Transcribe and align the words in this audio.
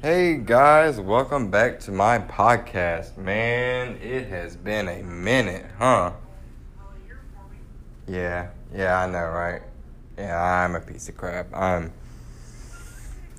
Hey 0.00 0.36
guys, 0.36 1.00
welcome 1.00 1.50
back 1.50 1.80
to 1.80 1.90
my 1.90 2.20
podcast. 2.20 3.16
Man, 3.16 3.98
it 4.00 4.28
has 4.28 4.54
been 4.54 4.86
a 4.86 5.02
minute, 5.02 5.66
huh? 5.76 6.12
Yeah, 8.06 8.50
yeah, 8.72 9.00
I 9.00 9.10
know, 9.10 9.26
right? 9.26 9.62
Yeah, 10.16 10.40
I'm 10.40 10.76
a 10.76 10.80
piece 10.80 11.08
of 11.08 11.16
crap. 11.16 11.48
I'm. 11.52 11.92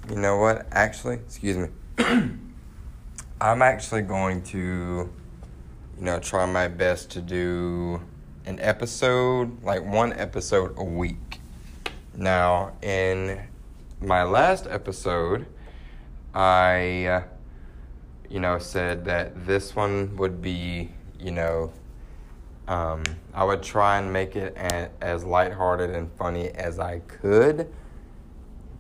You 0.10 0.18
know 0.18 0.36
what? 0.36 0.68
Actually, 0.74 1.16
excuse 1.16 1.56
me. 1.56 1.70
I'm 3.40 3.62
actually 3.62 4.02
going 4.02 4.44
to, 4.44 4.58
you 4.60 5.10
know, 6.04 6.20
try 6.20 6.46
my 6.46 6.68
best 6.68 7.10
to 7.12 7.22
do 7.22 8.02
an 8.46 8.60
episode, 8.60 9.64
like 9.64 9.86
one 9.86 10.12
episode 10.12 10.74
a 10.76 10.84
week. 10.84 11.40
Now, 12.14 12.74
in 12.82 13.48
my 14.02 14.24
last 14.24 14.68
episode, 14.68 15.46
I, 16.34 17.24
you 18.30 18.40
know, 18.40 18.60
said 18.60 19.06
that 19.06 19.46
this 19.46 19.76
one 19.76 20.16
would 20.18 20.42
be, 20.42 20.92
you 21.20 21.32
know, 21.32 21.74
um, 22.68 23.04
I 23.34 23.44
would 23.44 23.64
try 23.64 23.98
and 23.98 24.14
make 24.14 24.36
it 24.36 24.56
a- 24.56 24.90
as 25.02 25.24
lighthearted 25.24 25.90
and 25.90 26.12
funny 26.14 26.50
as 26.50 26.78
I 26.80 27.00
could. 27.00 27.74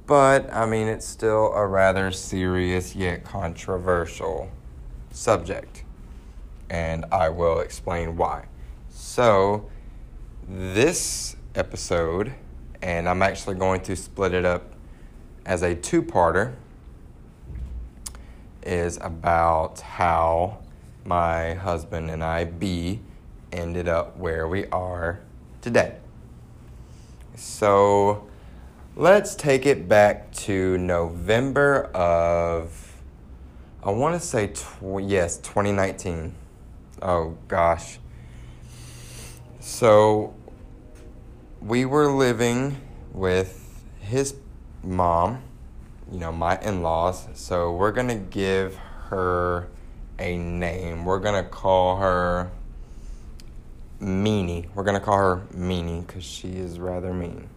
But, 0.05 0.51
I 0.53 0.65
mean, 0.65 0.87
it's 0.87 1.07
still 1.07 1.53
a 1.53 1.65
rather 1.65 2.11
serious 2.11 2.95
yet 2.95 3.23
controversial 3.23 4.49
subject. 5.11 5.83
And 6.69 7.05
I 7.11 7.29
will 7.29 7.59
explain 7.59 8.15
why. 8.15 8.45
So, 8.89 9.69
this 10.47 11.35
episode, 11.55 12.33
and 12.81 13.09
I'm 13.09 13.21
actually 13.21 13.55
going 13.55 13.81
to 13.81 13.95
split 13.95 14.33
it 14.33 14.45
up 14.45 14.73
as 15.45 15.63
a 15.63 15.75
two 15.75 16.03
parter 16.03 16.55
is 18.63 18.97
about 19.01 19.81
how 19.81 20.59
my 21.05 21.53
husband 21.53 22.09
and 22.09 22.23
I, 22.23 22.45
B, 22.45 22.99
ended 23.51 23.87
up 23.87 24.17
where 24.17 24.47
we 24.47 24.67
are 24.67 25.19
today. 25.61 25.95
So 27.35 28.27
let's 28.95 29.35
take 29.35 29.65
it 29.65 29.87
back 29.87 30.31
to 30.31 30.77
November 30.77 31.85
of, 31.95 33.01
I 33.83 33.91
want 33.91 34.19
to 34.19 34.25
say, 34.25 34.47
tw- 34.47 35.01
yes, 35.01 35.37
2019. 35.37 36.35
Oh 37.01 37.37
gosh. 37.47 37.99
So 39.59 40.33
we 41.61 41.85
were 41.85 42.11
living 42.11 42.77
with 43.11 43.83
his 43.99 44.35
mom 44.83 45.41
you 46.11 46.19
know, 46.19 46.31
my 46.31 46.59
in 46.61 46.81
laws. 46.81 47.27
So 47.33 47.73
we're 47.73 47.91
going 47.91 48.07
to 48.07 48.15
give 48.15 48.75
her 49.09 49.67
a 50.17 50.37
name. 50.37 51.05
We're 51.05 51.19
going 51.19 51.43
to 51.43 51.49
call 51.49 51.97
her 51.97 52.51
Meanie. 54.01 54.67
We're 54.73 54.83
going 54.83 54.99
to 54.99 55.03
call 55.03 55.17
her 55.17 55.47
Meanie 55.53 56.05
because 56.05 56.23
she 56.23 56.49
is 56.49 56.79
rather 56.79 57.13
mean. 57.13 57.49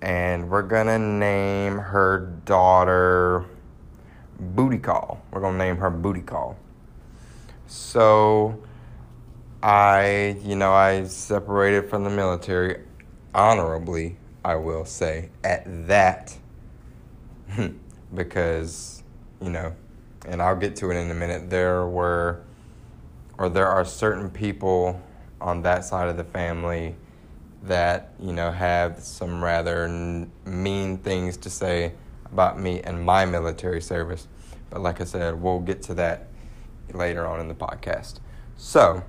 And 0.00 0.50
we're 0.50 0.62
going 0.62 0.86
to 0.86 0.98
name 0.98 1.78
her 1.78 2.32
daughter 2.44 3.46
Booty 4.38 4.78
Call. 4.78 5.22
We're 5.30 5.40
going 5.40 5.58
to 5.58 5.64
name 5.64 5.76
her 5.78 5.90
Booty 5.90 6.20
Call. 6.20 6.56
So 7.66 8.62
I, 9.62 10.36
you 10.44 10.56
know, 10.56 10.72
I 10.72 11.04
separated 11.04 11.88
from 11.88 12.04
the 12.04 12.10
military 12.10 12.82
honorably, 13.34 14.16
I 14.44 14.56
will 14.56 14.84
say, 14.84 15.30
at 15.42 15.88
that 15.88 16.36
because, 18.14 19.02
you 19.40 19.50
know, 19.50 19.74
and 20.26 20.40
I'll 20.40 20.56
get 20.56 20.76
to 20.76 20.90
it 20.90 20.96
in 20.96 21.10
a 21.10 21.14
minute, 21.14 21.50
there 21.50 21.86
were, 21.86 22.42
or 23.38 23.48
there 23.48 23.68
are 23.68 23.84
certain 23.84 24.30
people 24.30 25.00
on 25.40 25.62
that 25.62 25.84
side 25.84 26.08
of 26.08 26.16
the 26.16 26.24
family 26.24 26.96
that, 27.64 28.12
you 28.20 28.32
know, 28.32 28.50
have 28.50 29.00
some 29.00 29.42
rather 29.42 29.84
n- 29.84 30.30
mean 30.44 30.98
things 30.98 31.36
to 31.38 31.50
say 31.50 31.92
about 32.32 32.58
me 32.58 32.80
and 32.82 33.04
my 33.04 33.24
military 33.24 33.80
service. 33.80 34.28
But 34.70 34.80
like 34.80 35.00
I 35.00 35.04
said, 35.04 35.40
we'll 35.40 35.60
get 35.60 35.82
to 35.82 35.94
that 35.94 36.28
later 36.92 37.26
on 37.26 37.40
in 37.40 37.48
the 37.48 37.54
podcast. 37.54 38.20
So, 38.56 39.02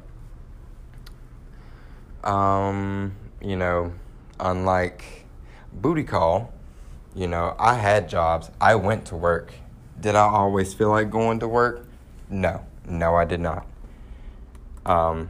um, 2.23 3.15
you 3.41 3.55
know, 3.55 3.93
unlike 4.39 5.25
Booty 5.73 6.03
Call, 6.03 6.53
you 7.15 7.27
know, 7.27 7.55
I 7.57 7.75
had 7.75 8.09
jobs. 8.09 8.51
I 8.59 8.75
went 8.75 9.05
to 9.05 9.15
work. 9.15 9.53
Did 9.99 10.15
I 10.15 10.27
always 10.27 10.73
feel 10.73 10.89
like 10.89 11.09
going 11.09 11.39
to 11.39 11.47
work? 11.47 11.87
No. 12.29 12.65
No, 12.87 13.15
I 13.15 13.25
did 13.25 13.39
not. 13.39 13.65
Um, 14.85 15.29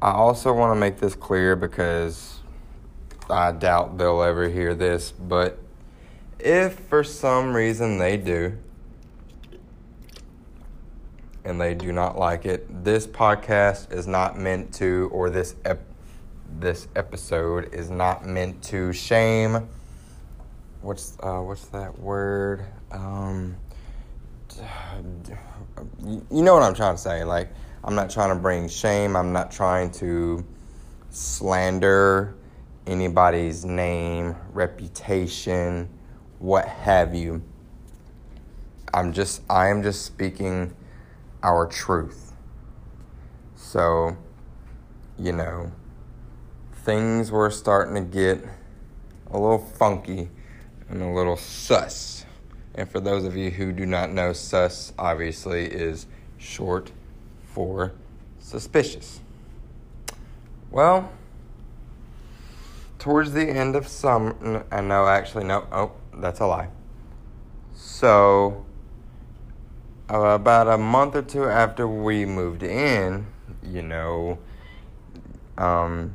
I 0.00 0.12
also 0.12 0.52
want 0.52 0.76
to 0.76 0.78
make 0.78 0.98
this 0.98 1.14
clear 1.14 1.56
because 1.56 2.40
I 3.28 3.52
doubt 3.52 3.98
they'll 3.98 4.22
ever 4.22 4.48
hear 4.48 4.74
this, 4.74 5.10
but 5.10 5.58
if 6.38 6.78
for 6.80 7.02
some 7.02 7.54
reason 7.54 7.98
they 7.98 8.16
do, 8.16 8.58
and 11.44 11.60
they 11.60 11.74
do 11.74 11.92
not 11.92 12.18
like 12.18 12.44
it, 12.44 12.84
this 12.84 13.06
podcast 13.06 13.92
is 13.92 14.06
not 14.06 14.38
meant 14.38 14.74
to, 14.74 15.08
or 15.12 15.30
this 15.30 15.56
ep- 15.64 15.86
this 16.58 16.86
episode 16.94 17.72
is 17.74 17.90
not 17.90 18.24
meant 18.24 18.62
to 18.64 18.92
shame 18.92 19.68
what's 20.86 21.18
uh, 21.20 21.40
what's 21.40 21.66
that 21.66 21.98
word? 21.98 22.64
Um, 22.92 23.56
you 26.30 26.42
know 26.42 26.54
what 26.54 26.62
I'm 26.62 26.74
trying 26.74 26.94
to 26.94 27.00
say. 27.00 27.24
Like, 27.24 27.48
I'm 27.82 27.94
not 27.94 28.08
trying 28.08 28.30
to 28.30 28.40
bring 28.40 28.68
shame. 28.68 29.16
I'm 29.16 29.32
not 29.32 29.50
trying 29.50 29.90
to 29.92 30.46
slander 31.10 32.36
anybody's 32.86 33.64
name, 33.64 34.36
reputation, 34.52 35.88
what 36.38 36.66
have 36.66 37.14
you. 37.14 37.42
I'm 38.94 39.12
just 39.12 39.42
I 39.50 39.68
am 39.68 39.82
just 39.82 40.06
speaking 40.06 40.72
our 41.42 41.66
truth. 41.66 42.32
So, 43.56 44.16
you 45.18 45.32
know, 45.32 45.72
things 46.84 47.32
were 47.32 47.50
starting 47.50 47.94
to 47.96 48.02
get 48.02 48.44
a 49.32 49.38
little 49.38 49.58
funky 49.58 50.30
and 50.88 51.02
a 51.02 51.08
little 51.08 51.36
sus. 51.36 52.24
And 52.74 52.90
for 52.90 53.00
those 53.00 53.24
of 53.24 53.36
you 53.36 53.50
who 53.50 53.72
do 53.72 53.86
not 53.86 54.10
know, 54.10 54.32
sus 54.32 54.92
obviously 54.98 55.64
is 55.64 56.06
short 56.38 56.92
for 57.44 57.92
suspicious. 58.38 59.20
Well, 60.70 61.10
towards 62.98 63.32
the 63.32 63.48
end 63.48 63.76
of 63.76 63.88
summer, 63.88 64.64
I 64.70 64.80
know 64.80 65.06
actually, 65.06 65.44
no, 65.44 65.66
oh, 65.72 65.92
that's 66.14 66.40
a 66.40 66.46
lie. 66.46 66.68
So, 67.74 68.66
uh, 70.10 70.18
about 70.18 70.68
a 70.68 70.78
month 70.78 71.16
or 71.16 71.22
two 71.22 71.44
after 71.44 71.88
we 71.88 72.26
moved 72.26 72.62
in, 72.62 73.26
you 73.62 73.82
know, 73.82 74.38
um, 75.58 76.14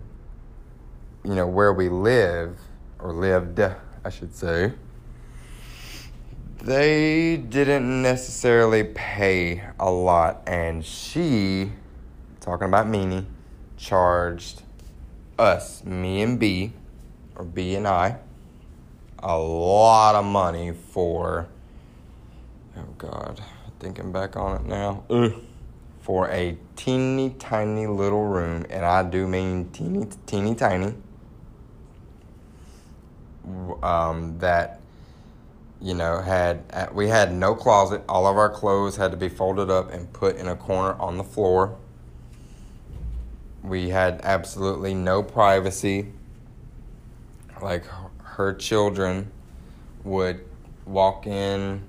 you 1.23 1.35
know, 1.35 1.47
where 1.47 1.73
we 1.73 1.89
live 1.89 2.57
or 2.99 3.13
lived 3.13 3.59
I 4.03 4.09
should 4.09 4.35
say, 4.35 4.73
they 6.63 7.37
didn't 7.37 8.01
necessarily 8.01 8.83
pay 8.83 9.63
a 9.79 9.91
lot, 9.91 10.41
and 10.47 10.83
she, 10.83 11.71
talking 12.39 12.67
about 12.67 12.87
Meanie, 12.87 13.25
charged 13.77 14.63
us, 15.37 15.83
me 15.83 16.21
and 16.23 16.39
B, 16.39 16.73
or 17.35 17.45
B 17.45 17.75
and 17.75 17.87
I, 17.87 18.17
a 19.19 19.37
lot 19.37 20.15
of 20.15 20.25
money 20.25 20.71
for, 20.71 21.47
oh 22.77 22.93
God, 22.97 23.39
thinking 23.79 24.11
back 24.11 24.35
on 24.35 24.61
it 24.61 24.65
now, 24.65 25.03
ugh, 25.11 25.33
for 26.01 26.27
a 26.29 26.57
teeny 26.75 27.35
tiny 27.37 27.85
little 27.85 28.25
room, 28.25 28.65
and 28.71 28.83
I 28.83 29.03
do 29.03 29.27
mean 29.27 29.69
teeny, 29.69 30.07
teeny 30.25 30.55
tiny 30.55 30.95
um, 33.81 34.37
that 34.39 34.79
you 35.81 35.93
know 35.93 36.21
had 36.21 36.63
uh, 36.71 36.87
we 36.93 37.07
had 37.07 37.33
no 37.33 37.55
closet. 37.55 38.03
All 38.07 38.27
of 38.27 38.37
our 38.37 38.49
clothes 38.49 38.97
had 38.97 39.11
to 39.11 39.17
be 39.17 39.29
folded 39.29 39.69
up 39.69 39.91
and 39.91 40.11
put 40.13 40.37
in 40.37 40.47
a 40.47 40.55
corner 40.55 40.93
on 40.99 41.17
the 41.17 41.23
floor. 41.23 41.77
We 43.63 43.89
had 43.89 44.21
absolutely 44.23 44.93
no 44.93 45.21
privacy. 45.21 46.11
Like 47.61 47.85
her 48.23 48.53
children 48.53 49.31
would 50.03 50.43
walk 50.85 51.27
in, 51.27 51.83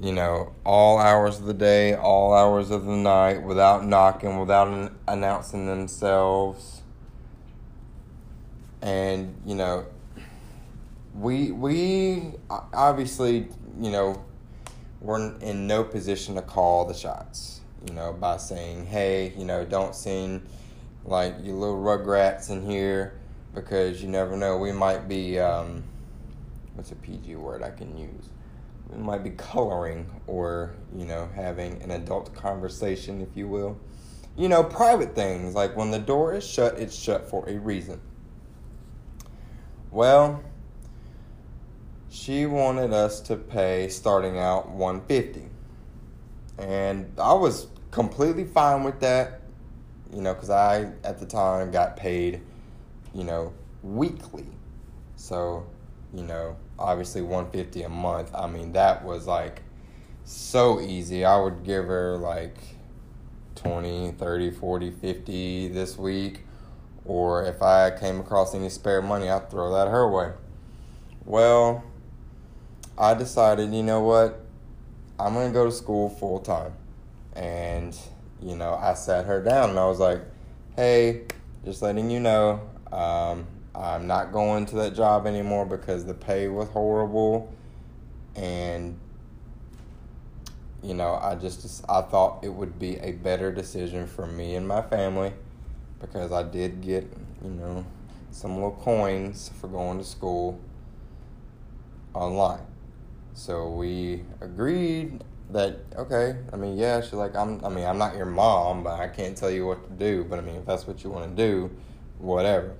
you 0.00 0.12
know, 0.12 0.52
all 0.64 0.98
hours 0.98 1.38
of 1.38 1.46
the 1.46 1.54
day, 1.54 1.94
all 1.94 2.32
hours 2.34 2.70
of 2.70 2.84
the 2.84 2.96
night, 2.96 3.42
without 3.42 3.84
knocking, 3.84 4.38
without 4.38 4.68
an- 4.68 4.96
announcing 5.06 5.66
themselves. 5.66 6.82
And, 8.80 9.40
you 9.44 9.54
know, 9.54 9.86
we 11.18 11.50
we 11.52 12.32
obviously 12.50 13.48
you 13.80 13.90
know, 13.90 14.22
we're 15.00 15.34
in 15.38 15.66
no 15.66 15.84
position 15.84 16.34
to 16.34 16.42
call 16.42 16.84
the 16.84 16.94
shots, 16.94 17.60
you 17.86 17.94
know, 17.94 18.12
by 18.12 18.36
saying, 18.36 18.86
hey, 18.86 19.32
you 19.36 19.44
know, 19.44 19.64
don't 19.64 19.94
send 19.94 20.46
like 21.04 21.34
you 21.42 21.54
little 21.54 21.76
rugrats 21.76 22.50
in 22.50 22.68
here 22.68 23.18
because 23.54 24.02
you 24.02 24.08
never 24.08 24.36
know. 24.36 24.58
We 24.58 24.72
might 24.72 25.08
be, 25.08 25.38
um, 25.38 25.84
what's 26.74 26.90
a 26.90 26.96
PG 26.96 27.36
word 27.36 27.62
I 27.62 27.70
can 27.70 27.96
use? 27.96 28.30
We 28.90 28.98
might 28.98 29.22
be 29.22 29.30
coloring 29.30 30.10
or, 30.26 30.74
you 30.96 31.04
know, 31.04 31.28
having 31.34 31.80
an 31.82 31.90
adult 31.90 32.34
conversation, 32.34 33.20
if 33.20 33.36
you 33.36 33.46
will. 33.46 33.78
You 34.36 34.48
know, 34.48 34.64
private 34.64 35.14
things 35.14 35.54
like 35.54 35.76
when 35.76 35.90
the 35.90 35.98
door 35.98 36.34
is 36.34 36.48
shut, 36.48 36.78
it's 36.78 36.96
shut 36.96 37.28
for 37.28 37.48
a 37.48 37.58
reason. 37.58 38.00
Well, 39.90 40.42
she 42.10 42.46
wanted 42.46 42.92
us 42.92 43.20
to 43.20 43.36
pay 43.36 43.88
starting 43.88 44.38
out 44.38 44.68
150 44.70 45.48
and 46.58 47.10
i 47.18 47.32
was 47.32 47.66
completely 47.90 48.44
fine 48.44 48.82
with 48.82 48.98
that 49.00 49.40
you 50.12 50.20
know 50.20 50.32
because 50.32 50.50
i 50.50 50.90
at 51.04 51.18
the 51.18 51.26
time 51.26 51.70
got 51.70 51.96
paid 51.96 52.40
you 53.14 53.24
know 53.24 53.52
weekly. 53.82 54.46
So 55.16 55.66
you 56.14 56.22
know 56.22 56.56
obviously 56.78 57.20
150 57.20 57.82
a 57.82 57.88
month 57.88 58.30
i 58.34 58.46
mean 58.46 58.72
that 58.72 59.04
was 59.04 59.26
like 59.26 59.62
so 60.24 60.80
easy. 60.80 61.24
I 61.24 61.38
would 61.40 61.64
give 61.64 61.86
her 61.86 62.16
like 62.16 62.56
20 63.56 64.12
30 64.12 64.50
40 64.50 64.90
50 64.90 65.68
this 65.68 65.96
week 65.96 66.40
or 67.04 67.44
if 67.46 67.62
i 67.62 67.90
came 67.90 68.20
across 68.20 68.54
any 68.54 68.68
spare 68.68 69.00
money 69.02 69.28
i'd 69.28 69.50
throw 69.50 69.72
that 69.72 69.88
her 69.88 70.08
way. 70.08 70.32
Well 71.24 71.82
I 73.00 73.14
decided, 73.14 73.72
you 73.72 73.84
know 73.84 74.00
what, 74.00 74.44
I'm 75.20 75.34
gonna 75.34 75.52
go 75.52 75.66
to 75.66 75.72
school 75.72 76.08
full 76.08 76.40
time. 76.40 76.72
And, 77.32 77.96
you 78.42 78.56
know, 78.56 78.74
I 78.74 78.94
sat 78.94 79.24
her 79.26 79.40
down 79.40 79.70
and 79.70 79.78
I 79.78 79.86
was 79.86 80.00
like, 80.00 80.20
hey, 80.74 81.22
just 81.64 81.80
letting 81.80 82.10
you 82.10 82.18
know, 82.18 82.60
um, 82.90 83.46
I'm 83.72 84.08
not 84.08 84.32
going 84.32 84.66
to 84.66 84.76
that 84.76 84.96
job 84.96 85.28
anymore 85.28 85.64
because 85.64 86.04
the 86.04 86.14
pay 86.14 86.48
was 86.48 86.68
horrible. 86.70 87.54
And, 88.34 88.98
you 90.82 90.94
know, 90.94 91.14
I 91.22 91.36
just, 91.36 91.84
I 91.88 92.02
thought 92.02 92.42
it 92.42 92.52
would 92.52 92.80
be 92.80 92.96
a 92.96 93.12
better 93.12 93.52
decision 93.52 94.08
for 94.08 94.26
me 94.26 94.56
and 94.56 94.66
my 94.66 94.82
family 94.82 95.32
because 96.00 96.32
I 96.32 96.42
did 96.42 96.80
get, 96.80 97.04
you 97.44 97.50
know, 97.50 97.86
some 98.32 98.54
little 98.54 98.72
coins 98.72 99.52
for 99.60 99.68
going 99.68 99.98
to 99.98 100.04
school 100.04 100.58
online. 102.12 102.66
So 103.38 103.68
we 103.68 104.24
agreed 104.40 105.22
that 105.50 105.78
okay. 105.96 106.36
I 106.52 106.56
mean, 106.56 106.76
yeah. 106.76 107.00
She's 107.00 107.12
like, 107.12 107.36
I'm. 107.36 107.64
I 107.64 107.68
mean, 107.68 107.86
I'm 107.86 107.96
not 107.96 108.16
your 108.16 108.26
mom, 108.26 108.82
but 108.82 108.98
I 108.98 109.06
can't 109.06 109.36
tell 109.36 109.48
you 109.48 109.64
what 109.64 109.88
to 109.88 109.92
do. 109.94 110.24
But 110.24 110.40
I 110.40 110.42
mean, 110.42 110.56
if 110.56 110.66
that's 110.66 110.88
what 110.88 111.04
you 111.04 111.10
want 111.10 111.36
to 111.36 111.46
do, 111.46 111.70
whatever. 112.18 112.74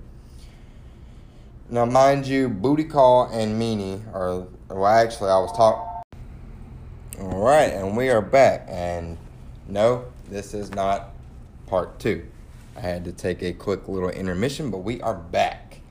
Now, 1.70 1.84
mind 1.84 2.26
you, 2.26 2.48
Booty 2.48 2.82
Call 2.82 3.26
and 3.26 3.60
Meanie 3.60 4.02
are. 4.12 4.48
Well, 4.68 4.86
actually, 4.86 5.30
I 5.30 5.38
was 5.38 5.56
talking. 5.56 5.86
All 7.20 7.40
right, 7.40 7.72
and 7.72 7.96
we 7.96 8.08
are 8.10 8.20
back. 8.20 8.66
And 8.68 9.16
no, 9.68 10.06
this 10.28 10.54
is 10.54 10.72
not 10.72 11.10
part 11.68 12.00
two. 12.00 12.26
I 12.76 12.80
had 12.80 13.04
to 13.04 13.12
take 13.12 13.42
a 13.42 13.52
quick 13.52 13.86
little 13.86 14.10
intermission, 14.10 14.72
but 14.72 14.78
we 14.78 15.00
are 15.02 15.14
back. 15.14 15.82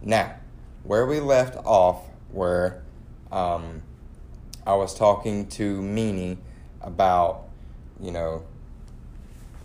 Now, 0.00 0.36
where 0.84 1.06
we 1.06 1.18
left 1.18 1.56
off, 1.64 2.06
where 2.30 2.82
um, 3.32 3.82
I 4.66 4.74
was 4.74 4.94
talking 4.94 5.48
to 5.50 5.80
Meanie 5.80 6.36
about, 6.80 7.48
you 8.00 8.12
know, 8.12 8.44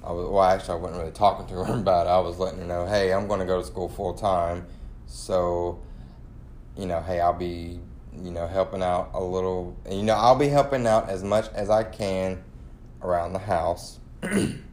I 0.03 0.11
was, 0.11 0.27
well, 0.29 0.43
actually, 0.43 0.73
I 0.73 0.77
wasn't 0.77 1.01
really 1.01 1.11
talking 1.11 1.45
to 1.47 1.63
her 1.63 1.73
about 1.79 2.07
it. 2.07 2.09
I 2.09 2.19
was 2.19 2.39
letting 2.39 2.59
her 2.59 2.65
know, 2.65 2.87
hey, 2.87 3.13
I'm 3.13 3.27
going 3.27 3.39
to 3.39 3.45
go 3.45 3.59
to 3.59 3.65
school 3.65 3.89
full 3.89 4.13
time. 4.13 4.65
So, 5.05 5.79
you 6.75 6.85
know, 6.85 7.01
hey, 7.01 7.19
I'll 7.19 7.33
be, 7.33 7.79
you 8.15 8.31
know, 8.31 8.47
helping 8.47 8.81
out 8.81 9.11
a 9.13 9.23
little. 9.23 9.77
You 9.89 10.03
know, 10.03 10.15
I'll 10.15 10.35
be 10.35 10.47
helping 10.47 10.87
out 10.87 11.09
as 11.09 11.23
much 11.23 11.47
as 11.53 11.69
I 11.69 11.83
can 11.83 12.43
around 13.01 13.33
the 13.33 13.39
house. 13.39 13.99
and 14.21 14.63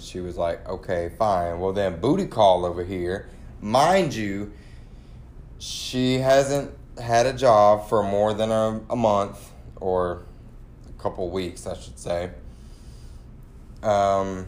she 0.00 0.20
was 0.20 0.36
like, 0.36 0.66
okay, 0.68 1.10
fine. 1.18 1.58
Well, 1.58 1.72
then, 1.72 2.00
booty 2.00 2.26
call 2.26 2.64
over 2.64 2.84
here. 2.84 3.28
Mind 3.60 4.14
you, 4.14 4.52
she 5.58 6.18
hasn't 6.18 6.70
had 7.00 7.26
a 7.26 7.32
job 7.32 7.88
for 7.88 8.02
more 8.02 8.34
than 8.34 8.50
a, 8.50 8.80
a 8.90 8.96
month 8.96 9.52
or 9.76 10.22
a 10.88 11.02
couple 11.02 11.28
weeks, 11.30 11.66
I 11.66 11.76
should 11.76 11.98
say. 11.98 12.30
Um, 13.82 14.46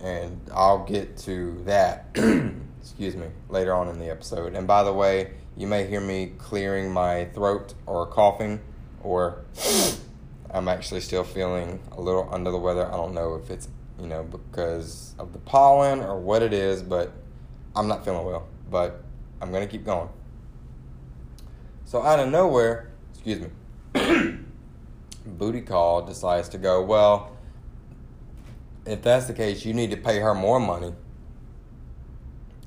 and 0.00 0.40
I'll 0.52 0.84
get 0.84 1.16
to 1.18 1.62
that, 1.64 2.06
excuse 2.80 3.16
me, 3.16 3.26
later 3.48 3.74
on 3.74 3.88
in 3.88 3.98
the 3.98 4.10
episode. 4.10 4.54
And 4.54 4.66
by 4.66 4.82
the 4.82 4.92
way, 4.92 5.32
you 5.56 5.66
may 5.66 5.86
hear 5.86 6.00
me 6.00 6.32
clearing 6.38 6.92
my 6.92 7.26
throat 7.26 7.74
or 7.86 8.06
coughing, 8.06 8.60
or 9.02 9.44
I'm 10.50 10.68
actually 10.68 11.00
still 11.00 11.24
feeling 11.24 11.80
a 11.92 12.00
little 12.00 12.28
under 12.30 12.50
the 12.50 12.58
weather. 12.58 12.86
I 12.86 12.92
don't 12.92 13.14
know 13.14 13.34
if 13.34 13.50
it's, 13.50 13.68
you 14.00 14.06
know, 14.06 14.24
because 14.24 15.14
of 15.18 15.32
the 15.32 15.38
pollen 15.38 16.00
or 16.00 16.18
what 16.18 16.42
it 16.42 16.52
is, 16.52 16.82
but 16.82 17.12
I'm 17.74 17.88
not 17.88 18.04
feeling 18.04 18.24
well. 18.26 18.46
But 18.70 19.02
I'm 19.40 19.50
going 19.50 19.66
to 19.66 19.70
keep 19.70 19.84
going. 19.84 20.08
So 21.86 22.02
out 22.02 22.18
of 22.18 22.28
nowhere, 22.28 22.90
excuse 23.14 23.40
me, 23.40 23.48
Booty 25.26 25.60
Call 25.60 26.02
decides 26.02 26.48
to 26.50 26.58
go, 26.58 26.82
well, 26.82 27.30
if 28.84 29.02
that's 29.02 29.26
the 29.26 29.32
case, 29.32 29.64
you 29.64 29.72
need 29.72 29.92
to 29.92 29.96
pay 29.96 30.18
her 30.18 30.34
more 30.34 30.58
money. 30.58 30.92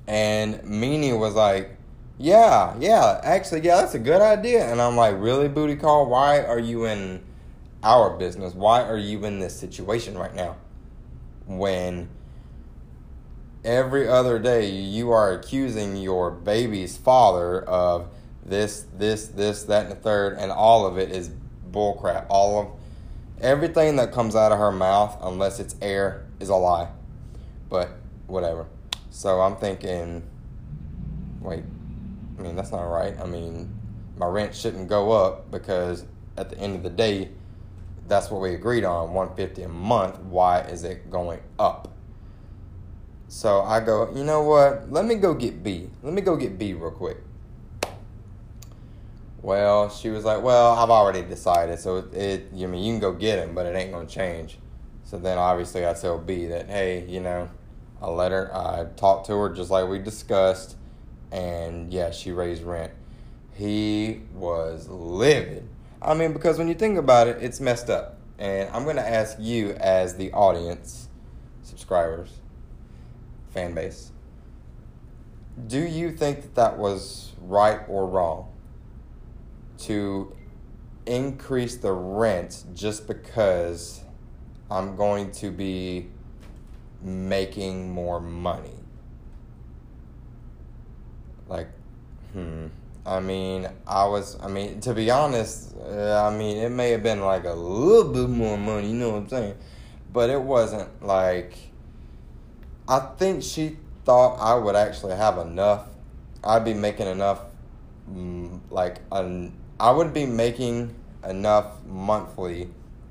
And 0.08 0.56
Meanie 0.62 1.20
was 1.20 1.36
like, 1.36 1.76
yeah, 2.18 2.76
yeah, 2.80 3.20
actually, 3.22 3.62
yeah, 3.62 3.82
that's 3.82 3.94
a 3.94 4.00
good 4.00 4.22
idea. 4.22 4.66
And 4.72 4.82
I'm 4.82 4.96
like, 4.96 5.16
really, 5.20 5.50
Booty 5.50 5.76
Call? 5.76 6.06
Why 6.06 6.42
are 6.42 6.60
you 6.60 6.86
in 6.86 7.22
our 7.84 8.18
business? 8.18 8.54
Why 8.54 8.84
are 8.84 8.98
you 8.98 9.26
in 9.26 9.40
this 9.40 9.54
situation 9.54 10.18
right 10.18 10.34
now? 10.34 10.56
When 11.46 12.08
every 13.66 14.08
other 14.08 14.40
day 14.40 14.70
you 14.70 15.12
are 15.12 15.34
accusing 15.34 15.98
your 15.98 16.32
baby's 16.32 16.96
father 16.96 17.62
of 17.64 18.08
this, 18.50 18.86
this, 18.98 19.28
this, 19.28 19.64
that, 19.64 19.84
and 19.84 19.92
the 19.92 19.96
third, 19.96 20.38
and 20.38 20.52
all 20.52 20.86
of 20.86 20.98
it 20.98 21.12
is 21.12 21.30
bullcrap. 21.72 22.26
All 22.30 22.60
of 22.60 22.68
everything 23.42 23.96
that 23.98 24.12
comes 24.12 24.36
out 24.36 24.52
of 24.52 24.60
her 24.60 24.72
mouth, 24.72 25.18
unless 25.22 25.60
it's 25.60 25.76
air, 25.82 26.26
is 26.40 26.50
a 26.50 26.56
lie. 26.56 26.90
But 27.70 27.92
whatever. 28.28 28.68
So 29.12 29.42
I'm 29.42 29.56
thinking, 29.56 30.24
wait, 31.40 31.64
I 32.38 32.42
mean 32.42 32.56
that's 32.56 32.72
not 32.72 32.84
right. 32.84 33.20
I 33.20 33.26
mean, 33.26 33.74
my 34.18 34.28
rent 34.28 34.56
shouldn't 34.56 34.88
go 34.88 35.12
up 35.12 35.52
because 35.52 36.06
at 36.38 36.50
the 36.50 36.58
end 36.58 36.76
of 36.76 36.84
the 36.84 36.90
day, 36.90 37.30
that's 38.08 38.32
what 38.32 38.42
we 38.42 38.56
agreed 38.56 38.84
on, 38.86 39.14
150 39.14 39.64
a 39.64 39.70
month. 39.70 40.20
Why 40.20 40.62
is 40.62 40.84
it 40.84 41.12
going 41.12 41.40
up? 41.60 41.94
So 43.28 43.62
I 43.62 43.80
go, 43.80 44.12
you 44.16 44.24
know 44.24 44.42
what? 44.42 44.92
Let 44.92 45.06
me 45.06 45.16
go 45.16 45.36
get 45.36 45.64
B. 45.64 45.90
Let 46.02 46.14
me 46.14 46.22
go 46.22 46.36
get 46.36 46.58
B 46.58 46.74
real 46.74 46.90
quick. 46.90 47.18
Well, 49.42 49.90
she 49.90 50.10
was 50.10 50.26
like, 50.26 50.44
"Well, 50.44 50.74
I've 50.74 50.90
already 50.90 51.22
decided, 51.22 51.80
so 51.80 51.98
it, 51.98 52.14
it 52.14 52.48
you 52.54 52.68
I 52.68 52.72
mean 52.72 52.84
you 52.84 52.94
can 52.94 53.00
go 53.00 53.14
get 53.14 53.40
him, 53.40 53.56
but 53.56 53.66
it 53.66 53.76
ain't 53.76 53.92
gonna 53.92 54.06
change." 54.06 54.60
So 55.06 55.18
then 55.18 55.38
obviously 55.38 55.88
I 55.88 55.94
tell 55.94 56.18
B 56.18 56.48
that, 56.48 56.68
"Hey, 56.68 57.06
you 57.08 57.22
know, 57.22 57.50
I 58.02 58.10
let 58.10 58.32
her, 58.32 58.54
I 58.54 58.86
talked 58.98 59.28
to 59.28 59.38
her 59.38 59.50
just 59.50 59.72
like 59.72 59.88
we 59.88 60.00
discussed, 60.00 60.76
and 61.32 61.92
yeah, 61.92 62.12
she 62.12 62.32
raised 62.32 62.64
rent." 62.64 62.92
He 63.54 64.22
was 64.34 64.88
livid. 64.90 65.68
I 66.02 66.14
mean, 66.14 66.34
because 66.34 66.58
when 66.58 66.68
you 66.68 66.74
think 66.74 66.98
about 66.98 67.28
it, 67.28 67.42
it's 67.42 67.60
messed 67.60 67.90
up. 67.90 68.18
And 68.38 68.70
I'm 68.70 68.86
gonna 68.86 69.02
ask 69.02 69.38
you, 69.40 69.72
as 69.72 70.16
the 70.16 70.32
audience, 70.34 71.08
subscribers, 71.64 72.40
fan 73.52 73.74
base, 73.74 74.12
do 75.68 75.80
you 75.80 76.12
think 76.12 76.42
that 76.42 76.56
that 76.56 76.78
was 76.78 77.34
right 77.42 77.82
or 77.88 78.06
wrong? 78.06 78.49
To 79.80 80.36
increase 81.06 81.78
the 81.78 81.92
rent 81.92 82.64
just 82.74 83.08
because 83.08 84.02
I'm 84.70 84.96
going 84.96 85.32
to 85.34 85.50
be 85.50 86.08
making 87.02 87.92
more 87.92 88.20
money. 88.20 88.76
Like, 91.48 91.70
hmm. 92.34 92.68
I 93.06 93.20
mean, 93.20 93.68
I 93.88 94.06
was, 94.06 94.38
I 94.40 94.48
mean, 94.48 94.82
to 94.82 94.94
be 94.94 95.10
honest, 95.10 95.76
uh, 95.78 96.28
I 96.28 96.38
mean, 96.38 96.58
it 96.58 96.70
may 96.70 96.92
have 96.92 97.02
been 97.02 97.22
like 97.22 97.46
a 97.46 97.54
little 97.54 98.14
bit 98.14 98.30
more 98.30 98.58
money, 98.58 98.90
you 98.90 98.94
know 98.94 99.10
what 99.12 99.18
I'm 99.18 99.30
saying? 99.30 99.56
But 100.14 100.30
it 100.30 100.42
wasn't 100.42 101.04
like, 101.04 101.54
I 102.88 103.00
think 103.18 103.42
she 103.42 103.78
thought 104.06 104.36
I 104.36 104.54
would 104.54 104.76
actually 104.76 105.16
have 105.16 105.40
enough. 105.40 105.88
I'd 106.44 106.66
be 106.66 106.74
making 106.74 107.08
enough, 107.08 107.42
mm, 108.12 108.60
like, 108.70 109.00
an 109.12 109.54
I 109.80 109.92
would 109.92 110.14
be 110.14 110.26
making 110.26 110.94
enough 111.28 111.84
monthly 111.86 112.70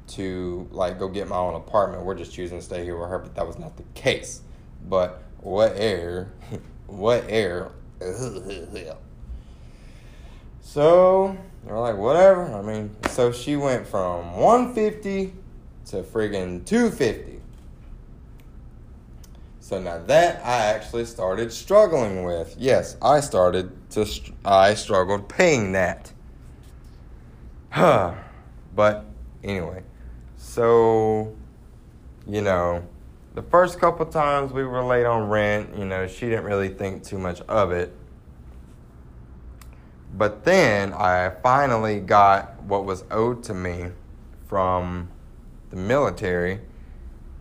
to 0.09 0.69
like 0.71 0.99
go 0.99 1.09
get 1.09 1.29
my 1.29 1.37
own 1.37 1.55
apartment. 1.55 2.05
We're 2.05 2.15
just 2.15 2.33
choosing 2.33 2.59
to 2.59 2.65
stay 2.65 2.85
here 2.85 2.99
with 2.99 3.09
her, 3.09 3.19
but 3.19 3.35
that 3.37 3.47
was 3.47 3.59
not 3.59 3.77
the 3.77 3.85
case. 3.95 4.43
But 4.89 5.23
what 5.41 5.73
air? 5.77 6.33
what 6.87 7.25
air? 7.29 7.71
so 10.61 11.37
they're 11.65 11.79
like, 11.79 11.97
whatever. 11.97 12.45
I 12.55 12.63
mean, 12.63 12.95
so 13.11 13.33
she 13.33 13.57
went 13.57 13.87
from 13.87 14.37
150 14.37 15.33
to 15.87 16.03
friggin' 16.03 16.65
250. 16.67 17.41
So 19.61 19.81
now 19.81 19.99
that 20.07 20.45
I 20.45 20.67
actually 20.67 21.05
started 21.05 21.53
struggling 21.53 22.25
with. 22.25 22.55
Yes, 22.59 22.97
I 23.03 23.21
started 23.21 23.91
to, 23.91 24.07
I 24.45 24.75
struggled 24.75 25.29
paying 25.29 25.73
that. 25.73 26.13
but 27.77 29.05
anyway, 29.45 29.83
so, 30.37 31.35
you 32.27 32.41
know, 32.41 32.87
the 33.35 33.43
first 33.43 33.79
couple 33.79 34.07
times 34.07 34.53
we 34.53 34.65
were 34.65 34.83
late 34.83 35.05
on 35.05 35.29
rent, 35.29 35.77
you 35.77 35.85
know, 35.85 36.07
she 36.07 36.27
didn't 36.27 36.45
really 36.45 36.71
think 36.71 37.05
too 37.05 37.19
much 37.19 37.41
of 37.43 37.71
it. 37.73 37.95
But 40.15 40.45
then 40.45 40.93
I 40.95 41.31
finally 41.43 42.01
got 42.01 42.61
what 42.63 42.85
was 42.85 43.05
owed 43.11 43.43
to 43.45 43.55
me 43.55 43.91
from 44.47 45.09
the 45.71 45.77
military. 45.77 46.61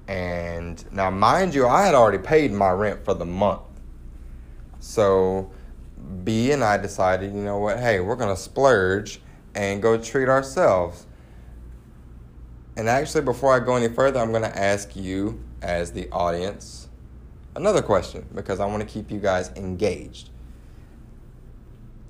And 0.08 0.84
now, 0.92 1.10
mind 1.10 1.56
you, 1.56 1.68
I 1.68 1.86
had 1.86 1.96
already 1.96 2.18
paid 2.18 2.52
my 2.52 2.72
rent 2.72 3.04
for 3.06 3.14
the 3.14 3.26
month. 3.26 3.62
So 4.80 5.50
B 6.24 6.52
and 6.52 6.64
I 6.64 6.78
decided, 6.78 7.34
you 7.34 7.42
know 7.42 7.58
what, 7.58 7.80
hey, 7.80 8.02
we're 8.02 8.16
going 8.16 8.34
to 8.34 8.42
splurge 8.42 9.22
and 9.58 9.82
go 9.82 9.98
treat 9.98 10.30
ourselves. 10.30 11.08
And 12.78 12.88
actually, 12.88 13.24
before 13.24 13.56
I 13.56 13.60
go 13.60 13.76
any 13.76 13.92
further, 13.92 14.20
I'm 14.20 14.30
going 14.30 14.44
to 14.44 14.58
ask 14.58 14.96
you, 14.96 15.44
as 15.64 15.92
the 15.92 16.08
audience, 16.12 16.88
another 17.56 17.82
question 17.82 18.24
because 18.36 18.60
I 18.60 18.68
want 18.68 18.82
to 18.82 18.88
keep 18.88 19.10
you 19.10 19.20
guys 19.20 19.50
engaged. 19.56 20.30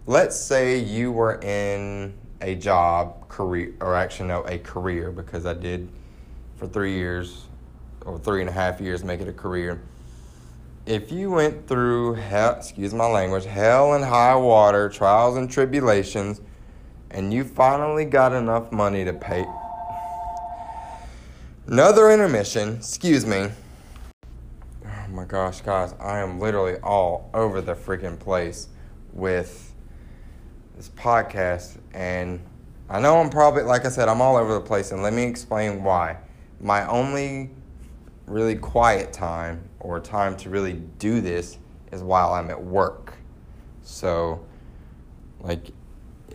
Let's 0.05 0.35
say 0.35 0.77
you 0.77 1.13
were 1.13 1.39
in 1.41 2.13
a 2.41 2.55
job, 2.55 3.29
career, 3.29 3.73
or 3.79 3.95
actually, 3.95 4.27
no, 4.27 4.43
a 4.43 4.57
career, 4.57 5.11
because 5.11 5.45
I 5.45 5.53
did 5.53 5.89
for 6.57 6.67
three 6.67 6.95
years 6.95 7.45
or 8.05 8.19
three 8.19 8.41
and 8.41 8.49
a 8.49 8.53
half 8.53 8.81
years 8.81 9.05
make 9.05 9.21
it 9.21 9.29
a 9.29 9.33
career. 9.33 9.81
If 10.85 11.13
you 11.13 11.31
went 11.31 11.65
through 11.65 12.15
hell, 12.15 12.55
excuse 12.57 12.93
my 12.93 13.07
language, 13.07 13.45
hell 13.45 13.93
and 13.93 14.03
high 14.03 14.35
water, 14.35 14.89
trials 14.89 15.37
and 15.37 15.49
tribulations, 15.49 16.41
and 17.11 17.33
you 17.33 17.43
finally 17.43 18.05
got 18.05 18.33
enough 18.33 18.71
money 18.71 19.05
to 19.05 19.13
pay 19.13 19.45
Another 21.69 22.11
intermission, 22.11 22.77
excuse 22.77 23.25
me. 23.25 23.49
Oh 24.85 25.07
my 25.09 25.25
gosh, 25.25 25.59
guys, 25.59 25.93
I 25.99 26.19
am 26.19 26.39
literally 26.39 26.77
all 26.77 27.29
over 27.33 27.59
the 27.59 27.75
freaking 27.75 28.17
place 28.17 28.69
with 29.11 29.73
this 30.77 30.87
podcast. 30.87 31.77
And 31.93 32.39
I 32.89 33.01
know 33.01 33.19
I'm 33.19 33.29
probably, 33.29 33.63
like 33.63 33.85
I 33.85 33.89
said, 33.89 34.07
I'm 34.07 34.21
all 34.21 34.37
over 34.37 34.53
the 34.53 34.61
place. 34.61 34.93
And 34.93 35.03
let 35.03 35.11
me 35.11 35.23
explain 35.23 35.83
why. 35.83 36.15
My 36.61 36.87
only 36.87 37.49
really 38.27 38.55
quiet 38.55 39.11
time 39.11 39.67
or 39.81 39.99
time 39.99 40.37
to 40.37 40.49
really 40.49 40.81
do 40.99 41.19
this 41.19 41.57
is 41.91 42.01
while 42.01 42.31
I'm 42.31 42.49
at 42.49 42.63
work. 42.63 43.15
So, 43.81 44.45
like, 45.41 45.71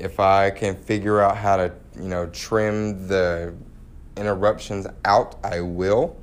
if 0.03 0.19
I 0.19 0.51
can 0.51 0.75
figure 0.75 1.21
out 1.21 1.37
how 1.37 1.57
to, 1.57 1.73
you 1.97 2.09
know, 2.09 2.27
trim 2.27 3.07
the 3.07 3.55
interruptions 4.17 4.89
out, 5.05 5.37
I 5.45 5.61
will. 5.61 6.17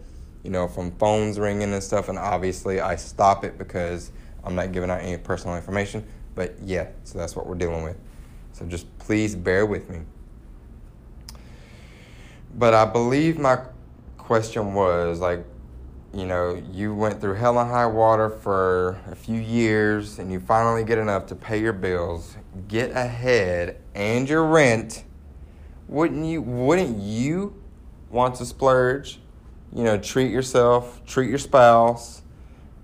You 0.43 0.51
know, 0.51 0.67
from 0.67 0.91
phones 0.91 1.39
ringing 1.39 1.73
and 1.73 1.81
stuff, 1.81 2.09
and 2.09 2.17
obviously 2.17 2.81
I 2.81 2.97
stop 2.97 3.45
it 3.45 3.57
because 3.57 4.11
I'm 4.43 4.53
not 4.53 4.73
giving 4.73 4.89
out 4.89 5.01
any 5.01 5.17
personal 5.17 5.55
information. 5.55 6.05
But 6.35 6.55
yeah, 6.61 6.89
so 7.05 7.17
that's 7.17 7.37
what 7.37 7.47
we're 7.47 7.55
dealing 7.55 7.83
with. 7.83 7.97
So 8.51 8.65
just 8.65 8.85
please 8.99 9.33
bear 9.33 9.65
with 9.65 9.89
me. 9.89 9.99
But 12.55 12.73
I 12.73 12.83
believe 12.83 13.39
my 13.39 13.59
question 14.17 14.73
was 14.73 15.19
like, 15.19 15.45
you 16.13 16.25
know, 16.25 16.61
you 16.73 16.93
went 16.93 17.21
through 17.21 17.35
hell 17.35 17.59
and 17.59 17.69
high 17.69 17.85
water 17.85 18.29
for 18.29 18.99
a 19.07 19.15
few 19.15 19.39
years 19.39 20.19
and 20.19 20.31
you 20.31 20.39
finally 20.39 20.83
get 20.83 20.97
enough 20.97 21.27
to 21.27 21.35
pay 21.35 21.61
your 21.61 21.73
bills, 21.73 22.35
get 22.67 22.91
ahead 22.91 23.79
and 23.95 24.27
your 24.27 24.45
rent. 24.45 25.03
Wouldn't 25.87 26.25
you 26.25 26.41
wouldn't 26.41 26.99
you 26.99 27.61
want 28.09 28.35
to 28.35 28.45
splurge, 28.45 29.19
you 29.73 29.83
know, 29.83 29.97
treat 29.97 30.31
yourself, 30.31 31.03
treat 31.05 31.29
your 31.29 31.37
spouse, 31.37 32.21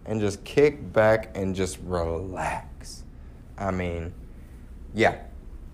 and 0.06 0.20
just 0.20 0.44
kick 0.44 0.94
back 0.94 1.36
and 1.36 1.56
just 1.56 1.80
relax. 1.84 3.04
I 3.58 3.72
mean, 3.72 4.14
yeah. 4.94 5.18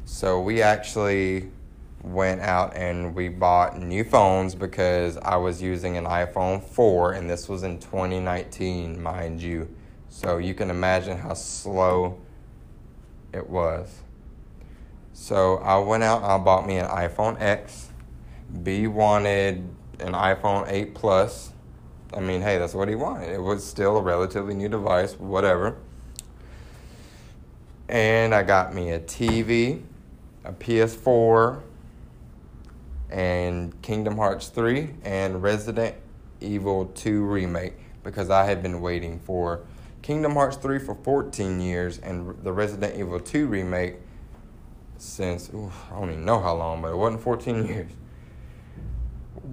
So 0.06 0.42
we 0.42 0.62
actually 0.62 1.52
went 2.04 2.42
out 2.42 2.76
and 2.76 3.14
we 3.14 3.30
bought 3.30 3.80
new 3.80 4.04
phones 4.04 4.56
because 4.56 5.18
I 5.18 5.36
was 5.36 5.62
using 5.62 5.98
an 5.98 6.06
iPhone 6.06 6.64
4 6.64 7.14
and 7.14 7.30
this 7.30 7.48
was 7.48 7.64
in 7.64 7.80
2019, 7.80 9.02
mind 9.02 9.42
you. 9.42 9.70
So 10.10 10.38
you 10.38 10.54
can 10.54 10.70
imagine 10.70 11.18
how 11.18 11.34
slow 11.34 12.20
it 13.34 13.50
was. 13.50 14.02
So 15.14 15.58
I 15.58 15.78
went 15.78 16.04
out 16.04 16.24
I 16.24 16.38
bought 16.38 16.66
me 16.66 16.78
an 16.78 16.88
iPhone 16.88 17.40
X 17.40 17.92
B 18.64 18.88
wanted 18.88 19.68
an 20.00 20.14
iPhone 20.14 20.70
8 20.70 20.94
Plus. 20.94 21.54
I 22.14 22.20
mean, 22.20 22.42
hey, 22.42 22.58
that's 22.58 22.74
what 22.74 22.90
he 22.90 22.96
wanted. 22.96 23.30
It 23.30 23.42
was 23.42 23.66
still 23.66 23.98
a 23.98 24.02
relatively 24.02 24.54
new 24.54 24.68
device, 24.68 25.14
whatever. 25.14 25.78
And 27.88 28.36
I 28.36 28.44
got 28.44 28.74
me 28.74 28.92
a 28.92 29.00
TV, 29.00 29.84
a 30.44 30.52
PS4, 30.52 31.62
and 33.10 33.82
Kingdom 33.82 34.18
Hearts 34.18 34.48
3 34.48 34.90
and 35.04 35.42
Resident 35.42 35.96
Evil 36.40 36.86
2 36.88 37.24
Remake 37.24 37.74
because 38.04 38.30
I 38.30 38.46
had 38.46 38.62
been 38.62 38.82
waiting 38.82 39.20
for 39.20 39.62
Kingdom 40.02 40.34
Hearts 40.34 40.58
3 40.58 40.80
for 40.80 40.96
14 40.96 41.60
years 41.60 42.00
and 42.00 42.44
the 42.44 42.52
Resident 42.52 42.98
Evil 42.98 43.20
2 43.20 43.48
Remake 43.48 43.96
since, 44.98 45.50
I 45.50 46.00
don't 46.00 46.12
even 46.12 46.26
know 46.26 46.40
how 46.40 46.56
long, 46.56 46.82
but 46.82 46.92
it 46.92 46.98
wasn't 46.98 47.22
14 47.22 47.66
years. 47.68 47.92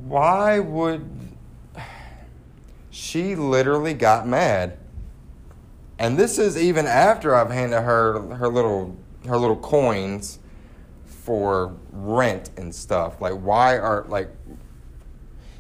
Why 0.07 0.59
would 0.59 1.09
she 2.99 3.37
literally 3.37 3.95
got 3.95 4.27
mad. 4.27 4.77
And 5.99 6.19
this 6.19 6.39
is 6.39 6.57
even 6.57 6.87
after 6.87 7.35
i've 7.35 7.51
handed 7.51 7.81
her 7.81 8.21
her 8.35 8.49
little 8.49 8.97
her 9.27 9.37
little 9.37 9.57
coins 9.57 10.39
for 11.05 11.77
rent 11.93 12.51
and 12.57 12.75
stuff. 12.75 13.21
Like 13.21 13.35
why 13.35 13.79
are 13.79 14.05
like 14.09 14.31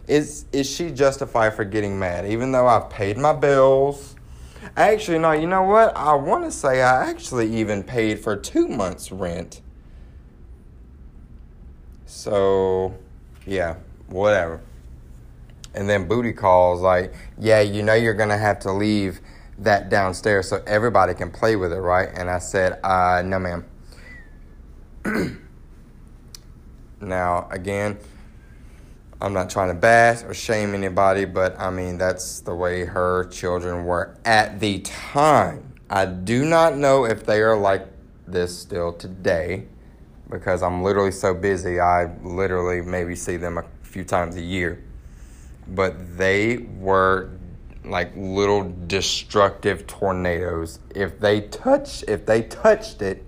is 0.06 0.46
is 0.52 0.68
she 0.68 0.90
justified 0.90 1.54
for 1.54 1.64
getting 1.64 1.98
mad? 1.98 2.26
Even 2.26 2.52
though 2.52 2.66
i've 2.66 2.90
paid 2.90 3.16
my 3.16 3.32
bills 3.32 4.16
actually 4.76 5.18
no 5.18 5.32
you 5.32 5.46
know 5.46 5.62
what 5.62 5.96
i 5.96 6.14
want 6.14 6.44
to 6.44 6.50
say 6.50 6.82
i 6.82 7.08
actually 7.08 7.52
even 7.54 7.82
paid 7.82 8.18
for 8.18 8.36
two 8.36 8.68
months 8.68 9.10
rent 9.10 9.60
so 12.06 12.94
yeah 13.46 13.76
whatever. 14.08 14.60
And 15.74 15.88
then 15.88 16.08
Booty 16.08 16.32
Call's 16.32 16.80
like, 16.80 17.14
yeah, 17.38 17.60
you 17.60 17.82
know 17.82 17.94
you're 17.94 18.14
gonna 18.14 18.38
have 18.38 18.58
to 18.60 18.72
leave 18.72 19.20
that 19.58 19.90
downstairs 19.90 20.48
so 20.48 20.62
everybody 20.66 21.14
can 21.14 21.30
play 21.30 21.56
with 21.56 21.72
it, 21.72 21.80
right? 21.80 22.08
And 22.14 22.30
I 22.30 22.38
said, 22.38 22.80
uh, 22.82 23.22
no, 23.24 23.38
ma'am. 23.38 23.64
now, 27.00 27.48
again, 27.50 27.98
I'm 29.20 29.32
not 29.32 29.50
trying 29.50 29.68
to 29.68 29.74
bash 29.74 30.22
or 30.22 30.32
shame 30.32 30.74
anybody, 30.74 31.24
but 31.24 31.58
I 31.58 31.70
mean, 31.70 31.98
that's 31.98 32.40
the 32.40 32.54
way 32.54 32.84
her 32.84 33.24
children 33.24 33.84
were 33.84 34.16
at 34.24 34.60
the 34.60 34.78
time. 34.80 35.74
I 35.90 36.04
do 36.04 36.44
not 36.44 36.76
know 36.76 37.04
if 37.04 37.26
they 37.26 37.40
are 37.40 37.56
like 37.56 37.86
this 38.28 38.56
still 38.56 38.92
today 38.92 39.66
because 40.30 40.62
I'm 40.62 40.84
literally 40.84 41.10
so 41.10 41.34
busy. 41.34 41.80
I 41.80 42.14
literally 42.22 42.80
maybe 42.80 43.16
see 43.16 43.36
them 43.36 43.58
a 43.58 43.64
few 43.82 44.04
times 44.04 44.36
a 44.36 44.40
year. 44.40 44.84
But 45.66 46.16
they 46.16 46.58
were 46.78 47.30
like 47.84 48.12
little 48.14 48.72
destructive 48.86 49.86
tornadoes. 49.88 50.78
If 50.94 51.18
they 51.18 51.40
touch 51.40 52.04
if 52.06 52.24
they 52.24 52.42
touched 52.42 53.02
it, 53.02 53.24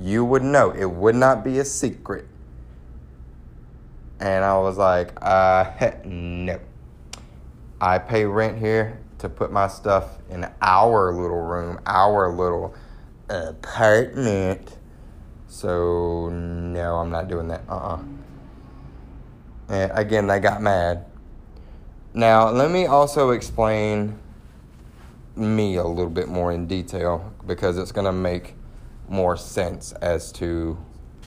you 0.00 0.24
would 0.24 0.42
know. 0.42 0.70
It 0.70 0.90
would 0.90 1.14
not 1.14 1.44
be 1.44 1.58
a 1.60 1.64
secret. 1.64 2.26
And 4.20 4.44
I 4.44 4.58
was 4.58 4.76
like, 4.76 5.12
uh 5.22 5.92
no. 6.04 6.60
I 7.80 7.98
pay 7.98 8.24
rent 8.24 8.58
here 8.58 8.98
to 9.18 9.28
put 9.28 9.52
my 9.52 9.68
stuff 9.68 10.18
in 10.30 10.46
our 10.60 11.12
little 11.12 11.42
room, 11.42 11.80
our 11.86 12.34
little 12.34 12.74
apartment. 13.28 14.76
So, 15.46 16.28
no, 16.30 16.96
I'm 16.96 17.10
not 17.10 17.28
doing 17.28 17.48
that. 17.48 17.62
Uh 17.68 17.76
uh 17.76 17.98
And 19.68 19.92
again, 19.94 20.26
they 20.26 20.40
got 20.40 20.60
mad. 20.62 21.04
Now, 22.14 22.50
let 22.50 22.70
me 22.70 22.86
also 22.86 23.30
explain 23.30 24.18
me 25.36 25.76
a 25.76 25.84
little 25.84 26.10
bit 26.10 26.28
more 26.28 26.52
in 26.52 26.66
detail 26.66 27.32
because 27.46 27.78
it's 27.78 27.92
going 27.92 28.06
to 28.06 28.12
make 28.12 28.54
more 29.08 29.36
sense 29.36 29.92
as 29.92 30.32
to 30.32 30.76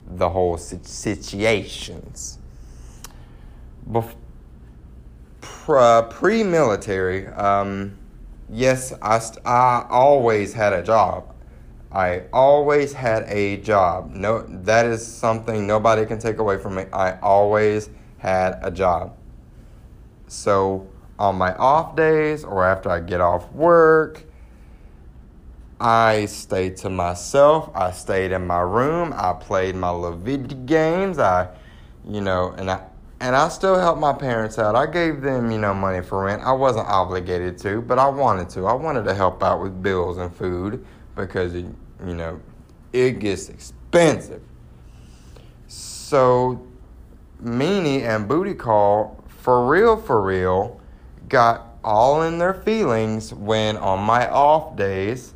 the 0.06 0.28
whole 0.28 0.58
situations. 0.58 2.38
Bef- 3.90 4.16
pre 5.40 6.42
military, 6.42 7.26
um, 7.28 7.96
yes, 8.50 8.92
I, 9.02 9.18
st- 9.18 9.46
I 9.46 9.86
always 9.88 10.52
had 10.52 10.72
a 10.72 10.82
job. 10.82 11.34
I 11.90 12.22
always 12.32 12.92
had 12.94 13.24
a 13.28 13.58
job. 13.58 14.12
No, 14.12 14.42
that 14.48 14.86
is 14.86 15.06
something 15.06 15.66
nobody 15.66 16.06
can 16.06 16.18
take 16.18 16.38
away 16.38 16.58
from 16.58 16.76
me. 16.76 16.84
I 16.92 17.18
always 17.18 17.90
had 18.18 18.58
a 18.62 18.70
job. 18.70 19.16
So 20.26 20.88
on 21.18 21.36
my 21.36 21.54
off 21.56 21.94
days 21.94 22.44
or 22.44 22.64
after 22.64 22.88
I 22.88 23.00
get 23.00 23.20
off 23.20 23.52
work, 23.52 24.24
I 25.78 26.26
stayed 26.26 26.76
to 26.78 26.90
myself. 26.90 27.70
I 27.74 27.90
stayed 27.90 28.32
in 28.32 28.46
my 28.46 28.60
room. 28.60 29.12
I 29.14 29.34
played 29.34 29.74
my 29.74 29.90
little 29.90 30.16
video 30.16 30.56
games. 30.58 31.18
I, 31.18 31.48
you 32.08 32.20
know, 32.20 32.54
and 32.56 32.70
I 32.70 32.86
and 33.22 33.36
I 33.36 33.48
still 33.50 33.78
helped 33.78 34.00
my 34.00 34.12
parents 34.12 34.58
out. 34.58 34.74
I 34.74 34.84
gave 34.84 35.22
them, 35.22 35.52
you 35.52 35.58
know, 35.58 35.72
money 35.72 36.02
for 36.02 36.24
rent. 36.24 36.42
I 36.42 36.50
wasn't 36.50 36.88
obligated 36.88 37.56
to, 37.58 37.80
but 37.80 37.96
I 37.96 38.08
wanted 38.08 38.48
to. 38.50 38.66
I 38.66 38.72
wanted 38.72 39.04
to 39.04 39.14
help 39.14 39.44
out 39.44 39.62
with 39.62 39.80
bills 39.80 40.18
and 40.18 40.34
food 40.34 40.84
because 41.14 41.54
it, 41.54 41.66
you 42.04 42.14
know, 42.14 42.40
it 42.92 43.20
gets 43.20 43.48
expensive. 43.48 44.42
So, 45.68 46.66
Meanie 47.40 48.02
and 48.02 48.26
Booty 48.26 48.54
Call, 48.54 49.22
for 49.28 49.68
real, 49.68 49.96
for 49.96 50.20
real, 50.20 50.80
got 51.28 51.76
all 51.84 52.22
in 52.22 52.38
their 52.38 52.54
feelings 52.54 53.32
when 53.32 53.76
on 53.76 54.02
my 54.02 54.28
off 54.28 54.74
days, 54.74 55.34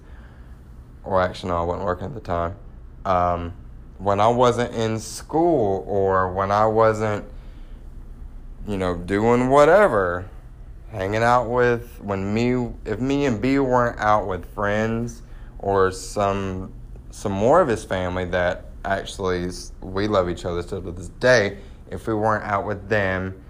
or 1.04 1.22
actually, 1.22 1.50
no, 1.50 1.58
I 1.58 1.62
wasn't 1.62 1.84
working 1.84 2.06
at 2.06 2.14
the 2.14 2.20
time, 2.20 2.56
um, 3.04 3.52
when 3.98 4.18
I 4.18 4.26
wasn't 4.26 4.74
in 4.74 4.98
school 4.98 5.84
or 5.86 6.32
when 6.32 6.50
I 6.50 6.66
wasn't, 6.66 7.24
you 8.66 8.76
know, 8.76 8.96
doing 8.96 9.48
whatever, 9.48 10.28
hanging 10.90 11.22
out 11.22 11.48
with, 11.48 12.00
when 12.00 12.32
me, 12.32 12.72
if 12.84 13.00
me 13.00 13.26
and 13.26 13.40
B 13.40 13.58
weren't 13.58 13.98
out 13.98 14.26
with 14.26 14.44
friends 14.54 15.22
or 15.58 15.90
some, 15.90 16.72
some 17.10 17.32
more 17.32 17.60
of 17.60 17.68
his 17.68 17.84
family 17.84 18.24
that 18.26 18.66
actually 18.84 19.50
we 19.80 20.08
love 20.08 20.28
each 20.28 20.44
other 20.44 20.62
still 20.62 20.82
to 20.82 20.92
this 20.92 21.08
day, 21.08 21.58
if 21.90 22.06
we 22.06 22.14
weren't 22.14 22.44
out 22.44 22.66
with 22.66 22.88
them, 22.88 23.42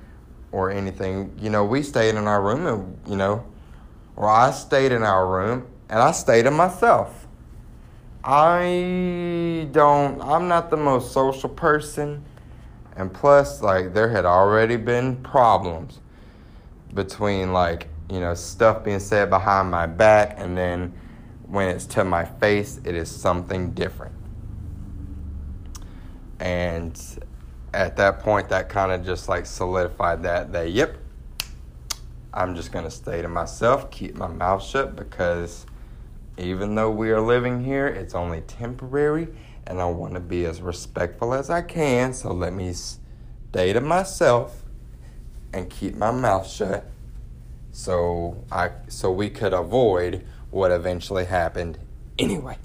or 0.52 0.70
anything. 0.70 1.36
You 1.38 1.50
know, 1.50 1.64
we 1.64 1.82
stayed 1.82 2.14
in 2.14 2.26
our 2.26 2.42
room 2.42 2.66
and, 2.66 2.98
you 3.06 3.16
know, 3.16 3.44
or 4.16 4.28
I 4.28 4.50
stayed 4.52 4.92
in 4.92 5.02
our 5.02 5.26
room 5.26 5.66
and 5.90 6.00
I 6.00 6.12
stayed 6.12 6.46
in 6.46 6.54
myself. 6.54 7.26
I 8.24 9.68
don't, 9.70 10.20
I'm 10.22 10.48
not 10.48 10.70
the 10.70 10.76
most 10.76 11.12
social 11.12 11.48
person. 11.48 12.24
And 12.96 13.12
plus, 13.12 13.62
like, 13.62 13.92
there 13.92 14.08
had 14.08 14.24
already 14.24 14.76
been 14.76 15.16
problems 15.16 16.00
between, 16.94 17.52
like, 17.52 17.88
you 18.10 18.20
know, 18.20 18.34
stuff 18.34 18.84
being 18.84 19.00
said 19.00 19.28
behind 19.30 19.70
my 19.70 19.86
back 19.86 20.34
and 20.38 20.56
then 20.56 20.94
when 21.46 21.68
it's 21.68 21.86
to 21.86 22.04
my 22.04 22.24
face, 22.24 22.80
it 22.84 22.94
is 22.94 23.10
something 23.10 23.70
different. 23.72 24.14
And 26.40 27.00
at 27.72 27.96
that 27.96 28.20
point, 28.20 28.48
that 28.48 28.68
kind 28.68 28.92
of 28.92 29.04
just 29.04 29.28
like 29.28 29.46
solidified 29.46 30.22
that, 30.24 30.52
that, 30.52 30.70
yep, 30.70 30.96
I'm 32.32 32.54
just 32.54 32.72
going 32.72 32.84
to 32.84 32.90
stay 32.90 33.22
to 33.22 33.28
myself, 33.28 33.90
keep 33.90 34.16
my 34.16 34.26
mouth 34.26 34.62
shut 34.62 34.96
because 34.96 35.66
even 36.36 36.74
though 36.74 36.90
we 36.90 37.10
are 37.10 37.20
living 37.20 37.64
here, 37.64 37.86
it's 37.86 38.14
only 38.14 38.42
temporary 38.42 39.28
and 39.66 39.80
I 39.80 39.86
want 39.86 40.14
to 40.14 40.20
be 40.20 40.44
as 40.44 40.60
respectful 40.60 41.34
as 41.34 41.50
I 41.50 41.62
can. 41.62 42.12
So 42.12 42.32
let 42.32 42.52
me 42.52 42.72
stay 42.72 43.72
to 43.72 43.80
myself 43.80 44.62
and 45.52 45.70
keep 45.70 45.94
my 45.94 46.10
mouth 46.10 46.48
shut 46.48 46.90
so 47.76 48.42
I 48.50 48.70
so 48.88 49.10
we 49.10 49.28
could 49.28 49.52
avoid 49.52 50.24
what 50.50 50.70
eventually 50.70 51.26
happened 51.26 51.78
anyway. 52.18 52.56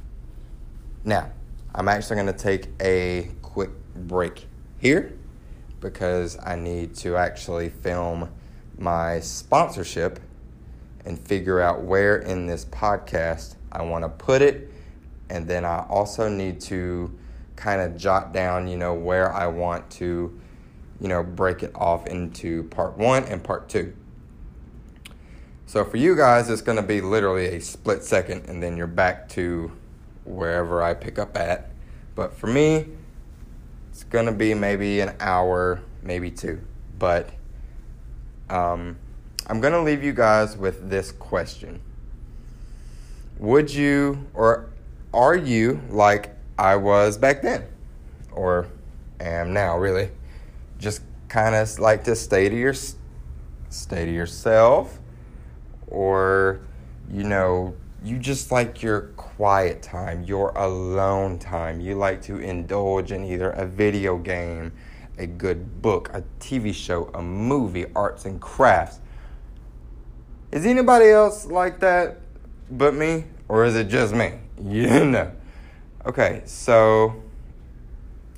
Now, 1.04 1.32
I'm 1.76 1.90
actually 1.90 2.16
going 2.16 2.28
to 2.28 2.34
take 2.34 2.68
a 2.80 3.30
quick 3.42 3.72
break 3.94 4.46
here 4.80 5.14
because 5.82 6.38
I 6.42 6.56
need 6.56 6.96
to 6.98 7.18
actually 7.18 7.70
film 7.70 8.30
my 8.78 9.20
sponsorship 9.20 10.20
and 11.04 11.20
figure 11.20 11.60
out 11.60 11.84
where 11.84 12.18
in 12.18 12.48
this 12.48 12.64
podcast 12.64 13.56
I 13.72 13.82
want 13.82 14.06
to 14.06 14.10
put 14.10 14.42
it. 14.42 14.72
And 15.32 15.48
then 15.48 15.66
I 15.66 15.86
also 15.90 16.30
need 16.30 16.62
to 16.62 17.18
kind 17.56 17.82
of 17.82 17.98
jot 17.98 18.34
down, 18.34 18.68
you 18.68 18.78
know, 18.78 18.94
where 18.94 19.34
I 19.34 19.48
want 19.48 19.90
to, 19.92 20.40
you 21.00 21.08
know, 21.08 21.24
break 21.24 21.64
it 21.64 21.72
off 21.74 22.06
into 22.08 22.64
part 22.66 22.98
one 22.98 23.24
and 23.24 23.44
part 23.44 23.70
two. 23.70 23.96
So 25.66 25.86
for 25.86 25.98
you 25.98 26.16
guys, 26.16 26.50
it's 26.50 26.62
going 26.62 26.76
to 26.76 26.84
be 26.84 27.02
literally 27.02 27.48
a 27.48 27.62
split 27.62 28.04
second 28.04 28.48
and 28.48 28.62
then 28.62 28.78
you're 28.78 28.88
back 28.88 29.30
to 29.30 29.72
wherever 30.26 30.84
I 30.84 30.94
pick 30.94 31.18
up 31.18 31.38
at. 31.38 31.72
But 32.16 32.36
for 32.36 32.48
me, 32.48 32.86
it's 33.92 34.04
gonna 34.04 34.32
be 34.32 34.54
maybe 34.54 35.00
an 35.00 35.16
hour, 35.20 35.82
maybe 36.02 36.32
two. 36.32 36.62
But 36.98 37.30
um, 38.50 38.98
I'm 39.48 39.62
gonna 39.62 39.84
leave 39.84 40.04
you 40.04 40.14
guys 40.14 40.58
with 40.58 40.90
this 40.90 41.12
question: 41.12 41.82
Would 43.40 43.74
you, 43.74 44.28
or 44.34 44.71
are 45.14 45.36
you 45.36 45.82
like 45.90 46.36
I 46.58 46.76
was 46.76 47.18
back 47.18 47.42
then, 47.42 47.66
or 48.32 48.68
am 49.20 49.54
now? 49.54 49.78
Really, 49.78 50.10
just 50.80 51.02
kind 51.28 51.56
of 51.56 51.80
like 51.80 52.04
to 52.06 52.16
stay 52.16 52.50
to 52.50 52.56
your 52.56 52.74
stay 52.74 54.06
to 54.06 54.12
yourself, 54.12 55.00
or 55.88 56.62
you 57.10 57.24
know, 57.24 57.76
you 58.04 58.18
just 58.18 58.52
like 58.52 58.82
your 58.82 59.02
quiet 59.18 59.82
time, 59.82 60.24
your 60.24 60.52
alone 60.52 61.40
time. 61.40 61.82
You 61.82 61.96
like 61.96 62.22
to 62.24 62.38
indulge 62.38 63.12
in 63.12 63.26
either 63.26 63.52
a 63.52 63.66
video 63.66 64.18
game, 64.18 64.72
a 65.18 65.28
good 65.28 65.82
book, 65.82 66.10
a 66.14 66.24
TV 66.40 66.74
show, 66.74 67.10
a 67.14 67.22
movie, 67.22 67.86
arts 67.96 68.26
and 68.26 68.40
crafts. 68.40 69.00
Is 70.52 70.66
anybody 70.66 71.10
else 71.10 71.46
like 71.46 71.80
that 71.80 72.20
but 72.70 72.94
me? 72.94 73.26
Or 73.48 73.66
is 73.66 73.76
it 73.76 73.90
just 73.90 74.14
me? 74.14 74.41
You 74.64 75.06
know. 75.06 75.32
Okay, 76.06 76.42
so 76.46 77.22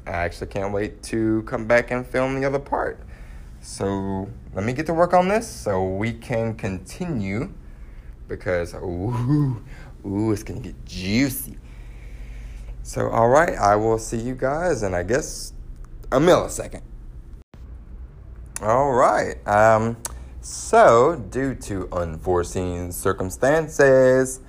I 0.06 0.12
actually 0.12 0.48
can't 0.48 0.74
wait 0.74 1.02
to 1.04 1.44
come 1.44 1.66
back 1.66 1.92
and 1.92 2.06
film 2.06 2.40
the 2.40 2.46
other 2.46 2.60
part. 2.60 3.00
So 3.62 4.30
let 4.54 4.66
me 4.66 4.74
get 4.74 4.86
to 4.88 4.94
work 4.94 5.14
on 5.14 5.28
this 5.28 5.48
so 5.48 5.84
we 5.84 6.14
can 6.14 6.56
continue 6.56 7.54
because 8.28 8.74
ooh, 8.76 9.64
ooh, 10.06 10.32
it's 10.32 10.44
gonna 10.44 10.60
get 10.60 10.86
juicy. 10.86 11.58
So, 12.86 13.10
all 13.10 13.30
right, 13.30 13.58
I 13.58 13.78
will 13.78 13.98
see 13.98 14.18
you 14.18 14.36
guys 14.36 14.84
in 14.84 14.94
I 14.94 15.04
guess 15.04 15.54
a 16.12 16.20
millisecond. 16.20 16.82
All 18.62 18.92
right. 18.92 19.36
Um, 19.48 19.98
so, 20.42 21.16
due 21.30 21.56
to 21.56 21.88
unforeseen 21.94 22.92
circumstances, 22.92 24.42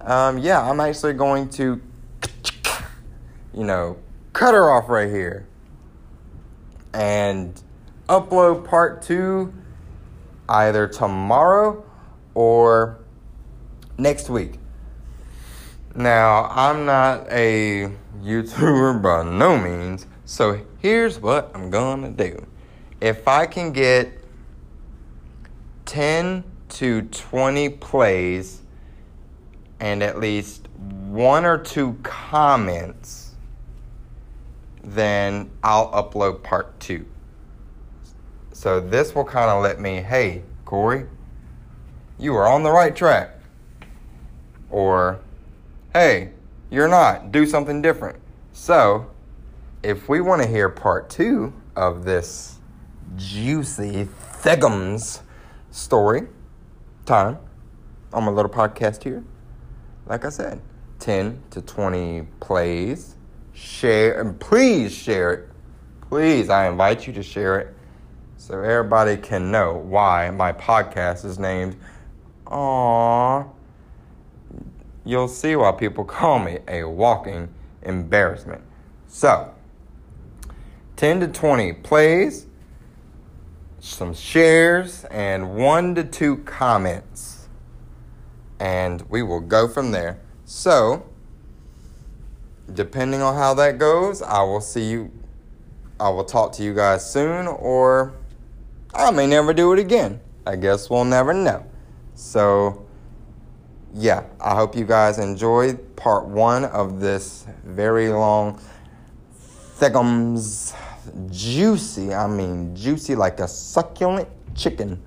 um, 0.00 0.38
yeah, 0.38 0.60
I'm 0.60 0.80
actually 0.80 1.14
going 1.14 1.48
to, 1.50 1.80
you 3.54 3.64
know, 3.64 3.98
cut 4.32 4.54
her 4.54 4.70
off 4.70 4.88
right 4.88 5.08
here 5.08 5.46
and 6.94 7.60
upload 8.08 8.64
part 8.64 9.02
two 9.02 9.52
either 10.48 10.88
tomorrow 10.88 11.84
or 12.34 12.98
next 13.98 14.30
week. 14.30 14.54
Now, 15.94 16.44
I'm 16.44 16.86
not 16.86 17.26
a 17.30 17.90
YouTuber 18.22 19.02
by 19.02 19.24
no 19.24 19.58
means, 19.58 20.06
so 20.24 20.64
here's 20.80 21.18
what 21.18 21.50
I'm 21.54 21.70
gonna 21.70 22.10
do. 22.10 22.46
If 23.00 23.26
I 23.26 23.46
can 23.46 23.72
get 23.72 24.12
10 25.86 26.44
to 26.68 27.02
20 27.02 27.68
plays 27.70 28.62
and 29.80 30.02
at 30.02 30.18
least 30.18 30.68
one 31.08 31.44
or 31.44 31.58
two 31.58 31.98
comments, 32.02 33.34
then 34.82 35.50
I'll 35.62 35.90
upload 35.90 36.42
part 36.42 36.78
two. 36.80 37.06
So 38.52 38.80
this 38.80 39.14
will 39.14 39.24
kind 39.24 39.50
of 39.50 39.62
let 39.62 39.80
me, 39.80 39.96
hey, 39.96 40.42
Corey, 40.64 41.06
you 42.18 42.34
are 42.34 42.48
on 42.48 42.62
the 42.62 42.70
right 42.70 42.94
track. 42.94 43.40
Or, 44.70 45.20
hey, 45.92 46.32
you're 46.70 46.88
not, 46.88 47.32
do 47.32 47.46
something 47.46 47.80
different. 47.80 48.18
So, 48.52 49.10
if 49.82 50.08
we 50.08 50.20
want 50.20 50.42
to 50.42 50.48
hear 50.48 50.68
part 50.68 51.08
two 51.08 51.52
of 51.76 52.04
this 52.04 52.58
juicy 53.16 54.08
Thegums 54.42 55.20
story 55.70 56.26
time 57.06 57.38
on 58.12 58.24
my 58.24 58.32
little 58.32 58.50
podcast 58.50 59.04
here, 59.04 59.22
like 60.08 60.24
I 60.24 60.30
said, 60.30 60.60
10 61.00 61.42
to 61.50 61.60
20 61.60 62.26
plays. 62.40 63.14
Share 63.52 64.20
and 64.20 64.38
please 64.38 64.94
share 64.94 65.32
it. 65.32 65.48
Please, 66.08 66.48
I 66.48 66.68
invite 66.68 67.06
you 67.06 67.12
to 67.14 67.22
share 67.22 67.58
it 67.58 67.74
so 68.36 68.62
everybody 68.62 69.16
can 69.16 69.50
know 69.50 69.74
why 69.74 70.30
my 70.30 70.52
podcast 70.52 71.24
is 71.24 71.38
named 71.38 71.76
Aww. 72.46 73.50
You'll 75.04 75.28
see 75.28 75.54
why 75.56 75.72
people 75.72 76.04
call 76.06 76.38
me 76.38 76.58
a 76.66 76.84
walking 76.84 77.48
embarrassment. 77.82 78.62
So, 79.06 79.52
10 80.96 81.20
to 81.20 81.28
20 81.28 81.74
plays, 81.74 82.46
some 83.80 84.14
shares, 84.14 85.04
and 85.04 85.54
1 85.56 85.94
to 85.96 86.04
2 86.04 86.38
comments. 86.38 87.37
And 88.60 89.02
we 89.08 89.22
will 89.22 89.40
go 89.40 89.68
from 89.68 89.92
there. 89.92 90.18
So, 90.44 91.06
depending 92.72 93.22
on 93.22 93.34
how 93.34 93.54
that 93.54 93.78
goes, 93.78 94.22
I 94.22 94.42
will 94.42 94.60
see 94.60 94.90
you. 94.90 95.12
I 96.00 96.10
will 96.10 96.24
talk 96.24 96.52
to 96.54 96.62
you 96.62 96.74
guys 96.74 97.10
soon, 97.10 97.46
or 97.46 98.14
I 98.94 99.10
may 99.10 99.26
never 99.26 99.52
do 99.52 99.72
it 99.72 99.78
again. 99.78 100.20
I 100.46 100.56
guess 100.56 100.88
we'll 100.88 101.04
never 101.04 101.34
know. 101.34 101.64
So, 102.14 102.86
yeah, 103.94 104.24
I 104.40 104.54
hope 104.54 104.76
you 104.76 104.84
guys 104.84 105.18
enjoyed 105.18 105.96
part 105.96 106.26
one 106.26 106.64
of 106.64 107.00
this 107.00 107.46
very 107.64 108.08
long 108.08 108.60
Thegums 109.78 110.74
juicy, 111.30 112.12
I 112.12 112.26
mean 112.26 112.74
juicy 112.74 113.14
like 113.14 113.40
a 113.40 113.46
succulent 113.48 114.28
chicken 114.54 115.00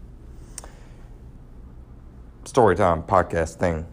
storytime 2.52 3.06
podcast 3.06 3.56
thing. 3.56 3.86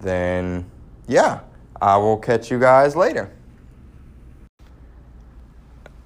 Then, 0.00 0.70
yeah, 1.06 1.40
I 1.80 1.96
will 1.96 2.18
catch 2.18 2.50
you 2.50 2.60
guys 2.60 2.94
later. 2.94 3.32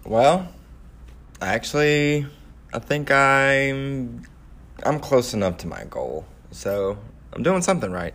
Well, 0.04 0.48
actually, 1.40 2.26
I 2.72 2.78
think 2.78 3.10
I'm 3.10 4.22
I'm 4.84 5.00
close 5.00 5.34
enough 5.34 5.58
to 5.58 5.66
my 5.66 5.84
goal. 5.84 6.24
So 6.50 6.98
I'm 7.32 7.42
doing 7.42 7.62
something 7.62 7.90
right. 7.90 8.14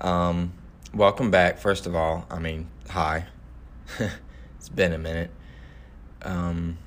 Um, 0.00 0.52
welcome 0.92 1.30
back, 1.30 1.58
first 1.58 1.86
of 1.86 1.94
all. 1.94 2.26
I 2.30 2.38
mean, 2.38 2.68
hi. 2.90 3.26
it's 4.56 4.68
been 4.68 4.92
a 4.92 4.98
minute. 4.98 5.30
Um, 6.22 6.78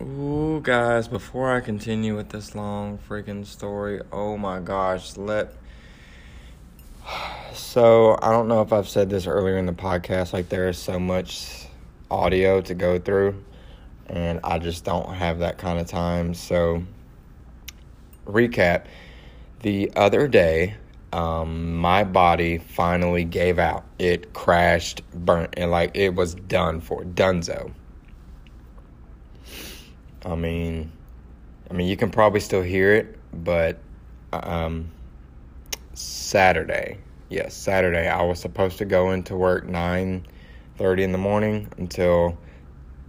ooh, 0.00 0.60
guys, 0.62 1.08
before 1.08 1.54
I 1.54 1.60
continue 1.60 2.16
with 2.16 2.30
this 2.30 2.54
long 2.54 2.98
freaking 2.98 3.44
story, 3.44 4.00
oh 4.12 4.36
my 4.36 4.60
gosh, 4.60 5.16
let. 5.16 5.54
So, 7.52 8.16
I 8.22 8.30
don't 8.30 8.46
know 8.46 8.62
if 8.62 8.72
I've 8.72 8.88
said 8.88 9.10
this 9.10 9.26
earlier 9.26 9.58
in 9.58 9.66
the 9.66 9.72
podcast, 9.72 10.32
like, 10.32 10.48
there 10.48 10.68
is 10.68 10.78
so 10.78 11.00
much 11.00 11.66
audio 12.08 12.60
to 12.60 12.74
go 12.74 12.98
through, 12.98 13.44
and 14.06 14.40
I 14.44 14.60
just 14.60 14.84
don't 14.84 15.12
have 15.14 15.40
that 15.40 15.58
kind 15.58 15.78
of 15.78 15.86
time. 15.86 16.32
So, 16.32 16.84
recap 18.24 18.86
the 19.62 19.92
other 19.96 20.28
day, 20.28 20.76
um, 21.12 21.76
my 21.76 22.04
body 22.04 22.58
finally 22.58 23.24
gave 23.24 23.58
out. 23.58 23.84
It 23.98 24.32
crashed, 24.32 25.02
burnt, 25.12 25.54
and 25.56 25.70
like 25.70 25.90
it 25.94 26.14
was 26.14 26.34
done 26.34 26.80
for, 26.80 27.02
donezo. 27.04 27.72
I 30.24 30.34
mean, 30.34 30.92
I 31.70 31.74
mean, 31.74 31.88
you 31.88 31.96
can 31.96 32.10
probably 32.10 32.40
still 32.40 32.62
hear 32.62 32.94
it, 32.94 33.18
but 33.32 33.78
um, 34.32 34.90
Saturday, 35.94 36.98
yes, 37.28 37.54
Saturday, 37.54 38.08
I 38.08 38.22
was 38.22 38.40
supposed 38.40 38.78
to 38.78 38.84
go 38.84 39.12
into 39.12 39.36
work 39.36 39.66
nine 39.66 40.26
thirty 40.76 41.02
in 41.02 41.12
the 41.12 41.18
morning 41.18 41.68
until 41.78 42.38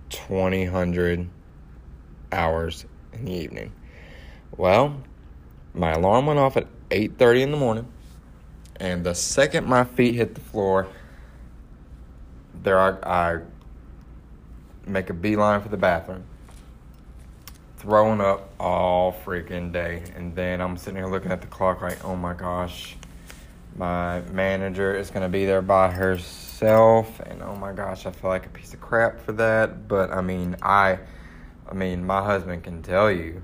twenty 0.09 0.65
hundred 0.65 1.29
hours 2.31 2.85
in 3.13 3.25
the 3.25 3.33
evening. 3.33 3.71
Well, 4.55 5.01
my 5.73 5.91
alarm 5.91 6.25
went 6.25 6.39
off 6.39 6.57
at 6.57 6.67
8:30 6.89 7.41
in 7.43 7.51
the 7.51 7.57
morning, 7.57 7.87
and 8.79 9.03
the 9.03 9.15
second 9.15 9.65
my 9.65 9.83
feet 9.83 10.15
hit 10.15 10.35
the 10.35 10.41
floor, 10.41 10.87
there 12.63 12.79
I, 12.79 12.89
I 13.03 13.39
make 14.85 15.09
a 15.09 15.13
beeline 15.13 15.61
for 15.61 15.69
the 15.69 15.77
bathroom, 15.77 16.23
throwing 17.81 18.21
up 18.21 18.53
all 18.59 19.11
freaking 19.11 19.71
day, 19.71 20.03
and 20.15 20.35
then 20.35 20.61
I'm 20.61 20.77
sitting 20.77 20.97
here 20.97 21.07
looking 21.07 21.31
at 21.31 21.41
the 21.41 21.47
clock 21.47 21.81
like, 21.81 22.05
oh 22.05 22.15
my 22.15 22.33
gosh, 22.33 22.95
my 23.75 24.21
manager 24.31 24.95
is 24.95 25.09
gonna 25.09 25.27
be 25.27 25.45
there 25.45 25.63
by 25.63 25.89
herself, 25.89 27.19
and 27.21 27.41
oh 27.41 27.55
my 27.55 27.73
gosh, 27.73 28.05
I 28.05 28.11
feel 28.11 28.29
like 28.29 28.45
a 28.45 28.49
piece 28.49 28.75
of 28.75 28.81
crap 28.81 29.19
for 29.19 29.31
that. 29.31 29.87
But 29.87 30.11
I 30.11 30.21
mean, 30.21 30.57
I, 30.61 30.99
I 31.67 31.73
mean, 31.73 32.05
my 32.05 32.23
husband 32.23 32.63
can 32.63 32.83
tell 32.83 33.09
you. 33.09 33.41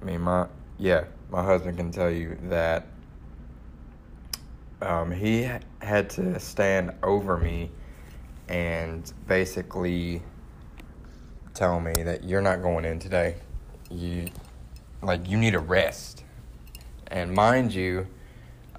I 0.00 0.04
mean, 0.04 0.20
my 0.20 0.46
yeah, 0.78 1.04
my 1.30 1.42
husband 1.42 1.78
can 1.78 1.90
tell 1.90 2.10
you 2.12 2.38
that 2.44 2.86
um, 4.80 5.10
he 5.10 5.50
had 5.80 6.10
to 6.10 6.38
stand 6.38 6.92
over 7.02 7.36
me 7.36 7.72
and 8.48 9.12
basically 9.26 10.22
tell 11.58 11.80
me 11.80 12.04
that 12.04 12.22
you're 12.22 12.40
not 12.40 12.62
going 12.62 12.84
in 12.84 13.00
today. 13.00 13.34
You 13.90 14.28
like 15.02 15.28
you 15.28 15.36
need 15.36 15.56
a 15.56 15.58
rest. 15.58 16.22
And 17.08 17.34
mind 17.34 17.74
you, 17.74 18.06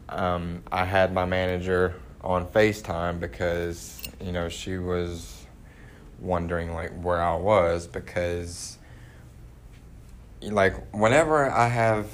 um, 0.08 0.64
I 0.72 0.86
had 0.86 1.14
my 1.14 1.26
manager 1.26 1.96
on 2.22 2.46
FaceTime 2.48 3.20
because 3.20 4.02
you 4.22 4.32
know 4.32 4.48
she 4.48 4.78
was 4.78 5.46
wondering 6.22 6.74
like 6.74 6.92
where 7.04 7.22
I 7.22 7.36
was 7.36 7.86
because 7.86 8.78
like 10.42 10.74
whenever 10.94 11.52
I 11.52 11.68
have 11.68 12.08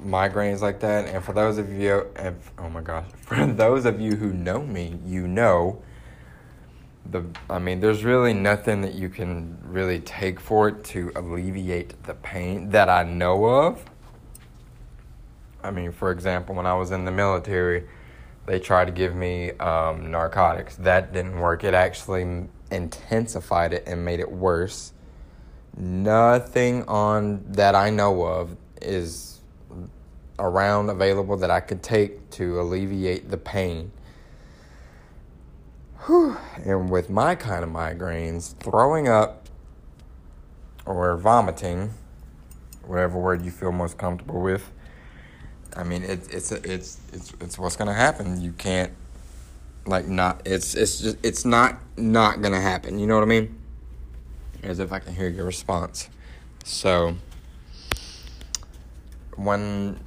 migraines 0.00 0.60
like 0.60 0.78
that, 0.80 1.08
and 1.08 1.24
for 1.24 1.32
those 1.32 1.58
of 1.58 1.72
you, 1.72 2.06
if, 2.14 2.34
oh 2.58 2.68
my 2.68 2.80
gosh, 2.80 3.06
for 3.22 3.44
those 3.44 3.86
of 3.86 4.00
you 4.00 4.14
who 4.14 4.32
know 4.32 4.62
me, 4.62 5.00
you 5.04 5.26
know 5.26 5.82
the. 7.10 7.24
I 7.48 7.58
mean, 7.58 7.80
there's 7.80 8.04
really 8.04 8.32
nothing 8.32 8.82
that 8.82 8.94
you 8.94 9.08
can 9.08 9.58
really 9.64 10.00
take 10.00 10.40
for 10.40 10.68
it 10.68 10.84
to 10.84 11.12
alleviate 11.14 12.02
the 12.04 12.14
pain 12.14 12.70
that 12.70 12.88
I 12.88 13.04
know 13.04 13.44
of. 13.44 13.84
I 15.62 15.70
mean, 15.70 15.92
for 15.92 16.10
example, 16.10 16.54
when 16.54 16.66
I 16.66 16.74
was 16.74 16.90
in 16.90 17.04
the 17.04 17.12
military, 17.12 17.84
they 18.46 18.58
tried 18.58 18.86
to 18.86 18.92
give 18.92 19.14
me 19.14 19.52
um, 19.52 20.10
narcotics. 20.10 20.76
That 20.76 21.12
didn't 21.12 21.38
work. 21.38 21.62
It 21.62 21.74
actually 21.74 22.48
intensified 22.70 23.72
it 23.72 23.84
and 23.86 24.04
made 24.04 24.18
it 24.18 24.30
worse 24.30 24.92
Nothing 25.76 26.84
on 26.84 27.44
that 27.52 27.74
I 27.74 27.90
know 27.90 28.22
of 28.24 28.56
is 28.80 29.40
around 30.38 30.90
available 30.90 31.36
that 31.38 31.50
I 31.50 31.60
could 31.60 31.82
take 31.82 32.28
to 32.30 32.60
alleviate 32.60 33.30
the 33.30 33.38
pain. 33.38 33.92
Whew. 36.06 36.36
And 36.64 36.90
with 36.90 37.10
my 37.10 37.34
kind 37.34 37.64
of 37.64 37.70
migraines, 37.70 38.56
throwing 38.58 39.08
up 39.08 39.48
or 40.84 41.16
vomiting, 41.16 41.90
whatever 42.86 43.18
word 43.18 43.44
you 43.44 43.50
feel 43.50 43.72
most 43.72 43.98
comfortable 43.98 44.40
with, 44.40 44.70
I 45.76 45.84
mean, 45.84 46.02
it, 46.02 46.28
it's 46.30 46.52
it's 46.52 47.00
it's 47.12 47.32
it's 47.40 47.58
what's 47.58 47.76
gonna 47.76 47.94
happen. 47.94 48.40
You 48.40 48.52
can't 48.52 48.92
like 49.86 50.06
not. 50.06 50.42
It's 50.44 50.74
it's 50.74 51.00
just 51.00 51.16
it's 51.22 51.44
not 51.44 51.78
not 51.96 52.42
gonna 52.42 52.60
happen. 52.60 52.98
You 52.98 53.06
know 53.06 53.14
what 53.14 53.24
I 53.24 53.26
mean? 53.26 53.58
as 54.62 54.78
if 54.78 54.92
I 54.92 54.98
can 54.98 55.14
hear 55.14 55.28
your 55.28 55.44
response. 55.44 56.08
So 56.64 57.16
when 59.36 59.98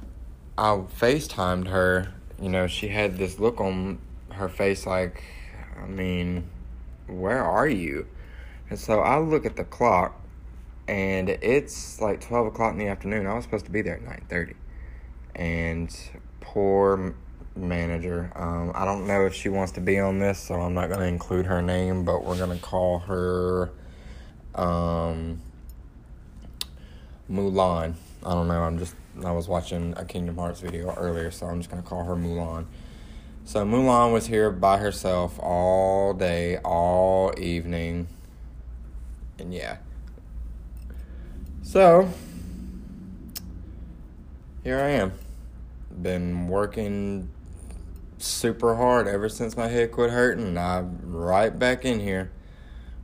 I 0.56 0.76
FaceTimed 0.98 1.68
her, 1.68 2.12
you 2.40 2.48
know, 2.48 2.66
she 2.66 2.88
had 2.88 3.18
this 3.18 3.38
look 3.38 3.60
on 3.60 3.98
her 4.32 4.48
face 4.48 4.86
like, 4.86 5.22
I 5.80 5.86
mean, 5.86 6.48
where 7.06 7.42
are 7.42 7.68
you? 7.68 8.06
And 8.70 8.78
so 8.78 9.00
I 9.00 9.18
look 9.18 9.46
at 9.46 9.56
the 9.56 9.64
clock 9.64 10.20
and 10.88 11.28
it's 11.28 12.00
like 12.00 12.20
12 12.20 12.48
o'clock 12.48 12.72
in 12.72 12.78
the 12.78 12.88
afternoon. 12.88 13.26
I 13.26 13.34
was 13.34 13.44
supposed 13.44 13.64
to 13.66 13.70
be 13.70 13.82
there 13.82 13.96
at 13.96 14.28
9.30. 14.28 14.54
And 15.34 15.94
poor 16.40 17.14
manager, 17.54 18.32
um, 18.34 18.72
I 18.74 18.84
don't 18.84 19.06
know 19.06 19.26
if 19.26 19.34
she 19.34 19.48
wants 19.48 19.72
to 19.72 19.80
be 19.80 19.98
on 19.98 20.18
this, 20.18 20.38
so 20.38 20.54
I'm 20.54 20.74
not 20.74 20.88
going 20.88 21.00
to 21.00 21.06
include 21.06 21.46
her 21.46 21.62
name, 21.62 22.04
but 22.04 22.24
we're 22.24 22.38
going 22.38 22.56
to 22.56 22.62
call 22.62 23.00
her 23.00 23.70
um, 24.54 25.40
Mulan. 27.30 27.94
I 28.24 28.34
don't 28.34 28.48
know. 28.48 28.62
I'm 28.62 28.78
just 28.78 28.94
I 29.24 29.32
was 29.32 29.48
watching 29.48 29.94
a 29.96 30.04
Kingdom 30.04 30.36
Hearts 30.36 30.60
video 30.60 30.94
earlier, 30.94 31.30
so 31.30 31.46
I'm 31.46 31.60
just 31.60 31.70
gonna 31.70 31.82
call 31.82 32.04
her 32.04 32.14
Mulan. 32.14 32.66
So 33.46 33.64
Mulan 33.64 34.12
was 34.12 34.26
here 34.26 34.50
by 34.50 34.78
herself 34.78 35.38
all 35.38 36.14
day, 36.14 36.58
all 36.64 37.32
evening. 37.38 38.08
And 39.38 39.54
yeah. 39.54 39.76
So, 41.62 42.10
here 44.64 44.80
I 44.80 44.88
am. 44.88 45.12
Been 46.02 46.48
working 46.48 47.30
super 48.18 48.74
hard 48.74 49.06
ever 49.06 49.28
since 49.28 49.56
my 49.56 49.68
head 49.68 49.92
quit 49.92 50.10
hurting. 50.10 50.58
I'm 50.58 50.98
right 51.04 51.56
back 51.56 51.84
in 51.84 52.00
here, 52.00 52.32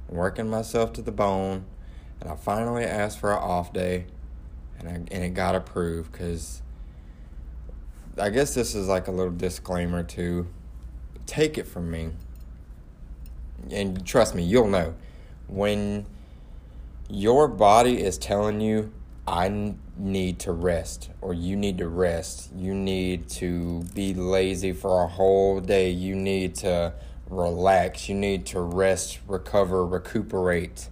working 0.08 0.50
myself 0.50 0.92
to 0.94 1.02
the 1.02 1.12
bone. 1.12 1.66
And 2.20 2.28
I 2.28 2.34
finally 2.34 2.82
asked 2.82 3.20
for 3.20 3.30
an 3.30 3.38
off 3.38 3.72
day, 3.72 4.06
and, 4.76 4.88
I, 4.88 4.92
and 4.92 5.24
it 5.24 5.34
got 5.34 5.54
approved 5.54 6.10
because 6.10 6.61
I 8.18 8.28
guess 8.28 8.54
this 8.54 8.74
is 8.74 8.88
like 8.88 9.08
a 9.08 9.10
little 9.10 9.32
disclaimer 9.32 10.02
to 10.02 10.46
take 11.26 11.56
it 11.56 11.66
from 11.66 11.90
me. 11.90 12.10
And 13.70 14.04
trust 14.06 14.34
me, 14.34 14.42
you'll 14.42 14.68
know. 14.68 14.94
When 15.46 16.04
your 17.08 17.48
body 17.48 18.02
is 18.02 18.18
telling 18.18 18.60
you, 18.60 18.92
I 19.26 19.74
need 19.96 20.40
to 20.40 20.52
rest, 20.52 21.10
or 21.20 21.32
you 21.32 21.56
need 21.56 21.78
to 21.78 21.88
rest, 21.88 22.50
you 22.54 22.74
need 22.74 23.28
to 23.30 23.82
be 23.94 24.12
lazy 24.14 24.72
for 24.72 25.04
a 25.04 25.06
whole 25.06 25.60
day, 25.60 25.90
you 25.90 26.14
need 26.14 26.56
to 26.56 26.92
relax, 27.30 28.08
you 28.08 28.14
need 28.14 28.44
to 28.46 28.60
rest, 28.60 29.20
recover, 29.28 29.86
recuperate. 29.86 30.88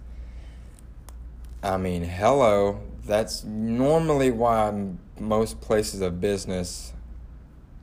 I 1.61 1.77
mean, 1.77 2.03
hello, 2.03 2.79
that's 3.05 3.43
normally 3.43 4.31
why 4.31 4.93
most 5.19 5.59
places 5.59 6.01
of 6.01 6.21
business 6.21 6.93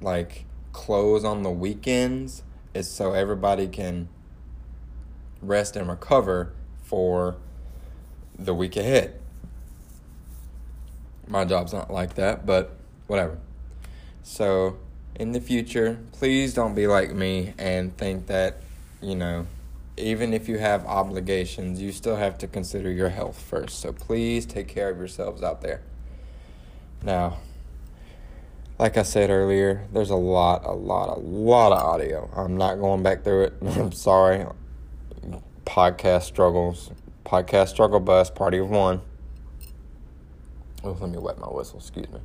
like 0.00 0.44
close 0.72 1.24
on 1.24 1.42
the 1.42 1.50
weekends 1.50 2.42
is 2.74 2.88
so 2.88 3.12
everybody 3.12 3.66
can 3.66 4.08
rest 5.42 5.76
and 5.76 5.88
recover 5.88 6.52
for 6.82 7.36
the 8.38 8.54
week 8.54 8.76
ahead. 8.76 9.18
My 11.26 11.44
job's 11.44 11.72
not 11.72 11.90
like 11.90 12.14
that, 12.14 12.46
but 12.46 12.76
whatever. 13.06 13.38
So, 14.22 14.78
in 15.14 15.32
the 15.32 15.40
future, 15.40 15.98
please 16.12 16.54
don't 16.54 16.74
be 16.74 16.86
like 16.86 17.12
me 17.12 17.54
and 17.58 17.96
think 17.96 18.26
that, 18.26 18.60
you 19.02 19.14
know, 19.14 19.46
even 19.96 20.32
if 20.32 20.48
you 20.48 20.58
have 20.58 20.86
obligations, 20.86 21.82
you 21.82 21.92
still 21.92 22.16
have 22.16 22.38
to 22.38 22.46
consider 22.46 22.90
your 22.90 23.08
health 23.08 23.38
first. 23.40 23.80
So, 23.80 23.92
please 23.92 24.46
take 24.46 24.68
care 24.68 24.88
of 24.90 24.98
yourselves 24.98 25.42
out 25.42 25.60
there. 25.60 25.82
Now, 27.02 27.38
like 28.78 28.96
I 28.96 29.02
said 29.02 29.30
earlier, 29.30 29.86
there's 29.92 30.10
a 30.10 30.16
lot, 30.16 30.64
a 30.64 30.72
lot, 30.72 31.16
a 31.16 31.20
lot 31.20 31.72
of 31.72 31.78
audio. 31.78 32.30
I'm 32.36 32.56
not 32.56 32.76
going 32.76 33.02
back 33.02 33.24
through 33.24 33.44
it. 33.44 33.54
I'm 33.62 33.92
sorry. 33.92 34.46
Podcast 35.64 36.22
struggles, 36.22 36.92
podcast 37.26 37.68
struggle 37.68 38.00
bus, 38.00 38.30
party 38.30 38.58
of 38.58 38.70
one. 38.70 39.00
Oh, 40.84 40.96
let 41.00 41.10
me 41.10 41.18
wet 41.18 41.38
my 41.38 41.48
whistle. 41.48 41.80
Excuse 41.80 42.08
me. 42.08 42.20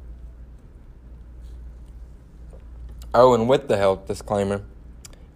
Oh, 3.16 3.34
and 3.34 3.50
with 3.50 3.68
the 3.68 3.78
health 3.78 4.08
disclaimer, 4.08 4.64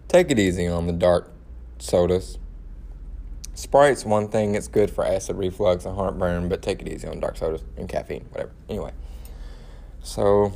take 0.07 0.31
it 0.31 0.39
easy 0.39 0.67
on 0.67 0.87
the 0.87 0.93
dark 0.93 1.31
sodas. 1.79 2.37
Sprite's 3.55 4.05
one 4.05 4.29
thing, 4.29 4.53
it's 4.53 4.67
good 4.67 4.91
for 4.91 5.03
acid 5.03 5.35
reflux 5.35 5.83
and 5.85 5.95
heartburn, 5.95 6.47
but 6.47 6.61
take 6.61 6.79
it 6.79 6.87
easy 6.87 7.07
on 7.07 7.19
dark 7.19 7.37
sodas 7.37 7.63
and 7.75 7.89
caffeine, 7.89 8.25
whatever. 8.29 8.51
Anyway, 8.69 8.91
so 10.01 10.53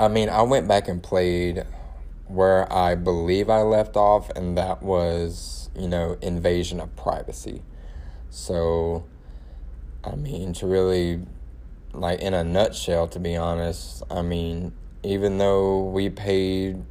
I 0.00 0.08
mean, 0.08 0.30
I 0.30 0.40
went 0.40 0.66
back 0.66 0.88
and 0.88 1.02
played 1.02 1.62
where 2.26 2.72
I 2.72 2.94
believe 2.94 3.50
I 3.50 3.60
left 3.60 3.96
off, 3.96 4.30
and 4.30 4.56
that 4.56 4.82
was, 4.82 5.68
you 5.76 5.88
know, 5.88 6.16
invasion 6.22 6.80
of 6.80 6.96
privacy. 6.96 7.62
So, 8.30 9.04
I 10.02 10.14
mean, 10.16 10.54
to 10.54 10.66
really, 10.66 11.20
like, 11.92 12.20
in 12.20 12.32
a 12.32 12.42
nutshell, 12.42 13.08
to 13.08 13.18
be 13.18 13.36
honest, 13.36 14.02
I 14.10 14.22
mean, 14.22 14.72
even 15.02 15.36
though 15.36 15.84
we 15.84 16.08
paid 16.08 16.82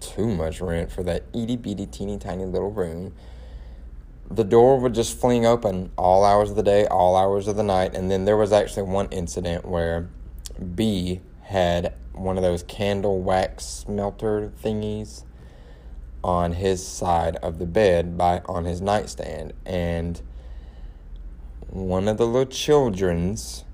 too 0.00 0.26
much 0.26 0.60
rent 0.60 0.90
for 0.90 1.04
that 1.04 1.22
itty 1.32 1.56
bitty 1.56 1.86
teeny 1.86 2.18
tiny 2.18 2.44
little 2.44 2.72
room, 2.72 3.14
the 4.28 4.42
door 4.42 4.80
would 4.80 4.96
just 4.96 5.16
fling 5.16 5.46
open 5.46 5.92
all 5.96 6.24
hours 6.24 6.50
of 6.50 6.56
the 6.56 6.64
day, 6.64 6.88
all 6.88 7.14
hours 7.14 7.46
of 7.46 7.54
the 7.54 7.62
night. 7.62 7.94
And 7.94 8.10
then 8.10 8.24
there 8.24 8.36
was 8.36 8.52
actually 8.52 8.82
one 8.82 9.06
incident 9.12 9.64
where 9.64 10.08
B 10.74 11.20
had 11.42 11.94
one 12.18 12.36
of 12.36 12.42
those 12.42 12.62
candle 12.64 13.20
wax 13.20 13.64
smelter 13.64 14.52
thingies 14.62 15.24
on 16.22 16.52
his 16.52 16.86
side 16.86 17.36
of 17.36 17.58
the 17.58 17.66
bed 17.66 18.18
by 18.18 18.40
on 18.46 18.64
his 18.64 18.80
nightstand 18.80 19.52
and 19.64 20.20
one 21.68 22.08
of 22.08 22.16
the 22.16 22.26
little 22.26 22.46
children's 22.46 23.64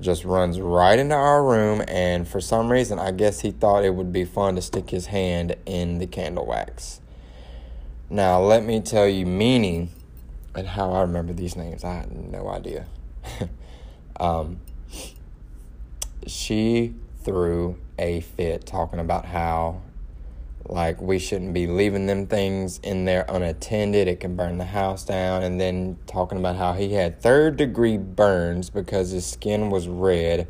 just 0.00 0.24
runs 0.24 0.60
right 0.60 0.98
into 0.98 1.14
our 1.14 1.42
room 1.42 1.82
and 1.88 2.28
for 2.28 2.40
some 2.40 2.70
reason 2.70 2.98
I 2.98 3.12
guess 3.12 3.40
he 3.40 3.50
thought 3.50 3.84
it 3.84 3.94
would 3.94 4.12
be 4.12 4.24
fun 4.24 4.56
to 4.56 4.62
stick 4.62 4.90
his 4.90 5.06
hand 5.06 5.56
in 5.64 5.98
the 5.98 6.06
candle 6.06 6.46
wax. 6.46 7.00
Now 8.10 8.40
let 8.40 8.62
me 8.62 8.80
tell 8.80 9.08
you 9.08 9.24
Meanie 9.24 9.88
and 10.54 10.68
how 10.68 10.92
I 10.92 11.02
remember 11.02 11.32
these 11.32 11.56
names. 11.56 11.84
I 11.84 11.94
had 11.94 12.12
no 12.12 12.48
idea. 12.48 12.86
um, 14.20 14.60
she 16.26 16.94
threw 17.26 17.76
a 17.98 18.20
fit 18.20 18.64
talking 18.64 19.00
about 19.00 19.26
how 19.26 19.82
like 20.68 21.00
we 21.00 21.18
shouldn't 21.18 21.52
be 21.52 21.66
leaving 21.66 22.06
them 22.06 22.26
things 22.26 22.78
in 22.82 23.04
there 23.04 23.24
unattended. 23.28 24.08
It 24.08 24.20
can 24.20 24.36
burn 24.36 24.58
the 24.58 24.64
house 24.64 25.04
down. 25.04 25.42
And 25.42 25.60
then 25.60 25.98
talking 26.06 26.38
about 26.38 26.56
how 26.56 26.72
he 26.72 26.94
had 26.94 27.20
third 27.20 27.56
degree 27.56 27.98
burns 27.98 28.70
because 28.70 29.10
his 29.10 29.26
skin 29.26 29.70
was 29.70 29.86
red. 29.88 30.48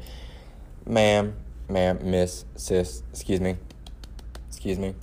Ma'am 0.86 1.34
ma'am 1.68 1.98
miss 2.04 2.44
sis 2.54 3.02
excuse 3.10 3.40
me 3.40 3.56
excuse 4.48 4.78
me. 4.78 4.94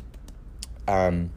Um 0.88 1.32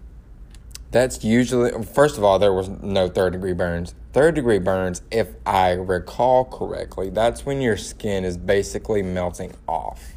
that's 0.91 1.25
usually 1.25 1.83
first 1.83 2.17
of 2.17 2.25
all 2.25 2.39
there 2.39 2.53
was 2.53 2.69
no 2.69 3.09
third 3.09 3.33
degree 3.33 3.55
burns. 3.55 3.95
Third 4.13 4.35
degree 4.35 4.59
burns 4.59 5.03
if 5.11 5.29
i 5.45 5.73
recall 5.73 6.47
correctly 6.47 7.11
that's 7.11 7.45
when 7.45 7.61
your 7.61 7.77
skin 7.77 8.25
is 8.25 8.39
basically 8.39 9.03
melting 9.03 9.53
off 9.69 10.16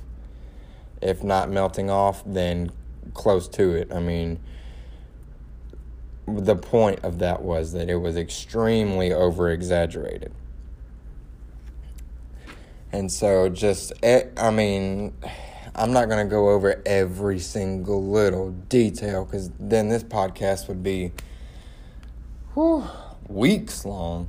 if 1.01 1.23
not 1.23 1.49
melting 1.49 1.89
off, 1.89 2.23
then 2.25 2.71
close 3.13 3.47
to 3.47 3.71
it. 3.71 3.91
I 3.91 3.99
mean, 3.99 4.39
the 6.27 6.55
point 6.55 6.99
of 7.03 7.19
that 7.19 7.41
was 7.41 7.73
that 7.73 7.89
it 7.89 7.97
was 7.97 8.15
extremely 8.15 9.11
over 9.11 9.49
exaggerated. 9.49 10.31
And 12.91 13.11
so, 13.11 13.49
just, 13.49 13.93
eh, 14.01 14.23
I 14.37 14.49
mean, 14.49 15.13
I'm 15.75 15.93
not 15.93 16.09
going 16.09 16.25
to 16.25 16.29
go 16.29 16.49
over 16.49 16.81
every 16.85 17.39
single 17.39 18.05
little 18.05 18.51
detail 18.51 19.25
because 19.25 19.51
then 19.59 19.89
this 19.89 20.03
podcast 20.03 20.67
would 20.67 20.83
be 20.83 21.11
whew, 22.53 22.83
weeks 23.27 23.85
long. 23.85 24.27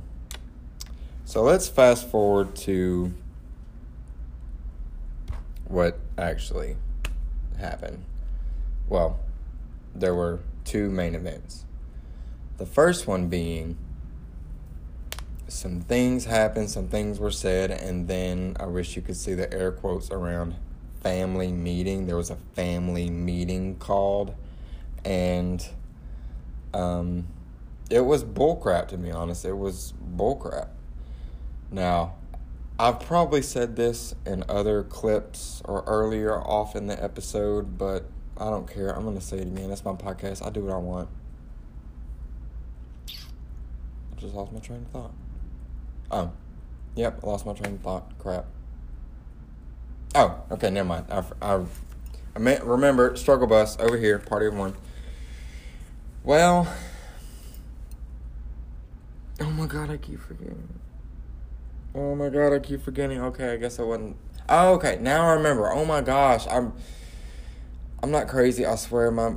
So 1.25 1.41
let's 1.43 1.67
fast 1.67 2.09
forward 2.09 2.55
to 2.57 3.13
what 5.65 5.97
actually 6.21 6.75
happened. 7.57 8.03
Well, 8.87 9.19
there 9.93 10.15
were 10.15 10.39
two 10.63 10.89
main 10.89 11.15
events. 11.15 11.65
The 12.57 12.65
first 12.65 13.07
one 13.07 13.27
being 13.27 13.77
some 15.47 15.81
things 15.81 16.25
happened, 16.25 16.69
some 16.69 16.87
things 16.87 17.19
were 17.19 17.31
said, 17.31 17.71
and 17.71 18.07
then 18.07 18.55
I 18.59 18.67
wish 18.67 18.95
you 18.95 19.01
could 19.01 19.17
see 19.17 19.33
the 19.33 19.51
air 19.53 19.71
quotes 19.71 20.09
around 20.09 20.55
family 21.01 21.51
meeting. 21.51 22.07
There 22.07 22.15
was 22.15 22.29
a 22.29 22.37
family 22.53 23.09
meeting 23.09 23.75
called, 23.75 24.33
and 25.03 25.67
um, 26.73 27.27
it 27.89 28.01
was 28.01 28.23
bullcrap 28.23 28.87
to 28.89 28.97
be 28.97 29.11
honest. 29.11 29.43
It 29.43 29.57
was 29.57 29.93
bullcrap. 30.15 30.69
Now, 31.69 32.15
I've 32.81 32.99
probably 32.99 33.43
said 33.43 33.75
this 33.75 34.15
in 34.25 34.43
other 34.49 34.81
clips 34.81 35.61
or 35.65 35.83
earlier 35.85 36.35
off 36.35 36.75
in 36.75 36.87
the 36.87 37.01
episode, 37.01 37.77
but 37.77 38.05
I 38.35 38.45
don't 38.45 38.67
care. 38.67 38.89
I'm 38.89 39.03
going 39.03 39.13
to 39.13 39.21
say 39.21 39.37
it 39.37 39.43
again. 39.43 39.69
That's 39.69 39.85
my 39.85 39.91
podcast. 39.91 40.43
I 40.43 40.49
do 40.49 40.63
what 40.63 40.73
I 40.73 40.77
want. 40.77 41.07
I 43.07 44.19
just 44.19 44.33
lost 44.33 44.51
my 44.51 44.59
train 44.61 44.79
of 44.79 44.87
thought. 44.87 45.11
Oh, 46.09 46.31
yep, 46.95 47.19
I 47.23 47.27
lost 47.27 47.45
my 47.45 47.53
train 47.53 47.75
of 47.75 47.81
thought. 47.81 48.17
Crap. 48.17 48.47
Oh, 50.15 50.41
okay, 50.49 50.71
never 50.71 50.89
mind. 50.89 51.05
I, 51.11 51.23
I, 51.39 51.63
I 52.35 52.39
meant, 52.39 52.63
remember, 52.63 53.15
struggle 53.15 53.45
bus 53.45 53.77
over 53.79 53.95
here, 53.95 54.17
party 54.17 54.47
of 54.47 54.55
one. 54.55 54.73
Well, 56.23 56.67
oh 59.39 59.51
my 59.51 59.67
god, 59.67 59.91
I 59.91 59.97
keep 59.97 60.19
forgetting. 60.19 60.80
Oh 61.93 62.15
my 62.15 62.29
god, 62.29 62.53
I 62.53 62.59
keep 62.59 62.81
forgetting. 62.81 63.19
Okay, 63.19 63.53
I 63.53 63.57
guess 63.57 63.79
I 63.79 63.83
wasn't. 63.83 64.17
Oh, 64.47 64.73
okay. 64.75 64.97
Now 65.01 65.27
I 65.27 65.33
remember. 65.33 65.71
Oh 65.71 65.85
my 65.85 66.01
gosh, 66.01 66.47
I'm. 66.49 66.73
I'm 68.03 68.11
not 68.11 68.27
crazy. 68.27 68.65
I 68.65 68.75
swear, 68.75 69.11
my 69.11 69.35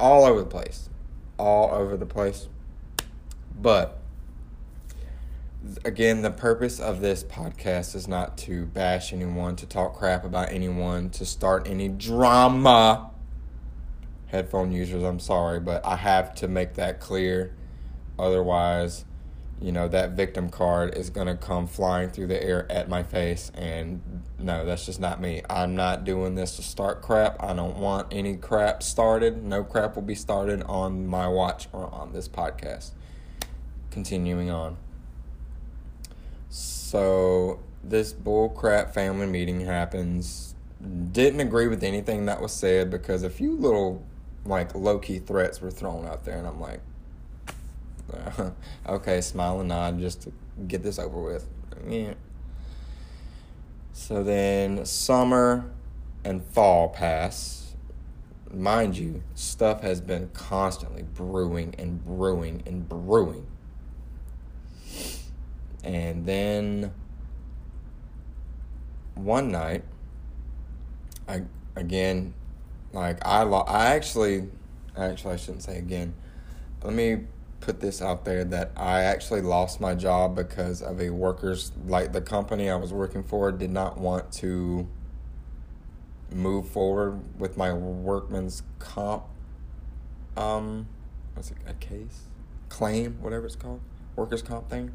all 0.00 0.24
over 0.24 0.40
the 0.40 0.46
place, 0.46 0.88
all 1.38 1.70
over 1.70 1.96
the 1.96 2.06
place. 2.06 2.48
But 3.60 3.98
again, 5.84 6.22
the 6.22 6.30
purpose 6.30 6.80
of 6.80 7.00
this 7.00 7.22
podcast 7.22 7.94
is 7.94 8.08
not 8.08 8.36
to 8.38 8.66
bash 8.66 9.12
anyone, 9.12 9.56
to 9.56 9.66
talk 9.66 9.94
crap 9.94 10.24
about 10.24 10.50
anyone, 10.50 11.10
to 11.10 11.24
start 11.24 11.68
any 11.68 11.88
drama. 11.88 13.10
Headphone 14.26 14.72
users, 14.72 15.02
I'm 15.04 15.20
sorry, 15.20 15.60
but 15.60 15.84
I 15.86 15.96
have 15.96 16.34
to 16.36 16.48
make 16.48 16.74
that 16.74 17.00
clear. 17.00 17.54
Otherwise, 18.18 19.04
you 19.64 19.72
know, 19.72 19.88
that 19.88 20.10
victim 20.10 20.50
card 20.50 20.94
is 20.94 21.08
going 21.08 21.26
to 21.26 21.34
come 21.34 21.66
flying 21.66 22.10
through 22.10 22.26
the 22.26 22.42
air 22.42 22.70
at 22.70 22.86
my 22.86 23.02
face. 23.02 23.50
And 23.54 24.22
no, 24.38 24.66
that's 24.66 24.84
just 24.84 25.00
not 25.00 25.22
me. 25.22 25.40
I'm 25.48 25.74
not 25.74 26.04
doing 26.04 26.34
this 26.34 26.56
to 26.56 26.62
start 26.62 27.00
crap. 27.00 27.42
I 27.42 27.54
don't 27.54 27.78
want 27.78 28.08
any 28.10 28.36
crap 28.36 28.82
started. 28.82 29.42
No 29.42 29.64
crap 29.64 29.94
will 29.94 30.02
be 30.02 30.14
started 30.14 30.62
on 30.64 31.06
my 31.06 31.26
watch 31.28 31.68
or 31.72 31.88
on 31.94 32.12
this 32.12 32.28
podcast. 32.28 32.90
Continuing 33.90 34.50
on. 34.50 34.76
So, 36.50 37.60
this 37.82 38.12
bullcrap 38.12 38.92
family 38.92 39.26
meeting 39.26 39.60
happens. 39.60 40.54
Didn't 41.10 41.40
agree 41.40 41.68
with 41.68 41.82
anything 41.82 42.26
that 42.26 42.42
was 42.42 42.52
said 42.52 42.90
because 42.90 43.22
a 43.22 43.30
few 43.30 43.56
little, 43.56 44.04
like, 44.44 44.74
low 44.74 44.98
key 44.98 45.20
threats 45.20 45.62
were 45.62 45.70
thrown 45.70 46.04
out 46.04 46.26
there. 46.26 46.36
And 46.36 46.46
I'm 46.46 46.60
like, 46.60 46.82
okay, 48.88 49.20
smile 49.20 49.60
and 49.60 49.68
nod 49.68 49.98
just 49.98 50.22
to 50.22 50.32
get 50.66 50.82
this 50.82 50.98
over 50.98 51.20
with. 51.20 51.46
Yeah. 51.88 52.14
So 53.92 54.22
then 54.22 54.84
summer 54.84 55.70
and 56.24 56.44
fall 56.44 56.88
pass. 56.88 57.74
Mind 58.52 58.96
you, 58.96 59.22
stuff 59.34 59.82
has 59.82 60.00
been 60.00 60.30
constantly 60.32 61.02
brewing 61.02 61.74
and 61.78 62.04
brewing 62.04 62.62
and 62.66 62.88
brewing. 62.88 63.46
And 65.82 66.24
then 66.24 66.92
one 69.14 69.50
night, 69.50 69.84
I 71.28 71.42
again, 71.76 72.34
like 72.92 73.24
I, 73.26 73.42
I 73.42 73.86
actually, 73.86 74.48
actually 74.96 75.34
I 75.34 75.36
shouldn't 75.36 75.62
say 75.62 75.78
again. 75.78 76.14
Let 76.82 76.94
me 76.94 77.24
put 77.64 77.80
this 77.80 78.02
out 78.02 78.26
there 78.26 78.44
that 78.44 78.72
I 78.76 79.00
actually 79.00 79.40
lost 79.40 79.80
my 79.80 79.94
job 79.94 80.36
because 80.36 80.82
of 80.82 81.00
a 81.00 81.08
workers 81.08 81.72
like 81.86 82.12
the 82.12 82.20
company 82.20 82.68
I 82.68 82.76
was 82.76 82.92
working 82.92 83.22
for 83.22 83.50
did 83.50 83.70
not 83.70 83.96
want 83.96 84.30
to 84.34 84.86
move 86.30 86.68
forward 86.68 87.22
with 87.38 87.56
my 87.56 87.72
workman's 87.72 88.62
comp 88.78 89.24
um 90.36 90.88
what's 91.32 91.50
it 91.52 91.56
a 91.66 91.72
case? 91.74 92.24
Claim 92.68 93.16
whatever 93.22 93.46
it's 93.46 93.56
called 93.56 93.80
workers 94.14 94.42
comp 94.42 94.68
thing. 94.68 94.92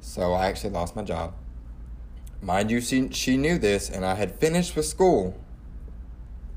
So 0.00 0.32
I 0.32 0.46
actually 0.46 0.70
lost 0.70 0.96
my 0.96 1.02
job. 1.02 1.34
Mind 2.40 2.70
you 2.70 2.80
she, 2.80 3.10
she 3.10 3.36
knew 3.36 3.58
this 3.58 3.90
and 3.90 4.06
I 4.06 4.14
had 4.14 4.38
finished 4.38 4.74
with 4.74 4.86
school 4.86 5.38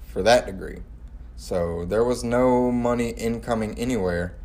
for 0.07 0.23
that 0.23 0.45
degree. 0.45 0.83
So 1.35 1.83
there 1.83 2.03
was 2.05 2.23
no 2.23 2.71
money 2.71 3.09
incoming 3.09 3.77
anywhere 3.77 4.38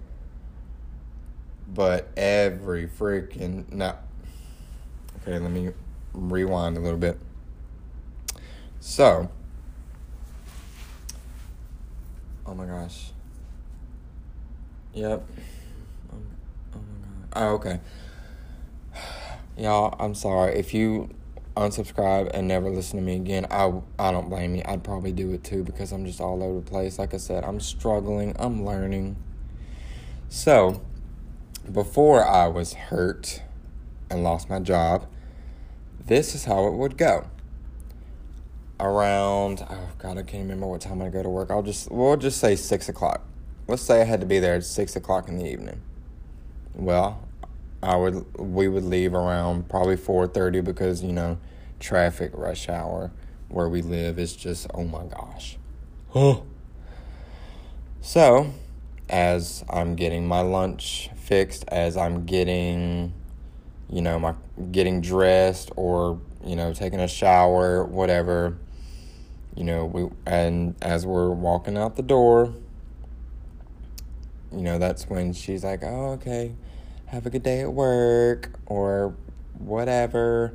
but 1.75 2.09
every 2.17 2.87
freaking 2.87 3.71
now 3.73 3.99
okay 5.23 5.39
let 5.39 5.51
me 5.51 5.71
rewind 6.15 6.77
a 6.77 6.81
little 6.81 6.99
bit. 6.99 7.19
So 8.81 9.29
oh 12.47 12.55
my 12.55 12.67
gosh. 12.67 13.11
Yep. 14.95 15.25
Oh, 16.13 16.17
oh 16.75 16.79
my 16.79 17.41
god. 17.41 17.43
Oh 17.43 17.55
okay. 17.55 17.81
Y'all 19.59 19.97
i'm 19.99 20.15
sorry. 20.15 20.55
If 20.57 20.73
you 20.73 21.11
unsubscribe 21.57 22.31
and 22.35 22.49
never 22.49 22.69
listen 22.69 22.99
to 22.99 23.05
me 23.05 23.15
again 23.15 23.47
i 23.51 23.73
i 23.99 24.11
don't 24.11 24.29
blame 24.29 24.55
you. 24.55 24.63
I'd 24.65 24.83
probably 24.83 25.13
do 25.13 25.33
it 25.33 25.45
too 25.45 25.63
because 25.63 25.93
i'm 25.93 26.07
just 26.07 26.21
all 26.21 26.43
over 26.43 26.61
the 26.61 26.71
place. 26.71 26.99
Like 26.99 27.15
i 27.15 27.19
said 27.19 27.45
i'm 27.45 27.61
struggling. 27.61 28.37
I'm 28.39 28.65
learning. 28.65 29.17
So 30.29 30.81
before 31.72 32.24
I 32.24 32.46
was 32.48 32.74
hurt 32.74 33.42
and 34.11 34.22
lost 34.22 34.50
my 34.50 34.61
job, 34.61 35.07
this 36.07 36.35
is 36.35 36.44
how 36.44 36.66
it 36.66 36.74
would 36.74 36.96
go. 36.96 37.27
Around 38.81 39.64
oh 39.70 39.88
god, 39.98 40.18
I 40.18 40.22
can't 40.22 40.42
remember 40.42 40.66
what 40.66 40.81
time 40.81 41.00
I 41.00 41.09
go 41.09 41.22
to 41.22 41.29
work. 41.29 41.50
I'll 41.50 41.62
just 41.62 41.90
we'll 41.90 42.16
just 42.16 42.38
say 42.38 42.57
six 42.57 42.88
o'clock. 42.88 43.22
Let's 43.66 43.83
say 43.83 44.03
I 44.03 44.05
had 44.05 44.20
to 44.20 44.27
be 44.27 44.40
there 44.40 44.57
at 44.57 44.64
six 44.64 44.96
o'clock 44.96 45.29
in 45.29 45.38
the 45.38 45.50
evening. 45.50 45.81
Well, 46.74 47.27
I 47.83 47.96
would 47.96 48.27
we 48.38 48.68
would 48.68 48.85
leave 48.85 49.14
around 49.14 49.68
probably 49.68 49.96
four 49.96 50.27
thirty 50.27 50.61
because 50.61 51.03
you 51.03 51.12
know 51.12 51.38
traffic 51.79 52.33
rush 52.35 52.68
hour 52.68 53.12
where 53.48 53.68
we 53.68 53.81
live 53.81 54.18
is 54.18 54.35
just 54.35 54.66
oh 54.74 54.85
my 54.85 55.05
gosh. 55.05 55.57
Huh. 56.11 56.40
So, 58.07 58.53
as 59.09 59.64
I'm 59.69 59.95
getting 59.95 60.27
my 60.27 60.40
lunch 60.40 61.11
fixed 61.17 61.64
as 61.69 61.97
I'm 61.97 62.25
getting, 62.27 63.12
you 63.88 64.03
know, 64.03 64.19
my 64.19 64.35
getting 64.71 65.01
dressed 65.01 65.71
or 65.77 66.21
you 66.45 66.57
know 66.57 66.73
taking 66.73 67.01
a 67.01 67.09
shower, 67.09 67.85
whatever. 67.85 68.59
You 69.55 69.64
know, 69.64 69.85
we 69.87 70.09
and 70.27 70.75
as 70.83 71.07
we're 71.07 71.31
walking 71.31 71.77
out 71.77 71.97
the 71.97 72.03
door, 72.03 72.55
you 74.53 74.62
know, 74.62 74.79
that's 74.79 75.09
when 75.09 75.33
she's 75.33 75.64
like, 75.64 75.83
"Oh, 75.83 76.12
okay, 76.12 76.55
have 77.07 77.27
a 77.27 77.31
good 77.31 77.43
day 77.43 77.61
at 77.61 77.73
work," 77.73 78.51
or 78.67 79.14
whatever. 79.59 80.55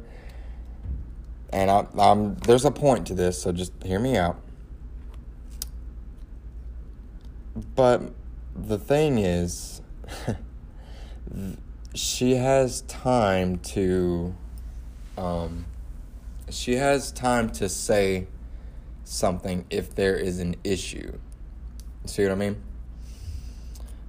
And 1.52 1.72
I, 1.72 1.88
I'm 1.98 2.36
there's 2.36 2.66
a 2.66 2.72
point 2.72 3.08
to 3.08 3.14
this, 3.14 3.42
so 3.42 3.52
just 3.52 3.72
hear 3.84 4.00
me 4.00 4.18
out. 4.18 4.40
But 7.76 8.14
the 8.68 8.78
thing 8.78 9.18
is. 9.18 9.82
she 11.94 12.36
has 12.36 12.82
time 12.82 13.58
to 13.60 14.36
um, 15.18 15.66
she 16.50 16.76
has 16.76 17.12
time 17.12 17.50
to 17.50 17.68
say 17.68 18.28
something 19.04 19.66
if 19.70 19.94
there 19.94 20.16
is 20.16 20.40
an 20.40 20.56
issue. 20.64 21.18
See 22.06 22.24
what 22.24 22.32
I 22.32 22.36
mean? 22.36 22.62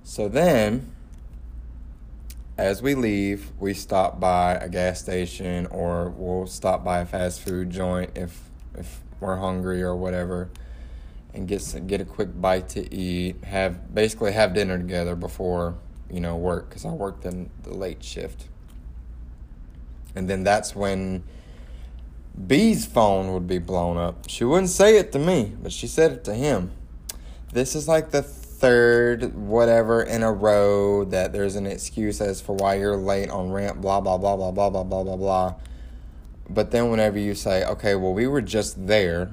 So 0.04 0.28
then, 0.28 0.92
as 2.56 2.80
we 2.82 2.94
leave, 2.94 3.50
we 3.58 3.74
stop 3.74 4.20
by 4.20 4.54
a 4.54 4.68
gas 4.68 5.00
station 5.00 5.66
or 5.66 6.10
we'll 6.10 6.46
stop 6.46 6.84
by 6.84 7.00
a 7.00 7.06
fast 7.06 7.40
food 7.40 7.70
joint 7.70 8.10
if 8.14 8.50
if 8.76 9.00
we're 9.18 9.36
hungry 9.36 9.82
or 9.82 9.96
whatever, 9.96 10.48
and 11.34 11.46
get 11.46 11.62
some, 11.62 11.86
get 11.86 12.00
a 12.00 12.04
quick 12.04 12.40
bite 12.40 12.68
to 12.70 12.94
eat. 12.94 13.44
Have 13.44 13.94
basically 13.94 14.32
have 14.32 14.54
dinner 14.54 14.78
together 14.78 15.14
before 15.14 15.76
you 16.10 16.20
know, 16.20 16.36
work 16.36 16.68
because 16.68 16.84
I 16.84 16.90
worked 16.90 17.24
in 17.24 17.50
the 17.62 17.74
late 17.74 18.02
shift. 18.02 18.48
And 20.14 20.28
then 20.28 20.42
that's 20.42 20.74
when 20.74 21.22
B's 22.46 22.84
phone 22.84 23.32
would 23.32 23.46
be 23.46 23.58
blown 23.58 23.96
up. 23.96 24.28
She 24.28 24.44
wouldn't 24.44 24.70
say 24.70 24.96
it 24.98 25.12
to 25.12 25.18
me, 25.18 25.54
but 25.62 25.72
she 25.72 25.86
said 25.86 26.12
it 26.12 26.24
to 26.24 26.34
him. 26.34 26.72
This 27.52 27.74
is 27.74 27.86
like 27.86 28.10
the 28.10 28.22
third 28.22 29.34
whatever 29.34 30.02
in 30.02 30.22
a 30.22 30.32
row 30.32 31.04
that 31.04 31.32
there's 31.32 31.56
an 31.56 31.66
excuse 31.66 32.20
as 32.20 32.40
for 32.40 32.54
why 32.54 32.74
you're 32.74 32.96
late 32.96 33.30
on 33.30 33.50
rent, 33.50 33.80
blah, 33.80 34.00
blah, 34.00 34.18
blah, 34.18 34.36
blah, 34.36 34.50
blah, 34.50 34.70
blah, 34.70 34.84
blah, 34.84 35.04
blah, 35.04 35.16
blah. 35.16 35.54
But 36.48 36.72
then 36.72 36.90
whenever 36.90 37.18
you 37.18 37.34
say, 37.34 37.64
okay, 37.64 37.94
well, 37.94 38.12
we 38.12 38.26
were 38.26 38.42
just 38.42 38.86
there, 38.88 39.30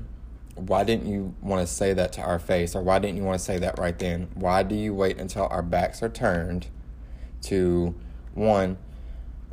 why 0.58 0.84
didn't 0.84 1.08
you 1.08 1.36
want 1.42 1.66
to 1.66 1.72
say 1.72 1.94
that 1.94 2.14
to 2.14 2.22
our 2.22 2.40
face? 2.40 2.76
Or 2.76 2.82
why 2.82 3.00
didn't 3.00 3.18
you 3.18 3.24
want 3.24 3.40
to 3.40 3.46
say 3.46 3.60
that 3.60 3.78
right 3.78 3.98
then? 3.98 4.30
Why 4.34 4.64
do 4.64 4.76
you 4.76 4.94
wait 4.94 5.18
until 5.18 5.48
our 5.50 5.62
backs 5.62 6.02
are 6.04 6.10
turned 6.10 6.68
to, 7.44 7.96
one, 8.34 8.78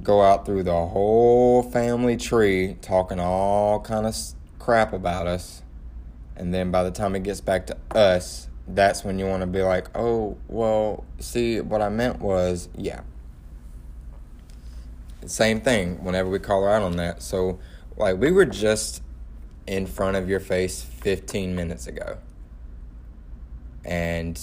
go 0.02 0.22
out 0.22 0.44
through 0.44 0.62
the 0.62 0.72
whole 0.72 1.62
family 1.62 2.16
tree 2.16 2.76
talking 2.80 3.20
all 3.20 3.80
kind 3.80 4.06
of 4.06 4.16
crap 4.58 4.92
about 4.92 5.26
us 5.26 5.62
and 6.36 6.52
then 6.52 6.70
by 6.70 6.82
the 6.82 6.90
time 6.90 7.14
it 7.14 7.22
gets 7.22 7.40
back 7.40 7.66
to 7.66 7.76
us 7.92 8.48
that's 8.66 9.04
when 9.04 9.18
you 9.18 9.26
want 9.26 9.40
to 9.40 9.46
be 9.46 9.62
like 9.62 9.86
oh 9.96 10.36
well 10.48 11.04
see 11.20 11.60
what 11.60 11.80
i 11.80 11.88
meant 11.88 12.18
was 12.18 12.68
yeah 12.76 13.02
same 15.26 15.60
thing 15.60 16.02
whenever 16.02 16.28
we 16.28 16.38
call 16.38 16.62
her 16.64 16.70
out 16.70 16.82
on 16.82 16.96
that 16.96 17.22
so 17.22 17.58
like 17.96 18.18
we 18.18 18.32
were 18.32 18.44
just 18.44 19.02
in 19.66 19.86
front 19.86 20.16
of 20.16 20.28
your 20.28 20.40
face 20.40 20.82
15 20.82 21.54
minutes 21.54 21.86
ago. 21.86 22.18
And 23.84 24.40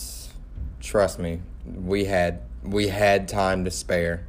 trust 0.80 1.20
me, 1.20 1.42
we 1.66 2.06
had 2.06 2.42
we 2.64 2.88
had 2.88 3.28
time 3.28 3.66
to 3.66 3.72
spare. 3.72 4.28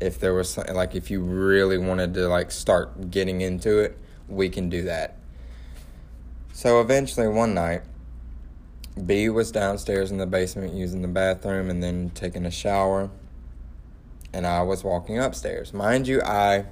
If 0.00 0.18
there 0.20 0.34
was 0.34 0.58
like 0.58 0.94
if 0.94 1.10
you 1.10 1.20
really 1.20 1.78
wanted 1.78 2.14
to 2.14 2.28
like 2.28 2.50
start 2.50 3.10
getting 3.10 3.40
into 3.40 3.78
it, 3.78 3.96
we 4.28 4.48
can 4.48 4.68
do 4.68 4.82
that. 4.82 5.16
So 6.52 6.80
eventually, 6.80 7.28
one 7.28 7.54
night, 7.54 7.82
B 9.04 9.28
was 9.28 9.52
downstairs 9.52 10.10
in 10.10 10.18
the 10.18 10.26
basement 10.26 10.72
using 10.72 11.02
the 11.02 11.08
bathroom 11.08 11.68
and 11.70 11.82
then 11.82 12.10
taking 12.14 12.46
a 12.46 12.50
shower. 12.50 13.10
And 14.32 14.46
I 14.46 14.62
was 14.62 14.82
walking 14.82 15.18
upstairs. 15.18 15.72
Mind 15.72 16.08
you, 16.08 16.20
I 16.22 16.66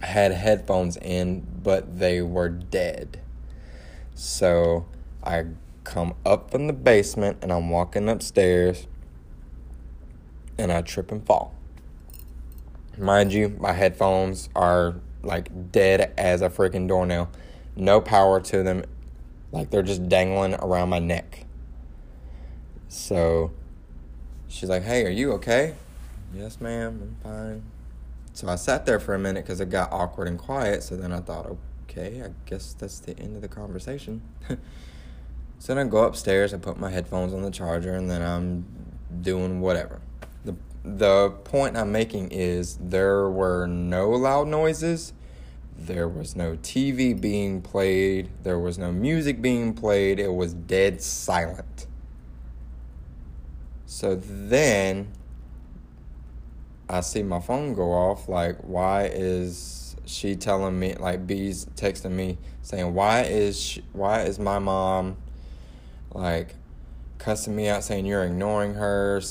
had 0.00 0.32
headphones 0.32 0.96
in, 0.96 1.46
but 1.62 1.98
they 1.98 2.20
were 2.22 2.48
dead. 2.48 3.20
So 4.14 4.86
I 5.22 5.46
come 5.84 6.14
up 6.24 6.50
from 6.50 6.66
the 6.66 6.72
basement 6.72 7.38
and 7.42 7.52
I'm 7.52 7.68
walking 7.70 8.08
upstairs 8.08 8.86
and 10.58 10.72
I 10.72 10.82
trip 10.82 11.10
and 11.10 11.24
fall. 11.24 11.54
Mind 12.96 13.32
you, 13.32 13.56
my 13.60 13.72
headphones 13.72 14.48
are 14.54 14.96
like 15.22 15.72
dead 15.72 16.12
as 16.16 16.42
a 16.42 16.48
freaking 16.48 16.86
doornail. 16.86 17.30
No 17.76 18.00
power 18.00 18.40
to 18.40 18.62
them. 18.62 18.84
Like 19.50 19.70
they're 19.70 19.82
just 19.82 20.08
dangling 20.08 20.54
around 20.54 20.90
my 20.90 21.00
neck. 21.00 21.44
So 22.88 23.52
she's 24.48 24.68
like, 24.68 24.84
Hey, 24.84 25.04
are 25.04 25.10
you 25.10 25.32
okay? 25.32 25.74
Yes, 26.32 26.60
ma'am, 26.60 27.16
I'm 27.24 27.30
fine. 27.30 27.62
So 28.34 28.48
I 28.48 28.56
sat 28.56 28.84
there 28.84 28.98
for 28.98 29.14
a 29.14 29.18
minute 29.18 29.44
because 29.44 29.60
it 29.60 29.70
got 29.70 29.92
awkward 29.92 30.26
and 30.26 30.36
quiet. 30.36 30.82
So 30.82 30.96
then 30.96 31.12
I 31.12 31.20
thought, 31.20 31.56
okay, 31.84 32.20
I 32.20 32.30
guess 32.46 32.74
that's 32.74 32.98
the 32.98 33.16
end 33.16 33.36
of 33.36 33.42
the 33.42 33.48
conversation. 33.48 34.22
so 35.60 35.74
then 35.74 35.86
I 35.86 35.88
go 35.88 36.02
upstairs, 36.02 36.52
I 36.52 36.58
put 36.58 36.76
my 36.76 36.90
headphones 36.90 37.32
on 37.32 37.42
the 37.42 37.52
charger, 37.52 37.94
and 37.94 38.10
then 38.10 38.22
I'm 38.22 38.66
doing 39.20 39.60
whatever. 39.60 40.00
The, 40.44 40.56
the 40.82 41.30
point 41.44 41.76
I'm 41.76 41.92
making 41.92 42.32
is 42.32 42.76
there 42.78 43.30
were 43.30 43.68
no 43.68 44.10
loud 44.10 44.48
noises. 44.48 45.12
There 45.78 46.08
was 46.08 46.34
no 46.34 46.56
TV 46.56 47.18
being 47.18 47.62
played. 47.62 48.30
There 48.42 48.58
was 48.58 48.78
no 48.78 48.90
music 48.90 49.40
being 49.40 49.74
played. 49.74 50.18
It 50.18 50.34
was 50.34 50.54
dead 50.54 51.00
silent. 51.00 51.86
So 53.86 54.16
then 54.16 55.12
I 56.88 57.00
see 57.00 57.22
my 57.22 57.40
phone 57.40 57.74
go 57.74 57.92
off. 57.92 58.28
Like, 58.28 58.58
why 58.60 59.04
is 59.06 59.96
she 60.04 60.36
telling 60.36 60.78
me? 60.78 60.94
Like, 60.94 61.26
B's 61.26 61.66
texting 61.76 62.12
me 62.12 62.38
saying, 62.62 62.94
"Why 62.94 63.22
is 63.22 63.60
she, 63.60 63.84
why 63.92 64.22
is 64.22 64.38
my 64.38 64.58
mom 64.58 65.16
like 66.12 66.54
cussing 67.18 67.56
me 67.56 67.68
out, 67.68 67.84
saying 67.84 68.06
you're 68.06 68.24
ignoring 68.24 68.74
her?" 68.74 69.22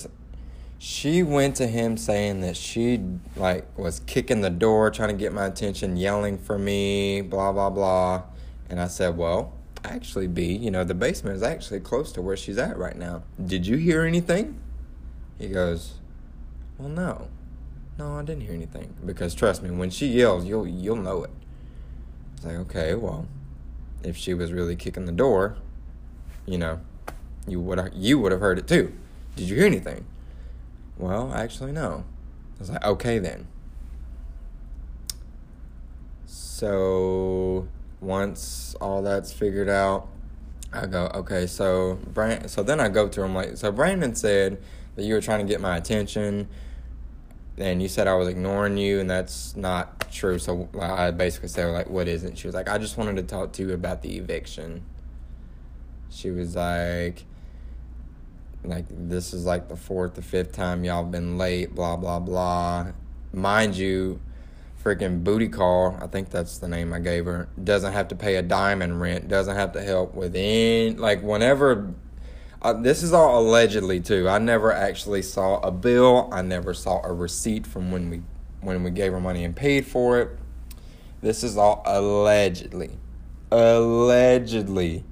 She 0.80 1.24
went 1.24 1.56
to 1.58 1.68
him 1.68 1.96
saying 1.96 2.42
that 2.42 2.58
she 2.58 3.02
like 3.36 3.78
was 3.78 4.02
kicking 4.02 4.42
the 4.42 4.50
door, 4.50 4.90
trying 4.92 5.10
to 5.10 5.16
get 5.16 5.32
my 5.32 5.46
attention, 5.46 5.96
yelling 5.96 6.38
for 6.38 6.58
me, 6.58 7.22
blah 7.22 7.52
blah 7.52 7.70
blah. 7.70 8.24
And 8.70 8.82
I 8.82 8.88
said, 8.88 9.16
"Well, 9.16 9.54
actually, 9.84 10.28
B, 10.28 10.56
you 10.56 10.72
know, 10.72 10.84
the 10.84 10.96
basement 10.96 11.36
is 11.36 11.44
actually 11.44 11.82
close 11.82 12.12
to 12.14 12.22
where 12.22 12.36
she's 12.36 12.58
at 12.58 12.78
right 12.78 12.98
now. 12.98 13.24
Did 13.44 13.68
you 13.68 13.78
hear 13.78 14.04
anything?" 14.04 14.60
He 15.38 15.50
goes, 15.50 15.94
"Well, 16.78 16.90
no." 16.90 17.28
No, 17.98 18.18
I 18.18 18.24
didn't 18.24 18.42
hear 18.42 18.54
anything. 18.54 18.96
Because 19.06 19.36
trust 19.36 19.62
me, 19.62 19.70
when 19.70 19.90
she 19.90 20.08
yells, 20.08 20.46
you'll 20.46 20.68
you'll 20.68 20.96
know 20.96 21.24
it. 21.24 21.32
It's 22.36 22.46
like, 22.46 22.56
okay, 22.56 22.96
well, 22.96 23.28
if 24.04 24.18
she 24.18 24.34
was 24.34 24.52
really 24.52 24.76
kicking 24.76 25.06
the 25.06 25.12
door, 25.12 25.58
you 26.46 26.58
know, 26.58 26.82
you 27.48 27.60
would 27.60 27.92
you 27.94 28.20
would 28.20 28.32
have 28.32 28.42
heard 28.42 28.58
it 28.58 28.68
too. 28.68 28.94
Did 29.36 29.50
you 29.50 29.56
hear 29.56 29.66
anything? 29.66 30.06
Well, 30.98 31.34
actually, 31.34 31.72
no. 31.72 32.06
I 32.58 32.60
was 32.60 32.70
like, 32.70 32.84
okay 32.84 33.20
then. 33.20 33.48
So 36.26 37.68
once 38.00 38.76
all 38.80 39.02
that's 39.02 39.32
figured 39.32 39.70
out, 39.70 40.08
I 40.72 40.86
go, 40.86 41.12
okay, 41.14 41.46
so 41.46 42.00
Brand 42.14 42.50
so 42.50 42.64
then 42.64 42.80
I 42.80 42.90
go 42.90 43.08
to 43.08 43.22
him 43.24 43.36
like 43.36 43.58
so 43.58 43.72
Brandon 43.72 44.16
said 44.16 44.62
that 44.96 45.04
you 45.04 45.14
were 45.14 45.22
trying 45.22 45.46
to 45.46 45.52
get 45.52 45.62
my 45.62 45.78
attention 45.78 46.48
and 47.58 47.82
you 47.82 47.88
said 47.88 48.08
I 48.08 48.16
was 48.16 48.28
ignoring 48.28 48.78
you, 48.78 49.00
and 49.00 49.10
that's 49.10 49.56
not 49.56 50.12
true. 50.12 50.40
So 50.40 50.70
I 50.80 51.12
basically 51.12 51.50
said, 51.50 51.66
like, 51.68 51.90
what 51.90 52.08
is 52.08 52.24
it? 52.24 52.38
She 52.38 52.48
was 52.48 52.56
like, 52.56 52.70
I 52.70 52.78
just 52.78 52.98
wanted 52.98 53.18
to 53.18 53.24
talk 53.24 53.54
to 53.54 53.64
you 53.64 53.74
about 53.74 54.02
the 54.02 54.18
eviction. 54.18 54.84
She 56.10 56.32
was 56.32 56.56
like, 56.56 57.26
like 58.64 58.86
this 58.90 59.34
is 59.34 59.46
like 59.46 59.68
the 59.68 59.76
fourth 59.76 60.18
or 60.18 60.22
fifth 60.22 60.54
time 60.54 60.84
y'all 60.84 61.04
been 61.04 61.38
late, 61.38 61.76
blah 61.76 61.96
blah 61.96 62.20
blah. 62.20 62.92
Mind 63.34 63.76
you, 63.76 64.20
freaking 64.84 65.24
booty 65.24 65.50
call, 65.50 65.98
I 66.02 66.08
think 66.08 66.30
that's 66.30 66.58
the 66.60 66.68
name 66.68 66.94
I 66.94 67.00
gave 67.00 67.26
her, 67.26 67.50
doesn't 67.62 67.94
have 67.94 68.08
to 68.10 68.16
pay 68.16 68.36
a 68.36 68.42
in 68.42 69.00
rent, 69.00 69.28
doesn't 69.28 69.56
have 69.56 69.74
to 69.74 69.82
help 69.82 70.14
with 70.14 70.36
any 70.36 70.92
like 70.92 71.22
whenever 71.22 71.94
this 72.72 73.04
is 73.04 73.12
all 73.12 73.42
allegedly 73.42 74.00
too. 74.00 74.30
I 74.30 74.40
never 74.40 74.72
actually 74.72 75.22
saw 75.22 75.60
a 75.60 75.72
bill. 75.72 76.30
I 76.32 76.42
never 76.42 76.74
saw 76.74 77.02
a 77.04 77.12
receipt 77.12 77.68
from 77.68 77.92
when 77.92 78.10
we 78.10 78.22
when 78.62 78.84
we 78.84 78.92
gave 78.92 79.12
her 79.12 79.20
money 79.20 79.44
and 79.44 79.54
paid 79.54 79.86
for 79.86 80.20
it. 80.20 80.40
This 81.22 81.44
is 81.44 81.58
all 81.58 81.84
allegedly. 81.86 82.92
Allegedly. 83.52 85.04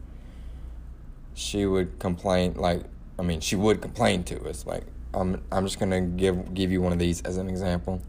She 1.33 1.65
would 1.65 1.99
complain 1.99 2.53
like 2.53 2.83
I 3.19 3.23
mean, 3.23 3.41
she 3.41 3.55
would 3.55 3.81
complain 3.81 4.23
to 4.25 4.47
us 4.47 4.65
like 4.65 4.83
I'm 5.13 5.43
I'm 5.51 5.65
just 5.65 5.77
to 5.79 6.01
give 6.01 6.53
give 6.53 6.71
you 6.71 6.81
one 6.81 6.93
of 6.93 6.99
these 6.99 7.21
as 7.21 7.37
an 7.37 7.49
example. 7.49 8.01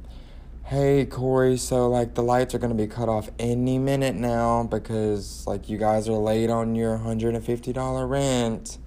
Hey 0.65 1.05
Corey, 1.05 1.57
so 1.57 1.89
like 1.89 2.15
the 2.15 2.23
lights 2.23 2.55
are 2.55 2.59
gonna 2.59 2.75
be 2.75 2.87
cut 2.87 3.09
off 3.09 3.29
any 3.39 3.79
minute 3.79 4.15
now 4.15 4.63
because 4.63 5.45
like 5.47 5.69
you 5.69 5.77
guys 5.77 6.09
are 6.09 6.13
late 6.13 6.49
on 6.49 6.77
your 6.77 6.97
hundred 6.99 7.35
and 7.35 7.45
fifty 7.45 7.73
dollar 7.73 8.07
rent. 8.07 8.79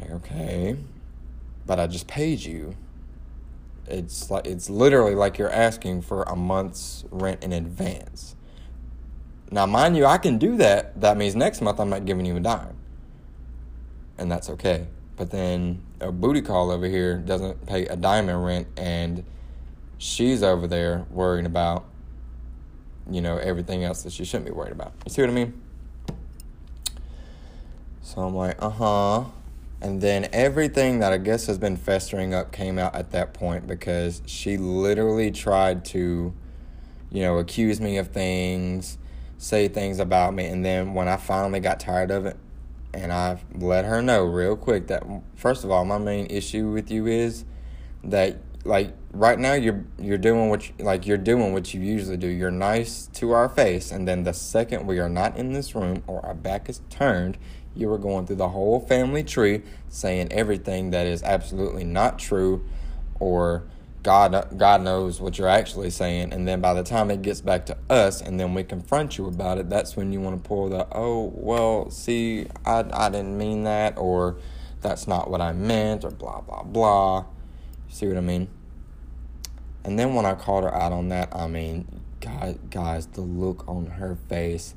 Like, 0.00 0.10
okay, 0.10 0.76
but 1.66 1.78
I 1.78 1.86
just 1.86 2.06
paid 2.06 2.40
you. 2.40 2.76
It's 3.86 4.30
like 4.30 4.46
it's 4.46 4.70
literally 4.70 5.14
like 5.14 5.38
you're 5.38 5.50
asking 5.50 6.02
for 6.02 6.22
a 6.24 6.36
month's 6.36 7.04
rent 7.10 7.42
in 7.42 7.52
advance. 7.52 8.36
Now, 9.50 9.66
mind 9.66 9.98
you, 9.98 10.06
I 10.06 10.16
can 10.16 10.38
do 10.38 10.56
that. 10.56 10.98
That 11.00 11.18
means 11.18 11.36
next 11.36 11.60
month 11.60 11.78
I'm 11.78 11.90
not 11.90 12.06
giving 12.06 12.24
you 12.24 12.36
a 12.36 12.40
dime. 12.40 12.76
And 14.16 14.32
that's 14.32 14.48
okay. 14.48 14.86
But 15.16 15.30
then 15.30 15.82
a 16.00 16.10
booty 16.10 16.40
call 16.40 16.70
over 16.70 16.86
here 16.86 17.18
doesn't 17.18 17.66
pay 17.66 17.86
a 17.86 17.96
dime 17.96 18.30
in 18.30 18.36
rent 18.36 18.66
and 18.78 19.24
she's 19.98 20.42
over 20.42 20.66
there 20.66 21.06
worrying 21.10 21.44
about, 21.44 21.84
you 23.10 23.20
know, 23.20 23.36
everything 23.36 23.84
else 23.84 24.02
that 24.04 24.12
she 24.12 24.24
shouldn't 24.24 24.46
be 24.46 24.52
worried 24.52 24.72
about. 24.72 24.94
You 25.04 25.12
see 25.12 25.20
what 25.20 25.30
I 25.30 25.34
mean? 25.34 25.60
So 28.00 28.22
I'm 28.22 28.34
like, 28.34 28.56
uh 28.58 28.70
huh. 28.70 29.24
And 29.82 30.00
then 30.00 30.28
everything 30.32 31.00
that 31.00 31.12
I 31.12 31.18
guess 31.18 31.46
has 31.46 31.58
been 31.58 31.76
festering 31.76 32.32
up 32.32 32.52
came 32.52 32.78
out 32.78 32.94
at 32.94 33.10
that 33.10 33.34
point 33.34 33.66
because 33.66 34.22
she 34.26 34.56
literally 34.56 35.32
tried 35.32 35.84
to, 35.86 36.32
you 37.10 37.22
know, 37.22 37.38
accuse 37.38 37.80
me 37.80 37.98
of 37.98 38.06
things, 38.08 38.96
say 39.38 39.66
things 39.66 39.98
about 39.98 40.34
me. 40.34 40.46
And 40.46 40.64
then 40.64 40.94
when 40.94 41.08
I 41.08 41.16
finally 41.16 41.58
got 41.58 41.80
tired 41.80 42.12
of 42.12 42.26
it, 42.26 42.36
and 42.94 43.12
I 43.12 43.40
let 43.56 43.84
her 43.84 44.00
know 44.00 44.24
real 44.24 44.56
quick 44.56 44.86
that, 44.86 45.02
first 45.34 45.64
of 45.64 45.72
all, 45.72 45.84
my 45.84 45.98
main 45.98 46.26
issue 46.26 46.70
with 46.70 46.88
you 46.88 47.08
is 47.08 47.44
that 48.04 48.36
like 48.64 48.94
right 49.12 49.38
now 49.38 49.54
you're 49.54 49.84
you're 49.98 50.18
doing 50.18 50.48
what 50.48 50.68
you, 50.68 50.74
like 50.84 51.06
you're 51.06 51.18
doing 51.18 51.52
what 51.52 51.74
you 51.74 51.80
usually 51.80 52.16
do. 52.16 52.28
You're 52.28 52.52
nice 52.52 53.08
to 53.14 53.32
our 53.32 53.48
face, 53.48 53.90
and 53.90 54.06
then 54.06 54.22
the 54.22 54.32
second 54.32 54.86
we 54.86 55.00
are 55.00 55.08
not 55.08 55.36
in 55.36 55.52
this 55.52 55.74
room 55.74 56.04
or 56.06 56.24
our 56.24 56.34
back 56.34 56.68
is 56.68 56.82
turned, 56.88 57.38
you 57.74 57.88
were 57.88 57.98
going 57.98 58.26
through 58.26 58.36
the 58.36 58.48
whole 58.48 58.80
family 58.80 59.24
tree 59.24 59.62
saying 59.88 60.28
everything 60.30 60.90
that 60.90 61.06
is 61.06 61.22
absolutely 61.22 61.84
not 61.84 62.18
true 62.18 62.64
or 63.18 63.64
God 64.02 64.58
God 64.58 64.82
knows 64.82 65.20
what 65.20 65.38
you're 65.38 65.48
actually 65.48 65.90
saying. 65.90 66.32
And 66.32 66.46
then 66.46 66.60
by 66.60 66.74
the 66.74 66.82
time 66.82 67.10
it 67.10 67.22
gets 67.22 67.40
back 67.40 67.66
to 67.66 67.76
us 67.88 68.20
and 68.20 68.38
then 68.38 68.52
we 68.52 68.64
confront 68.64 69.16
you 69.16 69.26
about 69.26 69.58
it 69.58 69.70
that's 69.70 69.96
when 69.96 70.12
you 70.12 70.20
want 70.20 70.42
to 70.42 70.48
pull 70.48 70.68
the 70.68 70.86
oh 70.92 71.32
well 71.34 71.90
see 71.90 72.46
I 72.64 72.84
I 72.92 73.10
didn't 73.10 73.38
mean 73.38 73.64
that 73.64 73.96
or 73.96 74.36
that's 74.80 75.06
not 75.06 75.30
what 75.30 75.40
I 75.40 75.52
meant 75.52 76.04
or 76.04 76.10
blah 76.10 76.40
blah 76.40 76.64
blah. 76.64 77.24
See 77.88 78.06
what 78.08 78.16
I 78.16 78.20
mean? 78.22 78.48
And 79.84 79.98
then 79.98 80.14
when 80.14 80.26
I 80.26 80.34
called 80.34 80.64
her 80.64 80.74
out 80.74 80.92
on 80.92 81.08
that 81.08 81.34
I 81.34 81.46
mean 81.46 82.00
guys 82.20 82.58
guys 82.70 83.06
the 83.06 83.20
look 83.20 83.68
on 83.68 83.86
her 83.86 84.16
face 84.28 84.74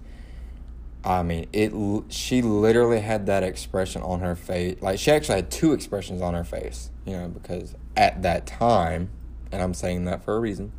I 1.05 1.21
mean, 1.21 1.47
it. 1.53 1.71
She 2.09 2.41
literally 2.41 2.99
had 2.99 3.27
that 3.27 3.43
expression 3.43 4.01
on 4.01 4.21
her 4.21 4.35
face. 4.35 4.81
Like 4.81 4.97
she 4.97 5.11
actually 5.11 5.35
had 5.35 5.51
two 5.51 5.73
expressions 5.73 6.21
on 6.21 6.33
her 6.33 6.43
face. 6.43 6.89
You 7.05 7.13
know, 7.13 7.27
because 7.27 7.75
at 7.95 8.23
that 8.23 8.47
time, 8.47 9.09
and 9.51 9.61
I'm 9.61 9.73
saying 9.73 10.05
that 10.05 10.23
for 10.23 10.35
a 10.35 10.39
reason. 10.39 10.71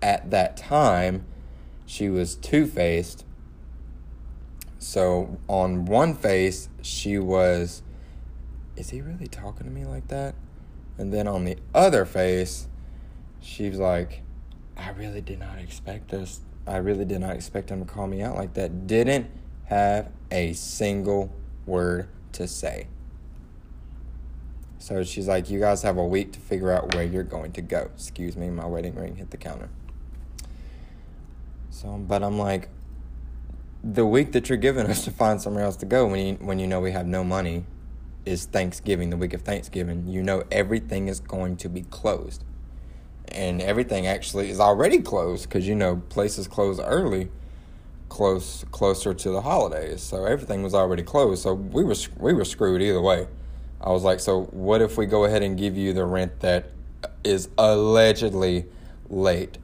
At 0.00 0.30
that 0.30 0.56
time, 0.56 1.26
she 1.86 2.08
was 2.08 2.36
two 2.36 2.66
faced. 2.66 3.24
So 4.78 5.38
on 5.48 5.86
one 5.86 6.14
face, 6.14 6.68
she 6.82 7.18
was, 7.18 7.82
is 8.76 8.90
he 8.90 9.00
really 9.00 9.26
talking 9.26 9.66
to 9.66 9.72
me 9.72 9.84
like 9.84 10.08
that? 10.08 10.34
And 10.98 11.12
then 11.12 11.26
on 11.26 11.44
the 11.44 11.56
other 11.74 12.04
face, 12.04 12.68
she 13.40 13.68
was 13.68 13.78
like, 13.78 14.22
I 14.76 14.90
really 14.90 15.20
did 15.20 15.38
not 15.38 15.58
expect 15.58 16.10
this. 16.10 16.40
I 16.66 16.76
really 16.76 17.04
did 17.04 17.20
not 17.20 17.34
expect 17.34 17.70
him 17.70 17.84
to 17.84 17.90
call 17.90 18.06
me 18.06 18.22
out 18.22 18.36
like 18.36 18.54
that. 18.54 18.86
Didn't 18.86 19.30
have 19.66 20.10
a 20.30 20.52
single 20.52 21.32
word 21.66 22.08
to 22.32 22.46
say. 22.46 22.88
So 24.78 25.02
she's 25.02 25.28
like, 25.28 25.48
You 25.48 25.60
guys 25.60 25.82
have 25.82 25.96
a 25.96 26.04
week 26.04 26.32
to 26.32 26.40
figure 26.40 26.70
out 26.70 26.94
where 26.94 27.04
you're 27.04 27.22
going 27.22 27.52
to 27.52 27.62
go. 27.62 27.90
Excuse 27.94 28.36
me, 28.36 28.50
my 28.50 28.66
wedding 28.66 28.94
ring 28.94 29.16
hit 29.16 29.30
the 29.30 29.38
counter. 29.38 29.70
So, 31.70 31.96
but 31.96 32.22
I'm 32.22 32.38
like, 32.38 32.68
the 33.82 34.06
week 34.06 34.32
that 34.32 34.48
you're 34.48 34.58
giving 34.58 34.86
us 34.86 35.04
to 35.04 35.10
find 35.10 35.40
somewhere 35.40 35.64
else 35.64 35.76
to 35.76 35.86
go 35.86 36.06
when 36.06 36.26
you 36.26 36.34
when 36.34 36.58
you 36.58 36.66
know 36.66 36.80
we 36.80 36.92
have 36.92 37.06
no 37.06 37.24
money 37.24 37.64
is 38.24 38.46
Thanksgiving, 38.46 39.10
the 39.10 39.16
week 39.16 39.34
of 39.34 39.42
Thanksgiving. 39.42 40.06
You 40.08 40.22
know 40.22 40.44
everything 40.50 41.08
is 41.08 41.20
going 41.20 41.56
to 41.58 41.68
be 41.68 41.82
closed. 41.82 42.44
And 43.28 43.62
everything 43.62 44.06
actually 44.06 44.50
is 44.50 44.60
already 44.60 45.00
closed 45.00 45.48
because 45.48 45.66
you 45.66 45.74
know 45.74 45.96
places 46.08 46.46
close 46.46 46.78
early, 46.78 47.30
close 48.14 48.64
closer 48.70 49.12
to 49.12 49.30
the 49.30 49.40
holidays. 49.40 50.00
So 50.00 50.24
everything 50.24 50.62
was 50.62 50.72
already 50.72 51.02
closed. 51.02 51.42
So 51.42 51.52
we 51.52 51.82
were 51.82 51.96
we 52.16 52.32
were 52.32 52.44
screwed 52.44 52.80
either 52.80 53.02
way. 53.02 53.26
I 53.80 53.90
was 53.90 54.04
like, 54.04 54.20
so 54.20 54.44
what 54.44 54.80
if 54.80 54.96
we 54.96 55.04
go 55.06 55.24
ahead 55.24 55.42
and 55.42 55.58
give 55.58 55.76
you 55.76 55.92
the 55.92 56.04
rent 56.04 56.40
that 56.40 56.70
is 57.24 57.48
allegedly 57.58 58.66
late? 59.10 59.58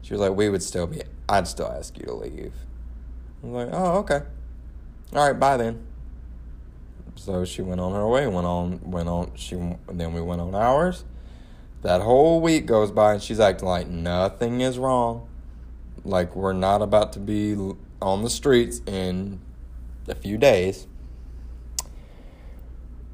She 0.00 0.14
was 0.14 0.20
like, 0.20 0.34
we 0.34 0.48
would 0.48 0.62
still 0.62 0.86
be. 0.86 1.02
I'd 1.28 1.46
still 1.46 1.68
ask 1.68 1.98
you 1.98 2.06
to 2.06 2.14
leave. 2.14 2.54
I 3.42 3.46
was 3.46 3.66
like, 3.66 3.74
oh 3.74 3.98
okay. 3.98 4.22
All 5.12 5.26
right, 5.26 5.38
bye 5.38 5.58
then. 5.58 5.86
So 7.16 7.44
she 7.44 7.60
went 7.60 7.82
on 7.82 7.92
her 7.92 8.08
way, 8.08 8.26
went 8.26 8.46
on, 8.46 8.80
went 8.82 9.10
on. 9.10 9.32
She 9.34 9.56
then 9.92 10.14
we 10.14 10.22
went 10.22 10.40
on 10.40 10.54
ours. 10.54 11.04
That 11.82 12.00
whole 12.00 12.40
week 12.40 12.64
goes 12.64 12.90
by, 12.90 13.14
and 13.14 13.22
she's 13.22 13.40
acting 13.40 13.68
like 13.68 13.88
nothing 13.88 14.62
is 14.62 14.78
wrong, 14.78 15.28
like 16.04 16.34
we're 16.34 16.54
not 16.54 16.80
about 16.80 17.12
to 17.14 17.18
be 17.18 17.54
on 18.00 18.22
the 18.22 18.30
streets 18.30 18.80
in 18.86 19.40
a 20.08 20.14
few 20.14 20.38
days. 20.38 20.86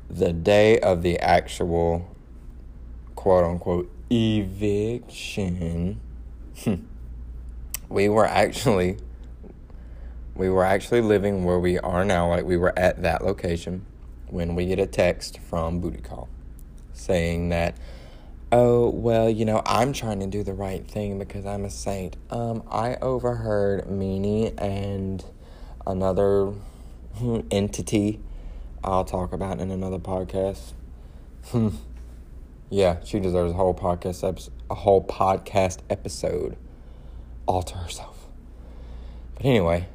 The 0.08 0.32
day 0.32 0.78
of 0.78 1.02
the 1.02 1.18
actual 1.18 2.14
quote 3.14 3.44
unquote 3.44 3.90
eviction, 4.10 6.00
hmm, 6.62 6.74
we 7.88 8.08
were 8.08 8.26
actually 8.26 8.98
we 10.36 10.50
were 10.50 10.64
actually 10.64 11.00
living 11.00 11.44
where 11.44 11.58
we 11.58 11.78
are 11.78 12.04
now, 12.04 12.28
like 12.28 12.44
we 12.44 12.56
were 12.56 12.78
at 12.78 13.02
that 13.02 13.24
location 13.24 13.86
when 14.28 14.54
we 14.54 14.66
get 14.66 14.78
a 14.78 14.86
text 14.86 15.38
from 15.38 15.80
Booty 15.80 16.00
Call 16.02 16.28
saying 16.92 17.50
that, 17.50 17.76
oh, 18.52 18.90
well, 18.90 19.28
you 19.28 19.44
know, 19.44 19.62
I'm 19.66 19.92
trying 19.92 20.20
to 20.20 20.26
do 20.26 20.42
the 20.42 20.54
right 20.54 20.86
thing 20.86 21.18
because 21.18 21.46
I'm 21.46 21.64
a 21.64 21.70
saint. 21.70 22.16
Um, 22.30 22.62
I 22.70 22.96
overheard 22.96 23.86
Meanie 23.86 24.54
and 24.60 25.24
another 25.86 26.52
entity 27.50 28.20
I'll 28.84 29.04
talk 29.04 29.32
about 29.32 29.60
in 29.60 29.70
another 29.70 29.98
podcast. 29.98 30.72
yeah, 32.70 32.98
she 33.04 33.18
deserves 33.18 33.52
a 33.52 33.56
whole 33.56 33.74
podcast 33.74 34.26
episode, 34.26 34.52
a 34.70 34.74
whole 34.74 35.04
podcast 35.04 35.78
episode 35.90 36.56
all 37.46 37.62
to 37.62 37.76
herself. 37.76 38.28
But 39.34 39.46
anyway, 39.46 39.88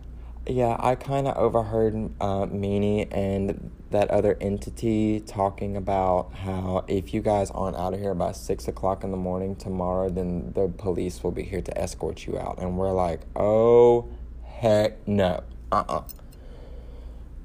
yeah, 0.45 0.75
I 0.79 0.95
kind 0.95 1.27
of 1.27 1.37
overheard 1.37 1.93
uh, 2.19 2.47
Meanie 2.47 3.07
and 3.11 3.71
that 3.91 4.09
other 4.09 4.37
entity 4.41 5.19
talking 5.19 5.75
about 5.77 6.33
how 6.33 6.83
if 6.87 7.13
you 7.13 7.21
guys 7.21 7.51
aren't 7.51 7.75
out 7.75 7.93
of 7.93 7.99
here 7.99 8.13
by 8.13 8.31
six 8.31 8.67
o'clock 8.67 9.03
in 9.03 9.11
the 9.11 9.17
morning 9.17 9.55
tomorrow, 9.55 10.09
then 10.09 10.51
the 10.53 10.67
police 10.67 11.23
will 11.23 11.31
be 11.31 11.43
here 11.43 11.61
to 11.61 11.77
escort 11.77 12.25
you 12.25 12.37
out. 12.37 12.57
And 12.59 12.77
we're 12.77 12.93
like, 12.93 13.21
oh, 13.35 14.09
heck 14.43 15.07
no. 15.07 15.43
Uh 15.71 15.83
uh-uh. 15.87 15.97
uh 15.97 16.03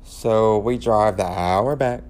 So 0.05 0.59
we 0.59 0.79
drive 0.79 1.17
the 1.17 1.27
hour 1.27 1.77
back. 1.77 2.03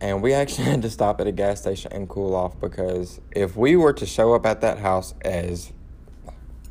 And 0.00 0.22
we 0.22 0.32
actually 0.32 0.64
had 0.70 0.82
to 0.82 0.90
stop 0.90 1.20
at 1.20 1.26
a 1.26 1.32
gas 1.32 1.60
station 1.60 1.92
and 1.92 2.08
cool 2.08 2.34
off 2.34 2.58
because 2.58 3.20
if 3.30 3.56
we 3.56 3.76
were 3.76 3.92
to 3.92 4.06
show 4.06 4.34
up 4.34 4.46
at 4.46 4.62
that 4.62 4.78
house 4.78 5.14
as 5.20 5.72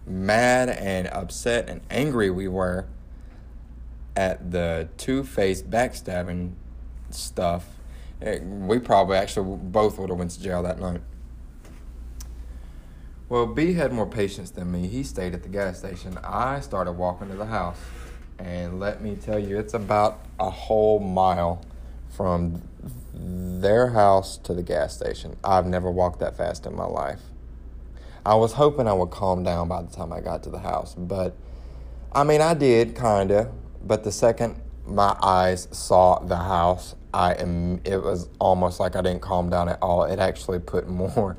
mad 0.08 0.70
and 0.70 1.08
upset 1.10 1.70
and 1.70 1.82
angry 1.92 2.32
we 2.32 2.48
were 2.48 2.88
at 4.16 4.52
the 4.52 4.90
two 4.98 5.24
faced 5.24 5.70
backstabbing 5.70 6.54
stuff, 7.10 7.66
it, 8.22 8.44
we 8.44 8.80
probably 8.80 9.18
actually 9.18 9.58
both 9.58 9.98
would 9.98 10.10
have 10.10 10.20
went 10.20 10.32
to 10.32 10.42
jail 10.42 10.62
that 10.64 10.80
night. 10.80 11.02
Well, 13.30 13.46
B 13.46 13.74
had 13.74 13.94
more 13.94 14.08
patience 14.08 14.50
than 14.50 14.72
me. 14.72 14.88
He 14.88 15.04
stayed 15.04 15.34
at 15.36 15.44
the 15.44 15.50
gas 15.50 15.78
station. 15.78 16.18
I 16.24 16.62
started 16.62 16.94
walking 16.94 17.30
to 17.30 17.36
the 17.36 17.46
house. 17.46 17.78
And 18.40 18.80
let 18.80 19.02
me 19.02 19.16
tell 19.16 19.38
you, 19.38 19.60
it's 19.60 19.74
about 19.74 20.26
a 20.40 20.50
whole 20.50 21.00
mile 21.00 21.64
from 22.10 22.62
their 23.14 23.90
house 23.90 24.38
to 24.38 24.54
the 24.54 24.64
gas 24.64 24.96
station. 24.96 25.36
I've 25.44 25.68
never 25.68 25.92
walked 25.92 26.20
that 26.22 26.38
fast 26.38 26.66
in 26.66 26.76
my 26.76 26.86
life. 26.86 27.22
I 28.26 28.36
was 28.36 28.54
hoping 28.54 28.88
I 28.88 28.94
would 28.94 29.12
calm 29.12 29.44
down 29.44 29.68
by 29.68 29.82
the 29.82 29.94
time 29.94 30.12
I 30.12 30.22
got 30.22 30.44
to 30.44 30.50
the 30.50 30.60
house, 30.60 30.96
but 30.96 31.36
I 32.12 32.24
mean, 32.24 32.42
I 32.42 32.54
did 32.54 32.96
kind 32.96 33.32
of. 33.32 33.52
But 33.82 34.04
the 34.04 34.12
second 34.12 34.62
my 34.86 35.16
eyes 35.22 35.68
saw 35.72 36.20
the 36.20 36.38
house, 36.38 36.96
I 37.14 37.34
am. 37.34 37.82
It 37.86 38.02
was 38.02 38.30
almost 38.40 38.80
like 38.80 38.96
I 38.96 39.02
didn't 39.02 39.22
calm 39.22 39.50
down 39.50 39.70
at 39.70 39.80
all. 39.82 40.04
It 40.04 40.20
actually 40.20 40.60
put 40.60 40.88
more 40.88 41.38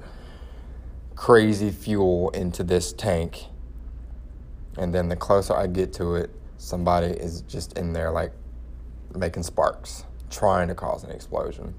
crazy 1.14 1.70
fuel 1.70 2.30
into 2.30 2.62
this 2.62 2.92
tank. 2.92 3.44
And 4.76 4.94
then 4.94 5.08
the 5.08 5.16
closer 5.16 5.54
I 5.54 5.66
get 5.66 5.92
to 5.94 6.14
it, 6.14 6.30
somebody 6.58 7.08
is 7.08 7.42
just 7.42 7.76
in 7.76 7.92
there 7.92 8.10
like 8.10 8.32
making 9.14 9.42
sparks, 9.42 10.04
trying 10.30 10.68
to 10.68 10.74
cause 10.74 11.04
an 11.04 11.10
explosion. 11.10 11.74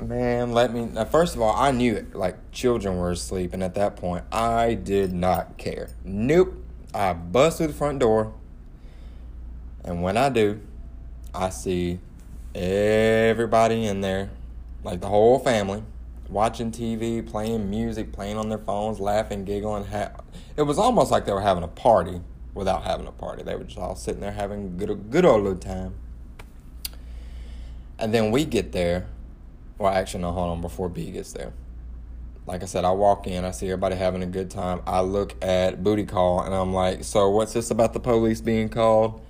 Man, 0.00 0.52
let 0.52 0.74
me. 0.74 0.84
Now, 0.84 1.06
first 1.06 1.34
of 1.34 1.40
all, 1.40 1.56
I 1.56 1.70
knew 1.70 1.94
it. 1.94 2.14
Like 2.14 2.52
children 2.52 2.98
were 2.98 3.12
asleep, 3.12 3.54
and 3.54 3.62
at 3.62 3.74
that 3.74 3.96
point, 3.96 4.24
I 4.30 4.74
did 4.74 5.12
not 5.12 5.56
care. 5.56 5.88
Nope. 6.04 6.54
I 6.92 7.14
bust 7.14 7.58
through 7.58 7.68
the 7.68 7.72
front 7.72 7.98
door, 7.98 8.34
and 9.86 10.02
when 10.02 10.16
I 10.16 10.28
do, 10.28 10.60
I 11.34 11.50
see 11.50 12.00
everybody 12.54 13.86
in 13.86 14.00
there, 14.00 14.30
like 14.84 15.00
the 15.00 15.08
whole 15.08 15.38
family, 15.38 15.82
watching 16.28 16.72
TV, 16.72 17.26
playing 17.26 17.70
music, 17.70 18.12
playing 18.12 18.36
on 18.36 18.48
their 18.48 18.58
phones, 18.58 19.00
laughing, 19.00 19.44
giggling. 19.44 19.84
Ha- 19.84 20.12
it 20.56 20.62
was 20.62 20.78
almost 20.78 21.10
like 21.10 21.24
they 21.24 21.32
were 21.32 21.40
having 21.40 21.62
a 21.62 21.68
party 21.68 22.20
without 22.52 22.84
having 22.84 23.06
a 23.06 23.12
party. 23.12 23.42
They 23.42 23.54
were 23.54 23.64
just 23.64 23.78
all 23.78 23.94
sitting 23.94 24.20
there 24.20 24.32
having 24.32 24.64
a 24.64 24.68
good, 24.68 25.10
good 25.10 25.24
old 25.24 25.62
time. 25.62 25.94
And 27.98 28.12
then 28.12 28.30
we 28.30 28.44
get 28.44 28.72
there 28.72 29.06
well, 29.78 29.92
actually, 29.92 30.22
no, 30.22 30.32
hold 30.32 30.50
on. 30.50 30.60
Before 30.60 30.88
B 30.88 31.10
gets 31.10 31.32
there, 31.32 31.52
like 32.46 32.62
I 32.62 32.66
said, 32.66 32.84
I 32.84 32.92
walk 32.92 33.26
in, 33.26 33.44
I 33.44 33.50
see 33.50 33.66
everybody 33.66 33.96
having 33.96 34.22
a 34.22 34.26
good 34.26 34.50
time. 34.50 34.80
I 34.86 35.00
look 35.00 35.34
at 35.44 35.82
Booty 35.82 36.04
Call, 36.04 36.40
and 36.40 36.54
I'm 36.54 36.72
like, 36.72 37.04
"So 37.04 37.28
what's 37.28 37.52
this 37.52 37.70
about 37.70 37.92
the 37.92 38.00
police 38.00 38.40
being 38.40 38.68
called?" 38.68 39.20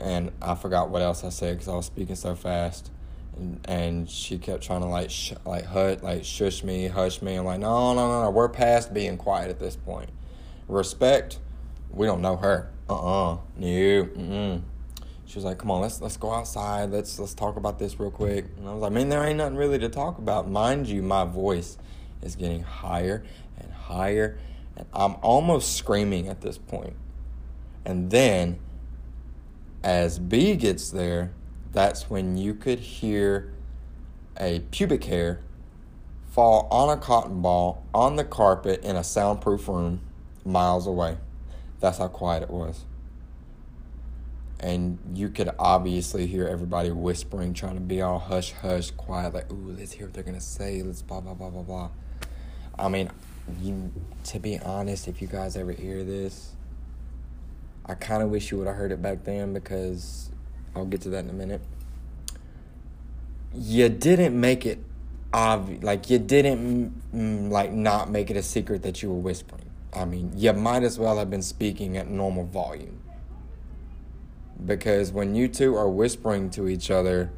And 0.00 0.32
I 0.42 0.54
forgot 0.54 0.90
what 0.90 1.02
else 1.02 1.24
I 1.24 1.28
said 1.28 1.54
because 1.54 1.68
I 1.68 1.76
was 1.76 1.86
speaking 1.86 2.16
so 2.16 2.34
fast, 2.34 2.90
and, 3.36 3.60
and 3.64 4.10
she 4.10 4.38
kept 4.38 4.62
trying 4.62 4.80
to 4.80 4.86
like 4.86 5.10
sh- 5.10 5.34
like 5.44 5.64
hut 5.64 6.02
like 6.02 6.24
shush 6.24 6.64
me, 6.64 6.88
hush 6.88 7.22
me. 7.22 7.36
I'm 7.36 7.44
like, 7.44 7.60
"No, 7.60 7.94
no, 7.94 8.08
no, 8.08 8.22
no. 8.22 8.30
We're 8.30 8.48
past 8.48 8.92
being 8.92 9.16
quiet 9.16 9.50
at 9.50 9.60
this 9.60 9.76
point. 9.76 10.10
Respect. 10.66 11.38
We 11.90 12.06
don't 12.06 12.22
know 12.22 12.36
her. 12.36 12.70
Uh 12.88 12.94
uh-uh. 12.94 13.32
uh. 13.34 13.38
No. 13.56 13.66
Mm-mm 13.66 14.62
she 15.34 15.38
was 15.38 15.44
like, 15.44 15.58
"Come 15.58 15.72
on, 15.72 15.80
let's 15.80 16.00
let's 16.00 16.16
go 16.16 16.32
outside. 16.32 16.90
Let's 16.90 17.18
let's 17.18 17.34
talk 17.34 17.56
about 17.56 17.78
this 17.78 17.98
real 17.98 18.12
quick." 18.12 18.46
And 18.56 18.68
I 18.68 18.72
was 18.72 18.82
like, 18.82 18.92
"Man, 18.92 19.08
there 19.08 19.24
ain't 19.24 19.38
nothing 19.38 19.56
really 19.56 19.80
to 19.80 19.88
talk 19.88 20.18
about. 20.18 20.48
Mind 20.48 20.86
you, 20.86 21.02
my 21.02 21.24
voice 21.24 21.76
is 22.22 22.36
getting 22.36 22.62
higher 22.62 23.24
and 23.58 23.72
higher, 23.72 24.38
and 24.76 24.86
I'm 24.92 25.16
almost 25.22 25.76
screaming 25.76 26.28
at 26.28 26.40
this 26.40 26.56
point. 26.56 26.94
And 27.84 28.12
then, 28.12 28.60
as 29.84 30.18
B 30.18 30.56
gets 30.56 30.90
there, 30.90 31.32
that's 31.72 32.10
when 32.10 32.36
you 32.36 32.54
could 32.54 32.80
hear 32.80 33.52
a 34.40 34.60
pubic 34.72 35.04
hair 35.04 35.40
fall 36.32 36.66
on 36.72 36.90
a 36.90 37.00
cotton 37.00 37.40
ball 37.40 37.84
on 37.94 38.16
the 38.16 38.24
carpet 38.24 38.82
in 38.82 38.96
a 38.96 39.04
soundproof 39.04 39.68
room 39.68 40.00
miles 40.44 40.88
away. 40.88 41.18
That's 41.78 41.98
how 41.98 42.08
quiet 42.08 42.42
it 42.42 42.50
was 42.50 42.84
and 44.64 44.98
you 45.14 45.28
could 45.28 45.50
obviously 45.58 46.26
hear 46.26 46.46
everybody 46.46 46.90
whispering, 46.90 47.52
trying 47.52 47.74
to 47.74 47.82
be 47.82 48.00
all 48.00 48.18
hush 48.18 48.52
hush, 48.52 48.90
quiet, 48.92 49.34
like, 49.34 49.52
ooh, 49.52 49.74
let's 49.78 49.92
hear 49.92 50.06
what 50.06 50.14
they're 50.14 50.24
gonna 50.24 50.40
say, 50.40 50.82
let's 50.82 51.02
blah 51.02 51.20
blah 51.20 51.34
blah 51.34 51.50
blah 51.50 51.62
blah. 51.62 51.90
I 52.78 52.88
mean, 52.88 53.10
you 53.60 53.92
to 54.24 54.38
be 54.38 54.58
honest, 54.58 55.06
if 55.06 55.20
you 55.20 55.28
guys 55.28 55.58
ever 55.58 55.72
hear 55.72 56.02
this, 56.02 56.53
I 57.86 57.94
kind 57.94 58.22
of 58.22 58.30
wish 58.30 58.50
you 58.50 58.58
would 58.58 58.66
have 58.66 58.76
heard 58.76 58.92
it 58.92 59.02
back 59.02 59.24
then 59.24 59.52
because 59.52 60.30
I'll 60.74 60.86
get 60.86 61.02
to 61.02 61.10
that 61.10 61.24
in 61.24 61.30
a 61.30 61.34
minute. 61.34 61.60
You 63.54 63.88
didn't 63.88 64.38
make 64.38 64.64
it 64.64 64.78
obvious, 65.32 65.82
like 65.82 66.08
you 66.08 66.18
didn't 66.18 67.50
like 67.50 67.72
not 67.72 68.10
make 68.10 68.30
it 68.30 68.36
a 68.36 68.42
secret 68.42 68.82
that 68.82 69.02
you 69.02 69.10
were 69.10 69.20
whispering. 69.20 69.70
I 69.92 70.04
mean, 70.04 70.32
you 70.34 70.52
might 70.52 70.82
as 70.82 70.98
well 70.98 71.18
have 71.18 71.30
been 71.30 71.42
speaking 71.42 71.96
at 71.96 72.08
normal 72.08 72.46
volume 72.46 73.00
because 74.64 75.12
when 75.12 75.34
you 75.34 75.48
two 75.48 75.76
are 75.76 75.88
whispering 75.88 76.50
to 76.50 76.68
each 76.68 76.90
other, 76.90 77.30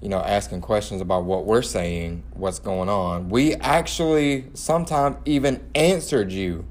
you 0.00 0.08
know, 0.08 0.20
asking 0.20 0.62
questions 0.62 1.00
about 1.00 1.24
what 1.24 1.44
we're 1.44 1.62
saying, 1.62 2.22
what's 2.32 2.58
going 2.58 2.88
on, 2.88 3.28
we 3.28 3.54
actually 3.56 4.46
sometimes 4.54 5.16
even 5.26 5.60
answered 5.74 6.32
you, 6.32 6.66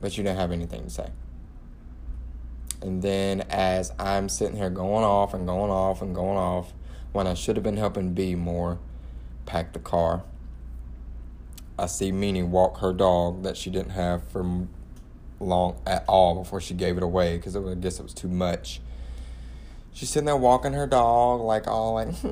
but 0.00 0.16
you 0.16 0.24
didn't 0.24 0.38
have 0.38 0.50
anything 0.50 0.84
to 0.84 0.90
say. 0.90 1.10
And 2.82 3.02
then 3.02 3.42
as 3.50 3.92
I'm 3.98 4.28
sitting 4.28 4.56
here 4.56 4.70
going 4.70 5.04
off 5.04 5.34
and 5.34 5.46
going 5.46 5.70
off 5.70 6.00
and 6.02 6.14
going 6.14 6.38
off, 6.38 6.72
when 7.12 7.26
I 7.26 7.34
should 7.34 7.56
have 7.56 7.62
been 7.62 7.76
helping 7.76 8.14
B 8.14 8.34
more 8.34 8.78
pack 9.44 9.72
the 9.72 9.78
car, 9.78 10.22
I 11.78 11.86
see 11.86 12.12
Meanie 12.12 12.46
walk 12.46 12.78
her 12.78 12.92
dog 12.92 13.42
that 13.42 13.56
she 13.56 13.70
didn't 13.70 13.90
have 13.90 14.26
for 14.28 14.66
long 15.40 15.80
at 15.86 16.04
all 16.06 16.34
before 16.34 16.60
she 16.60 16.74
gave 16.74 16.96
it 16.96 17.02
away 17.02 17.36
because 17.36 17.56
I 17.56 17.74
guess 17.74 17.98
it 17.98 18.02
was 18.02 18.14
too 18.14 18.28
much. 18.28 18.80
She's 19.92 20.08
sitting 20.08 20.26
there 20.26 20.36
walking 20.36 20.72
her 20.74 20.86
dog 20.86 21.40
like 21.40 21.66
all 21.66 21.94
like 21.94 22.08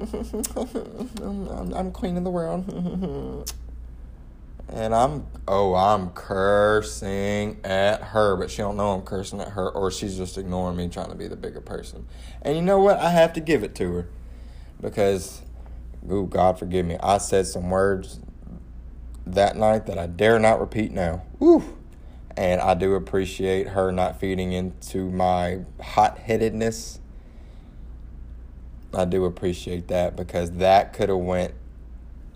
I'm, 1.23 1.75
I'm 1.75 1.91
queen 1.91 2.17
of 2.17 2.25
the 2.25 2.31
world. 2.31 3.53
And 4.71 4.95
I'm 4.95 5.27
oh 5.47 5.75
I'm 5.75 6.11
cursing 6.11 7.59
at 7.65 8.03
her, 8.03 8.37
but 8.37 8.51
she 8.51 8.59
don't 8.59 8.77
know 8.77 8.91
I'm 8.91 9.03
cursing 9.03 9.41
at 9.41 9.49
her, 9.49 9.71
or 9.71 9.91
she's 9.91 10.17
just 10.17 10.37
ignoring 10.37 10.77
me, 10.77 10.89
trying 10.89 11.09
to 11.09 11.15
be 11.15 11.27
the 11.27 11.37
bigger 11.37 11.61
person. 11.61 12.07
And 12.43 12.57
you 12.57 12.63
know 12.63 12.79
what? 12.79 12.99
I 12.99 13.11
have 13.11 13.33
to 13.35 13.41
give 13.41 13.63
it 13.63 13.75
to 13.77 13.93
her 13.93 14.09
because, 14.81 15.41
ooh, 16.11 16.27
God 16.27 16.59
forgive 16.59 16.85
me, 16.85 16.99
I 17.03 17.19
said 17.19 17.47
some 17.47 17.71
words 17.71 18.21
that 19.27 19.57
night 19.57 19.87
that 19.87 19.99
I 19.99 20.07
dare 20.07 20.39
not 20.39 20.61
repeat 20.61 20.93
now. 20.93 21.23
Ooh, 21.43 21.77
and 22.37 22.61
I 22.61 22.75
do 22.75 22.95
appreciate 22.95 23.69
her 23.69 23.91
not 23.91 24.21
feeding 24.21 24.53
into 24.53 25.11
my 25.11 25.61
hot 25.81 26.19
headedness. 26.19 27.01
I 28.95 29.05
do 29.05 29.25
appreciate 29.25 29.89
that 29.89 30.15
because 30.15 30.53
that 30.53 30.93
could 30.93 31.09
have 31.09 31.19
went. 31.19 31.55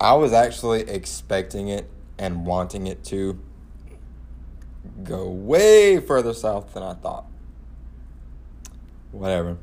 I 0.01 0.15
was 0.15 0.33
actually 0.33 0.81
expecting 0.83 1.69
it 1.69 1.89
and 2.19 2.47
wanting 2.47 2.87
it 2.87 3.05
to 3.05 3.39
go 5.03 5.29
way 5.29 6.01
further 6.01 6.35
south 6.35 6.75
than 6.75 6.83
I 6.83 6.95
thought. 6.95 7.27
Whatever. 9.13 9.59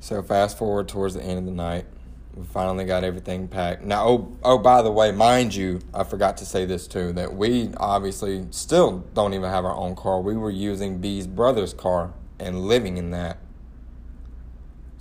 So 0.00 0.22
fast 0.22 0.58
forward 0.58 0.88
towards 0.88 1.14
the 1.14 1.22
end 1.22 1.38
of 1.38 1.44
the 1.46 1.50
night, 1.50 1.86
we 2.34 2.44
finally 2.44 2.84
got 2.84 3.04
everything 3.04 3.48
packed. 3.48 3.84
Now, 3.84 4.06
oh, 4.06 4.36
oh, 4.42 4.58
by 4.58 4.82
the 4.82 4.90
way, 4.90 5.12
mind 5.12 5.54
you, 5.54 5.80
I 5.94 6.04
forgot 6.04 6.36
to 6.38 6.46
say 6.46 6.64
this 6.64 6.86
too 6.86 7.12
that 7.12 7.34
we 7.34 7.70
obviously 7.76 8.46
still 8.50 9.04
don't 9.14 9.34
even 9.34 9.50
have 9.50 9.64
our 9.64 9.74
own 9.74 9.94
car. 9.94 10.20
We 10.20 10.36
were 10.36 10.50
using 10.50 10.98
B's 10.98 11.26
brother's 11.26 11.72
car 11.72 12.12
and 12.38 12.66
living 12.66 12.96
in 12.96 13.12
that 13.12 13.38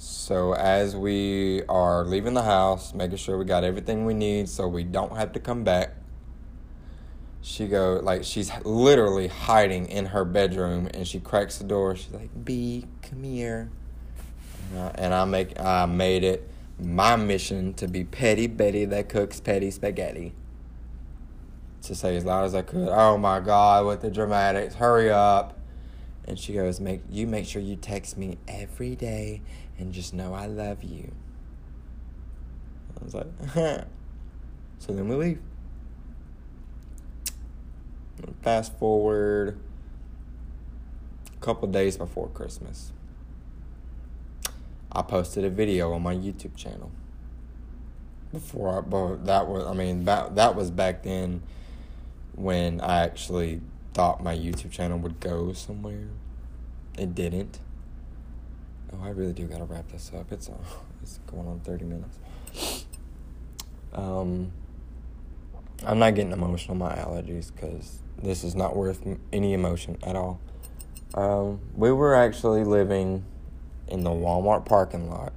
so 0.03 0.53
as 0.53 0.97
we 0.97 1.63
are 1.69 2.03
leaving 2.03 2.33
the 2.33 2.43
house, 2.43 2.93
making 2.93 3.17
sure 3.17 3.37
we 3.37 3.45
got 3.45 3.63
everything 3.63 4.05
we 4.05 4.13
need 4.13 4.49
so 4.49 4.67
we 4.67 4.83
don't 4.83 5.15
have 5.15 5.31
to 5.31 5.39
come 5.39 5.63
back, 5.63 5.95
she 7.41 7.67
go 7.67 8.01
like 8.03 8.25
she's 8.25 8.51
literally 8.65 9.27
hiding 9.27 9.85
in 9.87 10.07
her 10.07 10.25
bedroom 10.25 10.89
and 10.93 11.07
she 11.07 11.21
cracks 11.21 11.57
the 11.57 11.63
door. 11.63 11.95
She's 11.95 12.11
like, 12.11 12.29
"B, 12.43 12.85
come 13.01 13.23
here." 13.23 13.69
Uh, 14.75 14.91
and 14.95 15.13
I 15.13 15.23
make 15.23 15.57
I 15.57 15.85
made 15.85 16.25
it 16.25 16.49
my 16.77 17.15
mission 17.15 17.73
to 17.75 17.87
be 17.87 18.03
petty 18.03 18.47
Betty 18.47 18.83
that 18.85 19.07
cooks 19.07 19.39
petty 19.39 19.71
spaghetti. 19.71 20.33
To 21.83 21.95
say 21.95 22.17
as 22.17 22.25
loud 22.25 22.43
as 22.43 22.55
I 22.55 22.61
could, 22.61 22.89
"Oh 22.89 23.17
my 23.17 23.39
God!" 23.39 23.85
With 23.85 24.01
the 24.01 24.11
dramatics, 24.11 24.75
hurry 24.75 25.09
up! 25.09 25.57
And 26.25 26.37
she 26.37 26.53
goes, 26.53 26.79
"Make 26.81 27.03
you 27.09 27.25
make 27.25 27.45
sure 27.45 27.61
you 27.61 27.77
text 27.77 28.17
me 28.17 28.37
every 28.47 28.95
day 28.95 29.41
and 29.83 29.93
just 29.93 30.13
know 30.13 30.33
I 30.33 30.45
love 30.45 30.81
you. 30.81 31.11
I 32.99 33.03
was 33.03 33.13
like, 33.13 33.27
huh. 33.49 33.83
so 34.79 34.93
then 34.93 35.09
we 35.09 35.15
leave. 35.15 35.41
Fast 38.41 38.77
forward 38.79 39.59
a 41.35 41.39
couple 41.41 41.67
days 41.67 41.97
before 41.97 42.29
Christmas. 42.29 42.93
I 44.89 45.01
posted 45.01 45.43
a 45.43 45.49
video 45.49 45.91
on 45.91 46.01
my 46.01 46.15
YouTube 46.15 46.55
channel. 46.55 46.89
Before 48.31 48.77
I, 48.77 48.81
but 48.81 49.25
that 49.25 49.47
was, 49.47 49.65
I 49.65 49.73
mean, 49.73 50.05
that, 50.05 50.35
that 50.35 50.55
was 50.55 50.71
back 50.71 51.03
then 51.03 51.43
when 52.35 52.79
I 52.79 53.01
actually 53.01 53.59
thought 53.93 54.23
my 54.23 54.35
YouTube 54.35 54.71
channel 54.71 54.97
would 54.99 55.19
go 55.19 55.51
somewhere. 55.51 56.07
It 56.97 57.13
didn't. 57.13 57.59
Oh, 58.93 59.03
I 59.03 59.09
really 59.09 59.33
do 59.33 59.45
gotta 59.47 59.63
wrap 59.63 59.91
this 59.91 60.11
up. 60.15 60.31
It's 60.31 60.49
uh, 60.49 60.53
it's 61.01 61.19
going 61.27 61.47
on 61.47 61.59
thirty 61.61 61.85
minutes. 61.85 62.19
Um, 63.93 64.51
I'm 65.85 65.99
not 65.99 66.15
getting 66.15 66.31
emotional. 66.31 66.75
My 66.75 66.95
allergies, 66.95 67.51
because 67.53 67.99
this 68.21 68.43
is 68.43 68.55
not 68.55 68.75
worth 68.75 69.05
any 69.31 69.53
emotion 69.53 69.97
at 70.03 70.15
all. 70.15 70.39
Um, 71.13 71.59
we 71.75 71.91
were 71.91 72.15
actually 72.15 72.63
living 72.63 73.25
in 73.87 74.03
the 74.03 74.09
Walmart 74.09 74.65
parking 74.65 75.09
lot. 75.09 75.33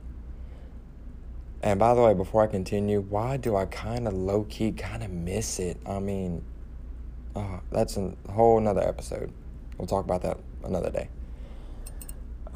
And 1.62 1.80
by 1.80 1.94
the 1.94 2.02
way, 2.02 2.14
before 2.14 2.42
I 2.42 2.46
continue, 2.46 3.00
why 3.00 3.36
do 3.36 3.56
I 3.56 3.66
kind 3.66 4.06
of 4.06 4.14
low 4.14 4.44
key 4.44 4.72
kind 4.72 5.02
of 5.02 5.10
miss 5.10 5.58
it? 5.58 5.78
I 5.84 5.98
mean, 5.98 6.44
uh, 7.34 7.58
that's 7.72 7.96
a 7.96 8.14
whole 8.30 8.58
another 8.58 8.82
episode. 8.82 9.32
We'll 9.76 9.88
talk 9.88 10.04
about 10.04 10.22
that 10.22 10.38
another 10.64 10.90
day. 10.90 11.08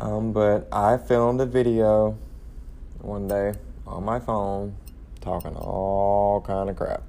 Um, 0.01 0.33
but 0.33 0.67
I 0.73 0.97
filmed 0.97 1.43
a 1.43 1.47
video 1.47 2.17
one 3.03 3.29
day 3.29 3.53
on 3.87 4.03
my 4.03 4.19
phone 4.19 4.75
talking 5.21 5.55
all 5.55 6.41
kind 6.41 6.71
of 6.71 6.77
crap. 6.77 7.03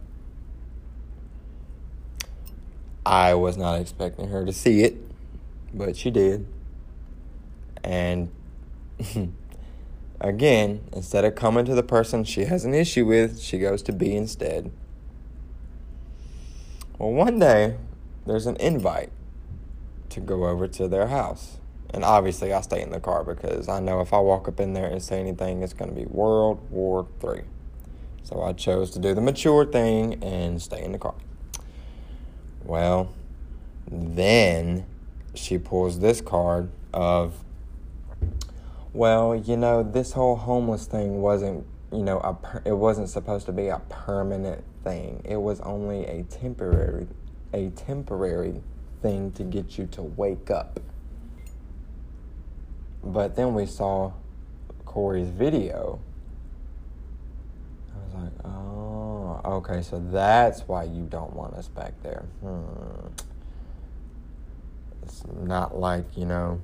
I 3.06 3.34
was 3.34 3.56
not 3.56 3.80
expecting 3.80 4.28
her 4.28 4.46
to 4.46 4.52
see 4.52 4.84
it, 4.84 4.98
but 5.74 5.96
she 5.96 6.12
did. 6.12 6.46
And 7.82 8.30
again, 10.20 10.82
instead 10.92 11.24
of 11.24 11.34
coming 11.36 11.64
to 11.66 11.74
the 11.74 11.84
person 11.84 12.26
she 12.26 12.44
has 12.44 12.66
an 12.66 12.74
issue 12.74 13.06
with, 13.06 13.40
she 13.40 13.58
goes 13.58 13.82
to 13.84 13.94
B 13.94 14.14
instead. 14.14 14.70
Well, 17.00 17.12
one 17.12 17.40
day, 17.40 17.78
there's 18.28 18.48
an 18.48 18.58
invite 18.58 19.12
to 20.10 20.20
go 20.20 20.46
over 20.46 20.68
to 20.68 20.90
their 20.90 21.08
house. 21.08 21.58
And 21.94 22.06
obviously, 22.06 22.54
I 22.54 22.62
stay 22.62 22.82
in 22.82 22.92
the 22.92 23.00
car 23.00 23.24
because 23.24 23.68
I 23.68 23.80
know 23.80 24.00
if 24.00 24.14
I 24.14 24.20
walk 24.20 24.48
up 24.48 24.60
in 24.60 24.74
there 24.74 24.88
and 24.88 25.02
say 25.02 25.20
anything, 25.20 25.62
it's 25.62 25.74
going 25.74 25.90
to 25.90 25.96
be 25.96 26.06
World 26.06 26.70
War 26.72 27.06
III. 27.24 27.44
So 28.24 28.42
I 28.42 28.54
chose 28.54 28.92
to 28.92 29.00
do 29.00 29.14
the 29.14 29.22
mature 29.22 29.66
thing 29.66 30.24
and 30.24 30.62
stay 30.62 30.84
in 30.84 30.94
the 30.94 30.98
car. 30.98 31.16
Well, 32.64 33.12
then 33.90 34.86
she 35.34 35.58
pulls 35.58 36.00
this 36.00 36.22
card 36.22 36.70
of, 36.94 37.44
well, 38.94 39.36
you 39.36 39.58
know, 39.58 39.84
this 39.84 40.14
whole 40.14 40.36
homeless 40.36 40.86
thing 40.86 41.22
wasn't, 41.22 41.66
you 41.92 42.04
know, 42.04 42.20
a 42.20 42.34
per- 42.36 42.62
it 42.64 42.74
wasn't 42.74 43.10
supposed 43.10 43.46
to 43.48 43.52
be 43.52 43.68
a 43.68 43.80
permanent 43.90 44.64
thing. 44.84 45.22
It 45.26 45.38
was 45.38 45.60
only 45.62 46.06
a 46.06 46.24
temporary, 46.24 47.08
a 47.54 47.70
temporary 47.72 48.62
thing 49.02 49.32
to 49.34 49.44
get 49.44 49.78
you 49.78 49.88
to 49.88 50.02
wake 50.02 50.52
up. 50.52 50.80
But 53.04 53.36
then 53.36 53.54
we 53.54 53.66
saw 53.66 54.14
Corey's 54.86 55.30
video. 55.30 56.00
I 57.94 58.06
was 58.06 58.24
like, 58.24 58.46
oh, 58.46 59.42
okay, 59.58 59.82
so 59.82 60.02
that's 60.12 60.62
why 60.62 60.84
you 60.84 61.04
don't 61.10 61.34
want 61.34 61.54
us 61.56 61.68
back 61.68 61.94
there. 62.04 62.26
Hmm. 62.42 63.08
It's 65.04 65.24
not 65.42 65.78
like, 65.78 66.06
you 66.16 66.26
know, 66.26 66.62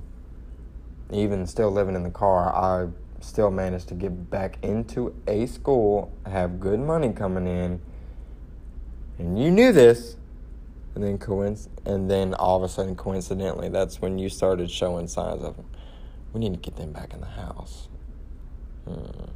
even 1.10 1.46
still 1.46 1.70
living 1.70 1.94
in 1.94 2.02
the 2.02 2.10
car, 2.10 2.54
I 2.54 2.88
still 3.20 3.50
managed 3.50 3.88
to 3.88 3.94
get 3.94 4.30
back 4.30 4.58
into 4.62 5.14
a 5.26 5.46
school, 5.46 6.12
have 6.26 6.60
good 6.60 6.78
money 6.78 7.12
coming 7.12 7.46
in, 7.46 7.80
and 9.18 9.42
you 9.42 9.50
knew 9.50 9.72
this. 9.72 10.16
And 10.94 11.04
then 11.04 11.18
coinc- 11.18 11.68
and 11.84 12.10
then 12.10 12.34
all 12.34 12.56
of 12.56 12.62
a 12.64 12.68
sudden, 12.68 12.96
coincidentally, 12.96 13.68
that's 13.68 14.00
when 14.00 14.18
you 14.18 14.28
started 14.28 14.70
showing 14.70 15.06
signs 15.06 15.44
of 15.44 15.56
we 16.32 16.40
need 16.40 16.52
to 16.52 16.58
get 16.58 16.76
them 16.76 16.92
back 16.92 17.12
in 17.12 17.20
the 17.20 17.26
house. 17.26 17.88
Hmm. 18.86 19.26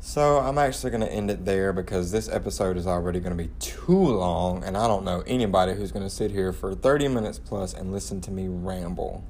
So 0.00 0.38
I'm 0.38 0.56
actually 0.56 0.90
going 0.90 1.02
to 1.02 1.12
end 1.12 1.32
it 1.32 1.44
there 1.44 1.72
because 1.72 2.12
this 2.12 2.28
episode 2.28 2.76
is 2.76 2.86
already 2.86 3.18
going 3.18 3.36
to 3.36 3.42
be 3.42 3.50
too 3.58 3.98
long, 3.98 4.62
and 4.62 4.76
I 4.76 4.86
don't 4.86 5.04
know 5.04 5.24
anybody 5.26 5.74
who's 5.74 5.90
going 5.90 6.04
to 6.04 6.10
sit 6.10 6.30
here 6.30 6.52
for 6.52 6.74
30 6.76 7.08
minutes 7.08 7.40
plus 7.40 7.74
and 7.74 7.92
listen 7.92 8.20
to 8.20 8.30
me 8.30 8.46
ramble. 8.46 9.24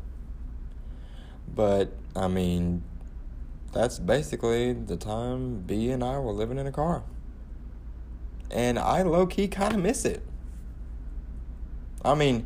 But 1.49 1.93
I 2.15 2.29
mean, 2.29 2.83
that's 3.73 3.99
basically 3.99 4.75
the 4.75 4.97
time 4.97 5.61
B 5.61 5.91
and 5.91 6.05
I 6.05 6.19
were 6.19 6.33
living 6.33 6.59
in 6.59 6.67
a 6.67 6.73
car. 6.73 7.05
And 8.51 8.79
I 8.79 9.03
low 9.03 9.27
key 9.27 9.49
kind 9.49 9.75
of 9.75 9.81
miss 9.81 10.05
it. 10.05 10.23
I 12.05 12.15
mean, 12.15 12.45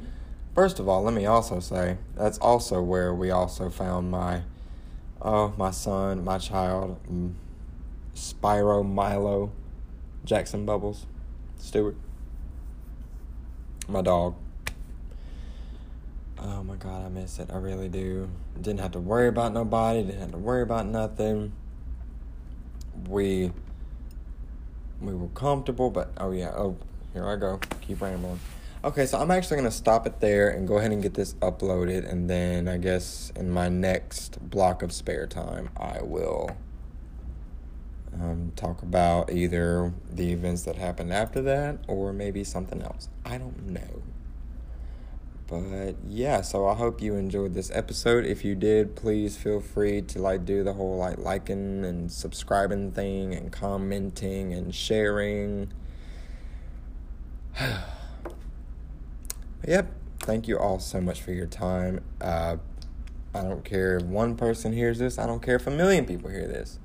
First 0.55 0.79
of 0.79 0.89
all, 0.89 1.03
let 1.03 1.15
me 1.15 1.27
also 1.27 1.61
say 1.61 1.99
that's 2.17 2.39
also 2.39 2.83
where 2.83 3.15
we 3.15 3.31
also 3.31 3.71
found 3.71 4.11
my, 4.11 4.43
oh, 5.23 5.55
my 5.57 5.71
son, 5.71 6.25
my 6.25 6.39
child, 6.39 6.99
mm, 7.11 7.35
Spyro 8.15 8.87
Milo 8.87 9.53
Jackson 10.25 10.67
Bubbles 10.67 11.07
Stewart, 11.57 11.97
my 13.89 14.03
dog. 14.03 14.35
Oh 16.43 16.63
my 16.63 16.77
god, 16.77 17.05
I 17.05 17.09
miss 17.09 17.39
it. 17.39 17.51
I 17.53 17.59
really 17.59 17.89
do. 17.89 18.29
Didn't 18.61 18.81
have 18.81 18.93
to 18.93 19.01
worry 19.01 19.29
about 19.29 19.53
nobody, 19.53 20.03
didn't 20.03 20.21
have 20.21 20.33
to 20.33 20.39
worry 20.39 20.63
about 20.63 20.87
nothing. 20.87 21.53
We 23.09 23.53
we 25.01 25.15
were 25.15 25.29
comfortable, 25.29 25.91
but 25.91 26.13
oh 26.17 26.33
yeah, 26.33 26.53
oh 26.55 26.77
here 27.13 27.27
I 27.27 27.37
go. 27.37 27.61
Keep 27.83 28.01
rambling. 28.01 28.41
Okay, 28.83 29.05
so 29.05 29.19
I'm 29.19 29.31
actually 29.31 29.59
gonna 29.59 29.71
stop 29.71 30.07
it 30.07 30.21
there 30.21 30.49
and 30.49 30.67
go 30.67 30.79
ahead 30.79 30.91
and 30.91 31.03
get 31.03 31.13
this 31.13 31.35
uploaded, 31.35 32.11
and 32.11 32.31
then 32.31 32.67
I 32.67 32.79
guess 32.79 33.31
in 33.37 33.51
my 33.51 33.69
next 33.69 34.39
block 34.49 34.83
of 34.83 34.91
spare 34.91 35.27
time, 35.27 35.69
I 35.77 36.01
will 36.01 36.57
um, 38.15 38.53
talk 38.57 38.83
about 38.83 39.31
either 39.31 39.93
the 40.11 40.33
events 40.33 40.63
that 40.63 40.77
happened 40.77 41.13
after 41.13 41.43
that 41.43 41.85
or 41.89 42.15
maybe 42.15 42.43
something 42.43 42.81
else. 42.81 43.11
I 43.23 43.37
don't 43.37 43.67
know. 43.69 44.03
But 45.47 45.97
yeah, 46.09 46.41
so 46.41 46.67
I 46.67 46.75
hope 46.75 47.03
you 47.03 47.17
enjoyed 47.17 47.53
this 47.53 47.71
episode. 47.75 48.25
If 48.25 48.47
you 48.47 48.55
did, 48.55 48.97
please 48.97 49.37
feel 49.37 49.61
free 49.61 50.01
to 50.01 50.23
like 50.23 50.47
do 50.47 50.65
the 50.65 50.73
whole 50.73 50.97
like 50.97 51.19
liking 51.19 51.85
and 51.85 52.11
subscribing 52.11 52.93
thing 52.93 53.35
and 53.35 53.53
commenting 53.53 54.55
and 54.55 54.75
sharing. 54.75 55.71
yep. 59.67 59.93
Thank 60.21 60.49
you 60.49 60.59
all 60.59 60.79
so 60.79 61.01
much 61.01 61.23
for 61.23 61.33
your 61.33 61.47
time. 61.47 62.03
Uh, 62.21 62.57
I 63.35 63.43
don't 63.43 63.65
care 63.65 63.97
if 63.97 64.03
one 64.05 64.37
person 64.37 64.73
hears 64.73 64.99
this. 64.99 65.19
I 65.19 65.27
don't 65.27 65.43
care 65.43 65.57
if 65.57 65.67
a 65.67 65.71
million 65.71 66.05
people 66.05 66.31
hear 66.31 66.47
this. 66.47 66.79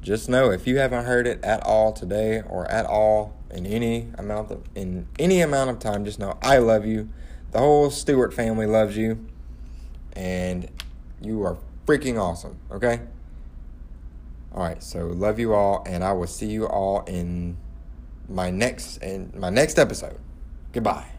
Just 0.00 0.28
know 0.28 0.50
if 0.50 0.66
you 0.66 0.78
haven't 0.78 1.04
heard 1.04 1.26
it 1.26 1.44
at 1.44 1.62
all 1.64 1.92
today 1.92 2.42
or 2.48 2.68
at 2.70 2.86
all 2.86 3.36
in 3.50 3.66
any 3.66 4.08
amount 4.18 4.50
of 4.50 4.64
in 4.74 5.06
any 5.18 5.40
amount 5.40 5.70
of 5.70 5.78
time, 5.78 6.04
just 6.04 6.18
know 6.18 6.36
I 6.42 6.58
love 6.58 6.84
you. 6.84 7.08
The 7.52 7.58
whole 7.58 7.90
Stewart 7.90 8.34
family 8.34 8.66
loves 8.66 8.96
you. 8.96 9.24
And 10.14 10.68
you 11.22 11.42
are 11.44 11.56
freaking 11.86 12.20
awesome, 12.20 12.58
okay? 12.70 13.00
All 14.54 14.62
right, 14.62 14.82
so 14.82 15.06
love 15.06 15.38
you 15.38 15.54
all 15.54 15.82
and 15.86 16.04
I 16.04 16.12
will 16.12 16.26
see 16.26 16.46
you 16.46 16.66
all 16.66 17.02
in 17.04 17.56
my 18.28 18.50
next 18.50 18.98
in 18.98 19.32
my 19.36 19.50
next 19.50 19.78
episode. 19.78 20.18
Goodbye. 20.72 21.11